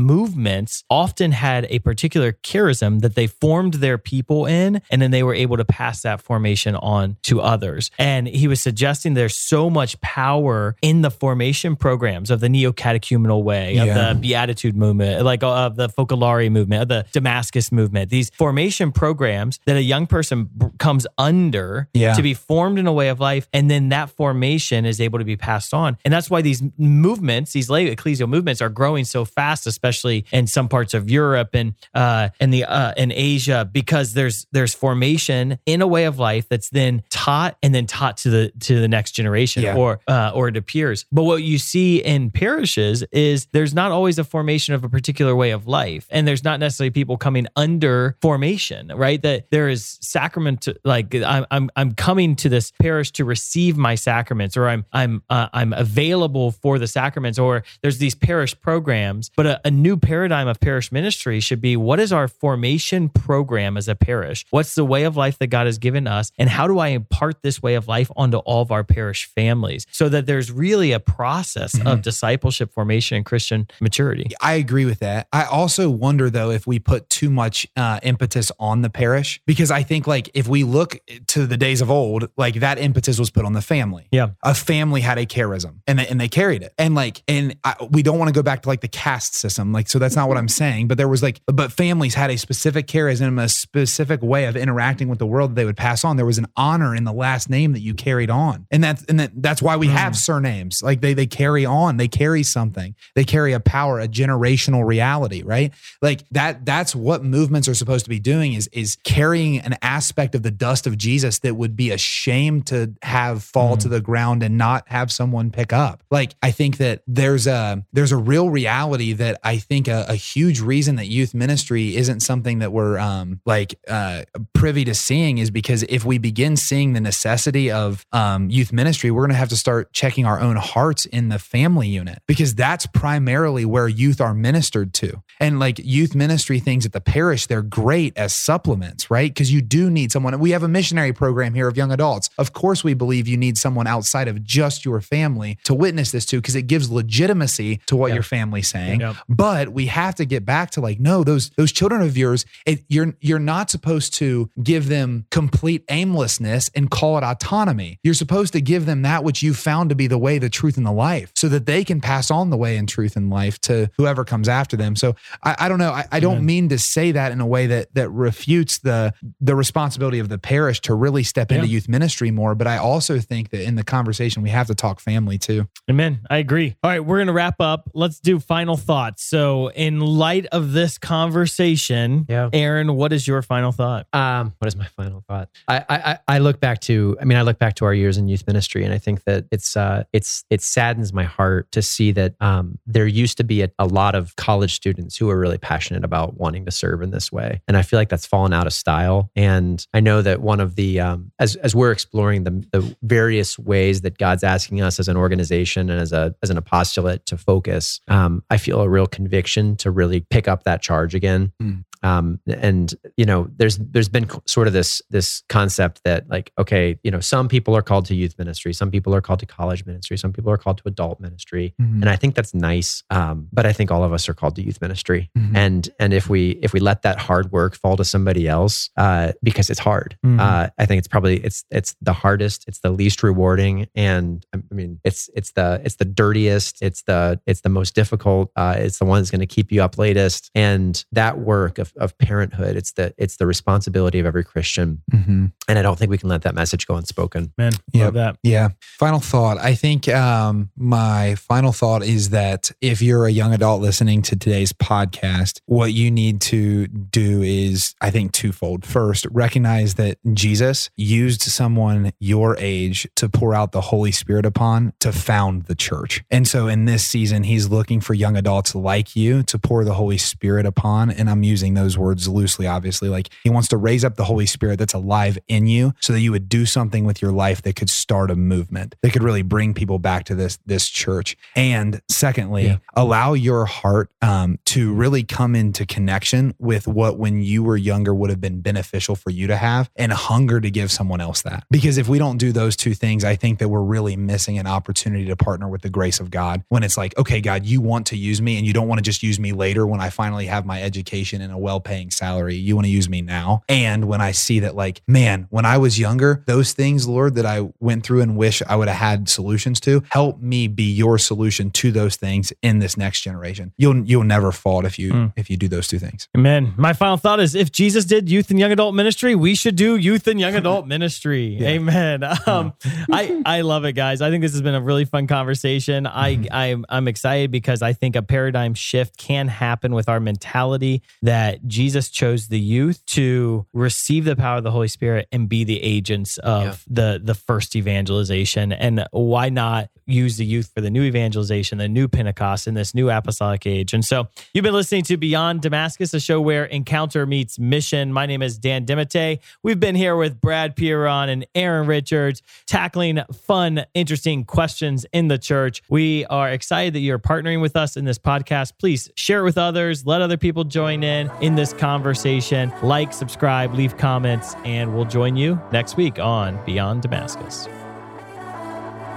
often 0.90 1.32
had 1.32 1.66
a 1.70 1.78
particular 1.80 2.32
charism 2.32 3.00
that 3.00 3.14
they 3.14 3.26
formed 3.26 3.74
their 3.74 3.98
people 3.98 4.46
in 4.46 4.80
and 4.90 5.00
then 5.02 5.10
they 5.10 5.22
were 5.22 5.34
able 5.34 5.56
to 5.56 5.64
pass 5.64 6.02
that 6.02 6.20
formation 6.20 6.74
on 6.76 7.16
to 7.22 7.40
others 7.40 7.90
and 7.98 8.26
he 8.26 8.48
was 8.48 8.60
suggesting 8.60 9.14
there's 9.14 9.36
so 9.36 9.68
much 9.70 10.00
power 10.00 10.76
in 10.82 11.02
the 11.02 11.10
formation 11.10 11.76
programs 11.76 12.30
of 12.30 12.40
the 12.40 12.48
neo 12.48 12.72
catechumenal 12.72 13.42
way, 13.42 13.76
of 13.78 13.86
the 13.88 14.18
Beatitude 14.20 14.76
movement, 14.76 15.24
like 15.24 15.42
uh, 15.42 15.66
of 15.66 15.76
the 15.76 15.88
Focolare 15.88 16.50
movement, 16.50 16.82
of 16.82 16.88
the 16.88 17.06
Damascus 17.12 17.70
movement. 17.72 18.10
These 18.10 18.30
formation 18.30 18.92
programs 18.92 19.58
that 19.66 19.76
a 19.76 19.82
young 19.82 20.06
person 20.06 20.48
comes 20.78 21.06
under 21.16 21.88
Yeah. 21.94 22.14
to 22.14 22.22
be 22.22 22.34
formed 22.34 22.78
in 22.78 22.86
a 22.86 22.92
way 22.92 23.08
of 23.08 23.20
life, 23.20 23.48
and 23.52 23.70
then 23.70 23.90
that 23.90 24.10
formation 24.10 24.84
is 24.84 25.00
able 25.00 25.18
to 25.18 25.24
be 25.24 25.36
passed 25.36 25.72
on. 25.72 25.96
And 26.04 26.12
that's 26.12 26.28
why 26.30 26.42
these 26.42 26.62
movements, 26.76 27.52
these 27.52 27.70
lay 27.70 27.94
ecclesial 27.94 28.28
movements, 28.28 28.60
are 28.60 28.68
growing 28.68 29.04
so 29.04 29.24
fast, 29.24 29.66
especially 29.66 30.24
in 30.32 30.46
some 30.48 30.68
parts 30.68 30.94
of 30.94 31.10
Europe 31.10 31.50
and 31.54 31.74
uh, 31.94 32.28
and 32.40 32.52
the 32.52 32.64
uh, 32.64 32.92
in 32.96 33.12
Asia, 33.12 33.68
because 33.70 34.14
there's 34.14 34.46
there's 34.52 34.74
formation 34.74 35.58
in 35.66 35.82
a 35.82 35.86
way 35.86 36.04
of 36.04 36.18
life 36.18 36.48
that's 36.48 36.70
then 36.70 37.02
taught 37.10 37.56
and 37.62 37.74
then 37.74 37.86
taught 37.86 38.16
to 38.18 38.30
the 38.30 38.52
to 38.60 38.80
the 38.80 38.88
next 38.88 39.12
generation 39.12 39.62
Yeah. 39.62 39.76
or 39.76 40.00
uh, 40.08 40.32
or 40.34 40.50
to 40.50 40.62
peers. 40.62 41.04
But 41.12 41.24
what 41.24 41.42
you 41.42 41.58
see 41.58 41.98
in 41.98 42.30
parishes 42.30 43.02
is 43.12 43.46
there's 43.52 43.74
not 43.74 43.90
always 43.92 44.18
a 44.18 44.24
formation 44.24 44.74
of 44.74 44.84
a 44.84 44.88
particular 44.88 45.34
way 45.34 45.50
of 45.50 45.66
life, 45.66 46.06
and 46.10 46.26
there's 46.26 46.44
not 46.44 46.60
necessarily 46.60 46.90
people 46.90 47.16
coming 47.16 47.46
under 47.56 48.16
formation, 48.20 48.88
right? 48.94 49.20
That 49.22 49.50
there 49.50 49.68
is 49.68 49.98
sacrament, 50.00 50.68
like 50.84 51.14
I'm 51.14 51.46
I'm 51.50 51.70
I'm 51.76 51.92
coming 51.94 52.36
to 52.36 52.48
this 52.48 52.72
parish 52.80 53.10
to 53.12 53.24
receive 53.24 53.76
my 53.76 53.94
sacraments, 53.96 54.56
or 54.56 54.68
I'm 54.68 54.84
I'm 54.92 55.22
uh, 55.30 55.48
I'm 55.52 55.72
available 55.72 56.52
for 56.52 56.78
the 56.78 56.86
sacraments, 56.86 57.38
or 57.38 57.64
there's 57.82 57.98
these 57.98 58.14
parish 58.14 58.58
programs. 58.60 59.30
But 59.36 59.46
a, 59.46 59.60
a 59.64 59.70
new 59.70 59.96
paradigm 59.96 60.37
of 60.46 60.60
parish 60.60 60.92
ministry 60.92 61.40
should 61.40 61.60
be 61.60 61.76
what 61.76 61.98
is 61.98 62.12
our 62.12 62.28
formation 62.28 63.08
program 63.08 63.76
as 63.76 63.88
a 63.88 63.96
parish? 63.96 64.44
What's 64.50 64.74
the 64.74 64.84
way 64.84 65.04
of 65.04 65.16
life 65.16 65.38
that 65.38 65.48
God 65.48 65.66
has 65.66 65.78
given 65.78 66.06
us, 66.06 66.30
and 66.38 66.48
how 66.48 66.68
do 66.68 66.78
I 66.78 66.88
impart 66.88 67.42
this 67.42 67.62
way 67.62 67.74
of 67.74 67.88
life 67.88 68.10
onto 68.16 68.36
all 68.38 68.62
of 68.62 68.70
our 68.70 68.84
parish 68.84 69.26
families, 69.26 69.86
so 69.90 70.08
that 70.10 70.26
there's 70.26 70.52
really 70.52 70.92
a 70.92 71.00
process 71.00 71.78
of 71.84 72.02
discipleship, 72.02 72.72
formation, 72.72 73.16
and 73.16 73.24
Christian 73.24 73.66
maturity. 73.80 74.30
I 74.40 74.54
agree 74.54 74.84
with 74.84 75.00
that. 75.00 75.26
I 75.32 75.44
also 75.44 75.88
wonder 75.90 76.30
though 76.30 76.50
if 76.50 76.66
we 76.66 76.78
put 76.78 77.08
too 77.08 77.30
much 77.30 77.66
uh, 77.76 78.00
impetus 78.02 78.52
on 78.60 78.82
the 78.82 78.90
parish 78.90 79.40
because 79.46 79.70
I 79.70 79.82
think 79.82 80.06
like 80.06 80.30
if 80.34 80.46
we 80.46 80.64
look 80.64 81.00
to 81.28 81.46
the 81.46 81.56
days 81.56 81.80
of 81.80 81.90
old, 81.90 82.28
like 82.36 82.56
that 82.56 82.78
impetus 82.78 83.18
was 83.18 83.30
put 83.30 83.44
on 83.44 83.54
the 83.54 83.62
family. 83.62 84.08
Yeah. 84.10 84.30
a 84.42 84.54
family 84.54 85.00
had 85.00 85.18
a 85.18 85.26
charism 85.26 85.80
and 85.86 85.98
they, 85.98 86.06
and 86.06 86.20
they 86.20 86.28
carried 86.28 86.62
it. 86.62 86.74
And 86.78 86.94
like, 86.94 87.22
and 87.28 87.56
I, 87.64 87.74
we 87.90 88.02
don't 88.02 88.18
want 88.18 88.28
to 88.28 88.34
go 88.34 88.42
back 88.42 88.62
to 88.62 88.68
like 88.68 88.80
the 88.80 88.88
caste 88.88 89.34
system. 89.34 89.72
Like, 89.72 89.88
so 89.88 89.98
that's 89.98 90.16
not 90.16 90.27
what 90.28 90.36
I'm 90.36 90.48
saying. 90.48 90.88
But 90.88 90.98
there 90.98 91.08
was 91.08 91.22
like, 91.22 91.40
but 91.46 91.72
families 91.72 92.14
had 92.14 92.30
a 92.30 92.38
specific 92.38 92.86
charism, 92.86 93.42
a 93.42 93.48
specific 93.48 94.22
way 94.22 94.44
of 94.44 94.56
interacting 94.56 95.08
with 95.08 95.18
the 95.18 95.26
world 95.26 95.50
that 95.50 95.54
they 95.54 95.64
would 95.64 95.76
pass 95.76 96.04
on. 96.04 96.16
There 96.16 96.26
was 96.26 96.38
an 96.38 96.46
honor 96.56 96.94
in 96.94 97.04
the 97.04 97.12
last 97.12 97.50
name 97.50 97.72
that 97.72 97.80
you 97.80 97.94
carried 97.94 98.30
on, 98.30 98.66
and 98.70 98.82
that's 98.82 99.04
and 99.04 99.20
that, 99.20 99.30
that's 99.42 99.62
why 99.62 99.76
we 99.76 99.88
mm. 99.88 99.92
have 99.92 100.16
surnames. 100.16 100.82
Like 100.82 101.00
they 101.00 101.14
they 101.14 101.26
carry 101.26 101.64
on, 101.64 101.96
they 101.96 102.08
carry 102.08 102.42
something, 102.42 102.94
they 103.14 103.24
carry 103.24 103.52
a 103.52 103.60
power, 103.60 104.00
a 104.00 104.08
generational 104.08 104.86
reality, 104.86 105.42
right? 105.42 105.72
Like 106.02 106.28
that. 106.30 106.64
That's 106.64 106.94
what 106.94 107.24
movements 107.24 107.68
are 107.68 107.74
supposed 107.74 108.04
to 108.04 108.10
be 108.10 108.20
doing 108.20 108.52
is 108.52 108.68
is 108.72 108.96
carrying 109.04 109.58
an 109.60 109.76
aspect 109.82 110.34
of 110.34 110.42
the 110.42 110.50
dust 110.50 110.86
of 110.86 110.98
Jesus 110.98 111.38
that 111.40 111.54
would 111.54 111.76
be 111.76 111.90
a 111.90 111.98
shame 111.98 112.62
to 112.62 112.94
have 113.02 113.42
fall 113.42 113.76
to 113.78 113.88
mm. 113.88 113.90
the 113.90 114.00
ground 114.00 114.42
and 114.42 114.58
not 114.58 114.88
have 114.88 115.10
someone 115.10 115.50
pick 115.50 115.72
up. 115.72 116.02
Like 116.10 116.34
I 116.42 116.50
think 116.50 116.76
that 116.78 117.02
there's 117.06 117.46
a 117.46 117.84
there's 117.92 118.12
a 118.12 118.16
real 118.16 118.50
reality 118.50 119.12
that 119.14 119.40
I 119.42 119.58
think 119.58 119.88
a, 119.88 120.06
a 120.08 120.16
huge 120.18 120.60
reason 120.60 120.96
that 120.96 121.06
youth 121.06 121.34
ministry 121.34 121.96
isn't 121.96 122.20
something 122.20 122.58
that 122.58 122.72
we're 122.72 122.98
um 122.98 123.40
like 123.46 123.78
uh 123.88 124.24
privy 124.52 124.84
to 124.84 124.94
seeing 124.94 125.38
is 125.38 125.50
because 125.50 125.84
if 125.84 126.04
we 126.04 126.18
begin 126.18 126.56
seeing 126.56 126.92
the 126.92 127.00
necessity 127.00 127.70
of 127.70 128.04
um 128.12 128.50
youth 128.50 128.72
ministry, 128.72 129.10
we're 129.10 129.22
gonna 129.22 129.34
have 129.34 129.48
to 129.48 129.56
start 129.56 129.92
checking 129.92 130.26
our 130.26 130.40
own 130.40 130.56
hearts 130.56 131.06
in 131.06 131.28
the 131.28 131.38
family 131.38 131.88
unit 131.88 132.18
because 132.26 132.54
that's 132.54 132.86
primarily 132.86 133.64
where 133.64 133.88
youth 133.88 134.20
are 134.20 134.34
ministered 134.34 134.92
to. 134.94 135.22
And 135.40 135.58
like 135.58 135.78
youth 135.78 136.14
ministry 136.14 136.58
things 136.58 136.84
at 136.84 136.92
the 136.92 137.00
parish, 137.00 137.46
they're 137.46 137.62
great 137.62 138.16
as 138.16 138.34
supplements, 138.34 139.10
right? 139.10 139.30
Because 139.30 139.52
you 139.52 139.62
do 139.62 139.90
need 139.90 140.10
someone. 140.12 140.38
We 140.38 140.50
have 140.50 140.62
a 140.62 140.68
missionary 140.68 141.12
program 141.12 141.54
here 141.54 141.68
of 141.68 141.76
young 141.76 141.92
adults. 141.92 142.30
Of 142.38 142.52
course, 142.52 142.82
we 142.82 142.94
believe 142.94 143.28
you 143.28 143.36
need 143.36 143.56
someone 143.56 143.86
outside 143.86 144.28
of 144.28 144.42
just 144.42 144.84
your 144.84 145.00
family 145.00 145.58
to 145.64 145.74
witness 145.74 146.10
this 146.10 146.26
to 146.26 146.36
because 146.36 146.56
it 146.56 146.62
gives 146.62 146.90
legitimacy 146.90 147.80
to 147.86 147.96
what 147.96 148.12
your 148.14 148.22
family's 148.22 148.68
saying. 148.68 149.00
But 149.28 149.68
we 149.68 149.86
have 149.86 149.97
to 150.16 150.24
get 150.24 150.44
back 150.44 150.70
to 150.72 150.80
like, 150.80 150.98
no, 151.00 151.24
those 151.24 151.50
those 151.56 151.72
children 151.72 152.02
of 152.02 152.16
yours, 152.16 152.44
it, 152.66 152.84
you're 152.88 153.14
you're 153.20 153.38
not 153.38 153.70
supposed 153.70 154.14
to 154.14 154.48
give 154.62 154.88
them 154.88 155.26
complete 155.30 155.84
aimlessness 155.90 156.70
and 156.74 156.90
call 156.90 157.18
it 157.18 157.24
autonomy. 157.24 157.98
You're 158.02 158.14
supposed 158.14 158.52
to 158.54 158.60
give 158.60 158.86
them 158.86 159.02
that 159.02 159.24
which 159.24 159.42
you 159.42 159.54
found 159.54 159.90
to 159.90 159.94
be 159.96 160.06
the 160.06 160.18
way, 160.18 160.38
the 160.38 160.48
truth, 160.50 160.76
and 160.76 160.86
the 160.86 160.92
life, 160.92 161.32
so 161.34 161.48
that 161.48 161.66
they 161.66 161.84
can 161.84 162.00
pass 162.00 162.30
on 162.30 162.50
the 162.50 162.56
way 162.56 162.76
and 162.76 162.88
truth 162.88 163.16
and 163.16 163.30
life 163.30 163.60
to 163.62 163.90
whoever 163.96 164.24
comes 164.24 164.48
after 164.48 164.76
them. 164.76 164.96
So 164.96 165.16
I, 165.42 165.56
I 165.60 165.68
don't 165.68 165.78
know. 165.78 165.90
I, 165.92 166.06
I 166.12 166.20
don't 166.20 166.44
mean 166.44 166.68
to 166.70 166.78
say 166.78 167.12
that 167.12 167.32
in 167.32 167.40
a 167.40 167.46
way 167.46 167.66
that 167.68 167.94
that 167.94 168.08
refutes 168.10 168.78
the 168.78 169.12
the 169.40 169.54
responsibility 169.54 170.18
of 170.18 170.28
the 170.28 170.38
parish 170.38 170.80
to 170.82 170.94
really 170.94 171.22
step 171.22 171.50
into 171.52 171.66
Yeah. 171.66 171.72
youth 171.72 171.88
ministry 171.88 172.30
more. 172.30 172.54
But 172.54 172.66
I 172.66 172.78
also 172.78 173.18
think 173.18 173.50
that 173.50 173.62
in 173.62 173.74
the 173.74 173.84
conversation 173.84 174.42
we 174.42 174.50
have 174.50 174.66
to 174.68 174.74
talk 174.74 175.00
family 175.00 175.38
too. 175.38 175.66
Amen. 175.90 176.20
I 176.30 176.38
agree. 176.38 176.76
All 176.82 176.90
right, 176.90 177.00
we're 177.04 177.18
going 177.18 177.26
to 177.28 177.32
wrap 177.32 177.60
up. 177.60 177.90
Let's 177.94 178.20
do 178.20 178.38
final 178.38 178.76
thoughts. 178.76 179.24
So, 179.24 179.70
in 179.70 179.87
light 180.00 180.46
of 180.52 180.72
this 180.72 180.98
conversation, 180.98 182.26
Yeah. 182.28 182.50
Aaron, 182.52 182.94
what 182.94 183.12
is 183.12 183.26
your 183.26 183.42
final 183.42 183.72
thought? 183.72 184.06
Um, 184.12 184.54
what 184.58 184.68
is 184.68 184.76
my 184.76 184.86
final 184.86 185.22
thought? 185.28 185.48
I, 185.66 185.78
I 185.88 185.98
I- 186.12 186.18
I 186.28 186.38
look 186.38 186.60
back 186.60 186.80
to 186.82 187.16
I 187.20 187.24
mean 187.24 187.38
I 187.38 187.42
look 187.42 187.58
back 187.58 187.74
to 187.76 187.84
our 187.84 187.94
years 187.94 188.16
in 188.18 188.28
youth 188.28 188.46
ministry 188.46 188.84
and 188.84 188.92
I 188.92 188.98
think 188.98 189.24
that 189.24 189.46
it's 189.50 189.76
uh 189.76 190.04
it's 190.12 190.44
it 190.50 190.60
saddens 190.62 191.12
my 191.12 191.24
heart 191.24 191.70
to 191.72 191.82
see 191.82 192.12
that 192.12 192.34
um 192.40 192.78
there 192.86 193.06
used 193.06 193.38
to 193.38 193.44
be 193.44 193.62
a, 193.62 193.70
a 193.78 193.86
lot 193.86 194.14
of 194.14 194.36
college 194.36 194.74
students 194.74 195.16
who 195.16 195.26
were 195.26 195.38
really 195.38 195.58
passionate 195.58 196.04
about 196.04 196.36
wanting 196.36 196.64
to 196.66 196.70
serve 196.70 197.02
in 197.02 197.10
this 197.10 197.32
way 197.32 197.62
and 197.66 197.76
I 197.76 197.82
feel 197.82 197.98
like 197.98 198.08
that's 198.08 198.26
fallen 198.26 198.52
out 198.52 198.66
of 198.66 198.72
style 198.72 199.30
and 199.36 199.84
I 199.94 200.00
know 200.00 200.22
that 200.22 200.40
one 200.40 200.60
of 200.60 200.76
the 200.76 201.00
um 201.00 201.32
as 201.38 201.56
as 201.56 201.74
we're 201.74 201.92
exploring 201.92 202.44
the 202.44 202.64
the 202.72 202.96
various 203.02 203.58
ways 203.58 204.02
that 204.02 204.18
God's 204.18 204.44
asking 204.44 204.80
us 204.82 205.00
as 205.00 205.08
an 205.08 205.16
organization 205.16 205.88
and 205.90 206.00
as 206.00 206.12
a 206.12 206.34
as 206.42 206.50
an 206.50 206.58
apostolate 206.58 207.24
to 207.26 207.36
focus 207.38 208.00
um 208.08 208.42
I 208.50 208.58
feel 208.58 208.80
a 208.80 208.88
real 208.88 209.06
conviction 209.06 209.76
to 209.78 209.90
really 209.90 210.20
pick 210.20 210.48
up 210.48 210.64
that 210.64 210.82
charge 210.82 211.14
again 211.14 211.52
hmm. 211.60 211.78
Um, 212.02 212.40
and 212.46 212.94
you 213.16 213.24
know 213.24 213.48
there's 213.56 213.78
there's 213.78 214.08
been 214.08 214.28
sort 214.46 214.66
of 214.66 214.72
this 214.72 215.02
this 215.10 215.42
concept 215.48 216.02
that 216.04 216.28
like 216.28 216.52
okay 216.58 216.98
you 217.02 217.10
know 217.10 217.20
some 217.20 217.48
people 217.48 217.76
are 217.76 217.82
called 217.82 218.04
to 218.06 218.14
youth 218.14 218.34
ministry 218.38 218.72
some 218.72 218.90
people 218.90 219.14
are 219.14 219.20
called 219.20 219.40
to 219.40 219.46
college 219.46 219.84
ministry 219.86 220.16
some 220.16 220.32
people 220.32 220.50
are 220.50 220.56
called 220.58 220.78
to 220.78 220.84
adult 220.86 221.20
ministry 221.20 221.74
Mhm. 221.80 222.00
and 222.02 222.08
i 222.10 222.16
think 222.16 222.34
that's 222.34 222.54
nice 222.54 223.02
um, 223.10 223.48
but 223.52 223.66
i 223.66 223.72
think 223.72 223.90
all 223.90 224.04
of 224.04 224.12
us 224.12 224.28
are 224.28 224.34
called 224.34 224.56
to 224.56 224.62
youth 224.62 224.80
ministry 224.80 225.30
Mhm. 225.36 225.56
and 225.56 225.90
and 225.98 226.12
if 226.12 226.28
we 226.28 226.50
if 226.62 226.72
we 226.72 226.80
let 226.80 227.02
that 227.02 227.18
hard 227.18 227.50
work 227.52 227.74
fall 227.74 227.96
to 227.96 228.04
somebody 228.04 228.48
else 228.48 228.90
uh, 228.96 229.32
because 229.42 229.70
it's 229.70 229.80
hard 229.80 230.16
Mhm. 230.24 230.38
uh, 230.40 230.70
i 230.78 230.86
think 230.86 230.98
it's 230.98 231.08
probably 231.08 231.38
it's 231.44 231.64
it's 231.70 231.94
the 232.00 232.12
hardest 232.12 232.64
it's 232.68 232.80
the 232.80 232.90
least 232.90 233.22
rewarding 233.22 233.86
and 233.94 234.44
i 234.54 234.74
mean 234.74 235.00
it's 235.04 235.28
it's 235.34 235.52
the 235.52 235.80
it's 235.84 235.96
the 235.96 236.04
dirtiest 236.04 236.78
it's 236.82 237.02
the 237.02 237.40
it's 237.46 237.60
the 237.62 237.68
most 237.68 237.94
difficult 237.94 238.50
uh, 238.56 238.74
it's 238.78 238.98
the 238.98 239.04
one 239.04 239.20
that's 239.20 239.30
going 239.30 239.40
to 239.40 239.46
keep 239.46 239.70
you 239.72 239.82
up 239.82 239.98
latest 239.98 240.50
and 240.54 241.04
that 241.12 241.38
work 241.38 241.78
of, 241.78 241.87
of 241.96 242.16
parenthood 242.18 242.76
it's 242.76 242.92
the 242.92 243.14
it's 243.18 243.36
the 243.36 243.46
responsibility 243.46 244.18
of 244.18 244.26
every 244.26 244.44
christian 244.44 245.02
Mm-hmm. 245.12 245.46
and 245.68 245.78
i 245.78 245.82
don't 245.82 245.98
think 245.98 246.10
we 246.10 246.18
can 246.18 246.28
let 246.28 246.42
that 246.42 246.54
message 246.54 246.86
go 246.86 246.94
unspoken 246.96 247.52
Man, 247.58 247.72
Yep. 247.92 248.14
that. 248.14 248.36
Yeah. 248.42 248.68
Final 248.80 249.20
thought. 249.20 249.58
I 249.58 249.74
think 249.74 250.08
um, 250.08 250.70
my 250.76 251.34
final 251.36 251.72
thought 251.72 252.02
is 252.02 252.30
that 252.30 252.70
if 252.80 253.00
you're 253.02 253.26
a 253.26 253.30
young 253.30 253.52
adult 253.54 253.80
listening 253.82 254.22
to 254.22 254.36
today's 254.36 254.72
podcast, 254.72 255.60
what 255.66 255.92
you 255.92 256.10
need 256.10 256.40
to 256.42 256.86
do 256.86 257.42
is, 257.42 257.94
I 258.00 258.10
think, 258.10 258.32
twofold. 258.32 258.84
First, 258.84 259.26
recognize 259.30 259.94
that 259.94 260.18
Jesus 260.34 260.90
used 260.96 261.42
someone 261.42 262.12
your 262.20 262.56
age 262.58 263.08
to 263.16 263.28
pour 263.28 263.54
out 263.54 263.72
the 263.72 263.80
Holy 263.80 264.12
Spirit 264.12 264.44
upon 264.46 264.92
to 265.00 265.12
found 265.12 265.64
the 265.64 265.74
church. 265.74 266.22
And 266.30 266.46
so 266.46 266.68
in 266.68 266.84
this 266.84 267.04
season, 267.04 267.42
he's 267.44 267.68
looking 267.68 268.00
for 268.00 268.14
young 268.14 268.36
adults 268.36 268.74
like 268.74 269.16
you 269.16 269.42
to 269.44 269.58
pour 269.58 269.84
the 269.84 269.94
Holy 269.94 270.18
Spirit 270.18 270.66
upon. 270.66 271.10
And 271.10 271.28
I'm 271.30 271.42
using 271.42 271.74
those 271.78 271.96
words 271.96 272.28
loosely, 272.28 272.66
obviously. 272.66 273.08
Like 273.08 273.28
he 273.44 273.50
wants 273.50 273.68
to 273.68 273.76
raise 273.76 274.04
up 274.04 274.16
the 274.16 274.24
Holy 274.24 274.46
Spirit 274.46 274.78
that's 274.78 274.94
alive 274.94 275.38
in 275.48 275.66
you 275.66 275.94
so 276.00 276.12
that 276.12 276.20
you 276.20 276.32
would 276.32 276.48
do 276.48 276.66
something 276.66 277.04
with 277.04 277.22
your 277.22 277.32
life 277.32 277.62
that 277.62 277.76
could 277.76 277.90
start 277.90 278.30
a 278.30 278.36
movement 278.36 278.94
that 279.02 279.12
could 279.12 279.22
really 279.22 279.42
bring 279.42 279.74
people 279.74 279.98
back 279.98 280.24
to 280.24 280.34
this 280.34 280.58
this 280.66 280.88
church 280.88 281.36
and 281.56 282.00
secondly 282.08 282.66
Yeah. 282.66 282.76
allow 282.96 283.32
your 283.34 283.64
heart 283.66 284.10
um, 284.22 284.58
to 284.66 284.92
really 284.92 285.22
come 285.24 285.54
into 285.54 285.86
connection 285.86 286.54
with 286.58 286.86
what 286.88 287.18
when 287.18 287.40
you 287.42 287.62
were 287.62 287.76
younger 287.76 288.14
would 288.14 288.30
have 288.30 288.40
been 288.40 288.60
beneficial 288.60 289.14
for 289.16 289.30
you 289.30 289.46
to 289.46 289.56
have 289.56 289.90
and 289.96 290.12
hunger 290.12 290.60
to 290.60 290.70
give 290.70 290.90
someone 290.90 291.20
else 291.20 291.42
that 291.42 291.64
because 291.70 291.98
if 291.98 292.08
we 292.08 292.18
don't 292.18 292.38
do 292.38 292.52
those 292.52 292.76
two 292.76 292.94
things 292.94 293.24
i 293.24 293.34
think 293.36 293.58
that 293.58 293.68
we're 293.68 293.82
really 293.82 294.16
missing 294.16 294.58
an 294.58 294.66
opportunity 294.66 295.24
to 295.26 295.36
partner 295.36 295.68
with 295.68 295.82
the 295.82 295.90
grace 295.90 296.20
of 296.20 296.30
god 296.30 296.62
when 296.68 296.82
it's 296.82 296.96
like 296.96 297.16
okay 297.18 297.40
god 297.40 297.64
you 297.64 297.80
want 297.80 298.06
to 298.06 298.16
use 298.16 298.40
me 298.42 298.56
and 298.56 298.66
you 298.66 298.72
don't 298.72 298.88
want 298.88 298.98
to 298.98 299.02
just 299.02 299.22
use 299.22 299.38
me 299.38 299.52
later 299.52 299.86
when 299.86 300.00
i 300.00 300.10
finally 300.10 300.46
have 300.46 300.64
my 300.66 300.82
education 300.82 301.40
in 301.40 301.50
a 301.50 301.58
well 301.68 301.80
paying 301.80 302.10
salary. 302.10 302.54
You 302.54 302.74
want 302.76 302.86
to 302.86 302.90
use 302.90 303.10
me 303.10 303.20
now. 303.20 303.62
And 303.68 304.06
when 304.06 304.22
I 304.22 304.32
see 304.32 304.60
that, 304.60 304.74
like, 304.74 305.02
man, 305.06 305.46
when 305.50 305.66
I 305.66 305.76
was 305.76 305.98
younger, 305.98 306.42
those 306.46 306.72
things, 306.72 307.06
Lord, 307.06 307.34
that 307.34 307.44
I 307.44 307.68
went 307.78 308.04
through 308.04 308.22
and 308.22 308.38
wish 308.38 308.62
I 308.66 308.74
would 308.74 308.88
have 308.88 308.96
had 308.96 309.28
solutions 309.28 309.78
to, 309.80 310.02
help 310.10 310.40
me 310.40 310.66
be 310.66 310.84
your 310.90 311.18
solution 311.18 311.70
to 311.72 311.92
those 311.92 312.16
things 312.16 312.54
in 312.62 312.78
this 312.78 312.96
next 312.96 313.20
generation. 313.20 313.72
You'll 313.76 313.98
you'll 314.06 314.24
never 314.24 314.50
fault 314.50 314.86
if 314.86 314.98
you 314.98 315.08
Mm. 315.12 315.32
if 315.36 315.50
you 315.50 315.56
do 315.58 315.68
those 315.68 315.88
two 315.88 315.98
things. 315.98 316.26
Amen. 316.36 316.72
My 316.78 316.92
final 316.94 317.16
thought 317.18 317.38
is 317.40 317.54
if 317.54 317.70
Jesus 317.72 318.04
did 318.06 318.30
youth 318.30 318.50
and 318.50 318.58
young 318.58 318.72
adult 318.72 318.94
ministry, 318.94 319.34
we 319.34 319.54
should 319.54 319.76
do 319.76 319.96
youth 319.96 320.26
and 320.26 320.38
young 320.40 320.54
adult 320.54 320.86
ministry. 320.94 321.56
Yeah. 321.60 321.68
Amen. 321.68 322.24
Um, 322.46 322.72
I, 323.12 323.42
I 323.44 323.60
love 323.62 323.84
it, 323.84 323.92
guys. 323.92 324.20
I 324.22 324.30
think 324.30 324.42
this 324.42 324.52
has 324.52 324.62
been 324.62 324.74
a 324.74 324.80
really 324.80 325.04
fun 325.04 325.26
conversation. 325.26 326.06
I, 326.06 326.28
Mm-hmm. 326.38 326.46
I'm, 326.52 326.84
I'm 326.88 327.08
excited 327.08 327.50
because 327.50 327.80
I 327.82 327.92
think 327.94 328.14
a 328.14 328.22
paradigm 328.22 328.74
shift 328.74 329.16
can 329.16 329.48
happen 329.48 329.94
with 329.94 330.08
our 330.08 330.20
mentality 330.20 331.02
that 331.22 331.57
Jesus 331.66 332.08
chose 332.10 332.48
the 332.48 332.58
youth 332.60 333.04
to 333.06 333.66
receive 333.72 334.24
the 334.24 334.36
power 334.36 334.58
of 334.58 334.64
the 334.64 334.70
Holy 334.70 334.88
Spirit 334.88 335.28
and 335.32 335.48
be 335.48 335.64
the 335.64 335.82
agents 335.82 336.38
of 336.38 336.64
Yeah. 336.64 336.74
the, 336.88 337.20
the 337.22 337.34
first 337.34 337.74
evangelization. 337.76 338.72
And 338.72 339.06
why 339.10 339.48
not 339.48 339.90
use 340.06 340.36
the 340.38 340.44
youth 340.46 340.70
for 340.74 340.80
the 340.80 340.90
new 340.90 341.02
evangelization, 341.02 341.78
the 341.78 341.88
new 341.88 342.08
Pentecost 342.08 342.66
in 342.66 342.74
this 342.74 342.94
new 342.94 343.10
apostolic 343.10 343.66
age? 343.66 343.92
And 343.92 344.04
so 344.04 344.28
you've 344.54 344.62
been 344.62 344.72
listening 344.74 345.02
to 345.04 345.16
Beyond 345.16 345.60
Damascus, 345.62 346.14
a 346.14 346.20
show 346.20 346.40
where 346.40 346.64
encounter 346.64 347.26
meets 347.26 347.58
mission. 347.58 348.12
My 348.12 348.26
name 348.26 348.42
is 348.42 348.58
Dan 348.58 348.86
DeMatte. 348.86 349.38
We've 349.62 349.80
been 349.80 349.94
here 349.94 350.16
with 350.16 350.40
Brad 350.40 350.76
Pieron 350.76 351.28
and 351.28 351.46
Aaron 351.54 351.86
Richards, 351.86 352.42
tackling 352.66 353.20
fun, 353.46 353.84
interesting 353.94 354.44
questions 354.44 355.04
in 355.12 355.28
the 355.28 355.38
church. 355.38 355.82
We 355.88 356.24
are 356.26 356.48
excited 356.50 356.94
that 356.94 357.00
you're 357.00 357.18
partnering 357.18 357.60
with 357.60 357.76
us 357.76 357.96
in 357.96 358.04
this 358.04 358.18
podcast. 358.18 358.72
Please 358.78 359.10
share 359.16 359.40
it 359.40 359.44
with 359.44 359.58
others, 359.58 360.06
let 360.06 360.22
other 360.22 360.36
people 360.36 360.64
join 360.64 361.02
in 361.02 361.30
in 361.48 361.56
this 361.56 361.72
conversation. 361.72 362.70
Like, 362.82 363.12
subscribe, 363.12 363.74
leave 363.74 363.96
comments, 363.96 364.54
and 364.64 364.94
we'll 364.94 365.06
join 365.06 365.34
you 365.34 365.60
next 365.72 365.96
week 365.96 366.18
on 366.18 366.62
Beyond 366.66 367.02
Damascus. 367.02 367.66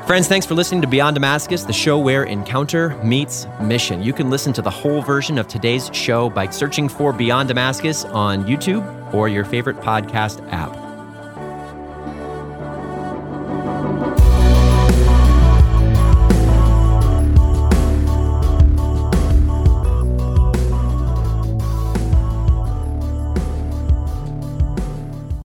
Friends, 0.07 0.27
thanks 0.27 0.45
for 0.45 0.55
listening 0.55 0.81
to 0.81 0.87
Beyond 0.87 1.15
Damascus, 1.15 1.63
the 1.63 1.73
show 1.73 1.99
where 1.99 2.23
encounter 2.23 2.95
meets 3.03 3.47
mission. 3.61 4.01
You 4.01 4.13
can 4.13 4.29
listen 4.29 4.53
to 4.53 4.61
the 4.61 4.69
whole 4.69 5.01
version 5.01 5.37
of 5.37 5.47
today's 5.47 5.91
show 5.93 6.29
by 6.29 6.49
searching 6.49 6.87
for 6.87 7.13
Beyond 7.13 7.49
Damascus 7.49 8.05
on 8.05 8.45
YouTube 8.45 9.13
or 9.13 9.27
your 9.27 9.45
favorite 9.45 9.77
podcast 9.77 10.41
app. 10.51 10.90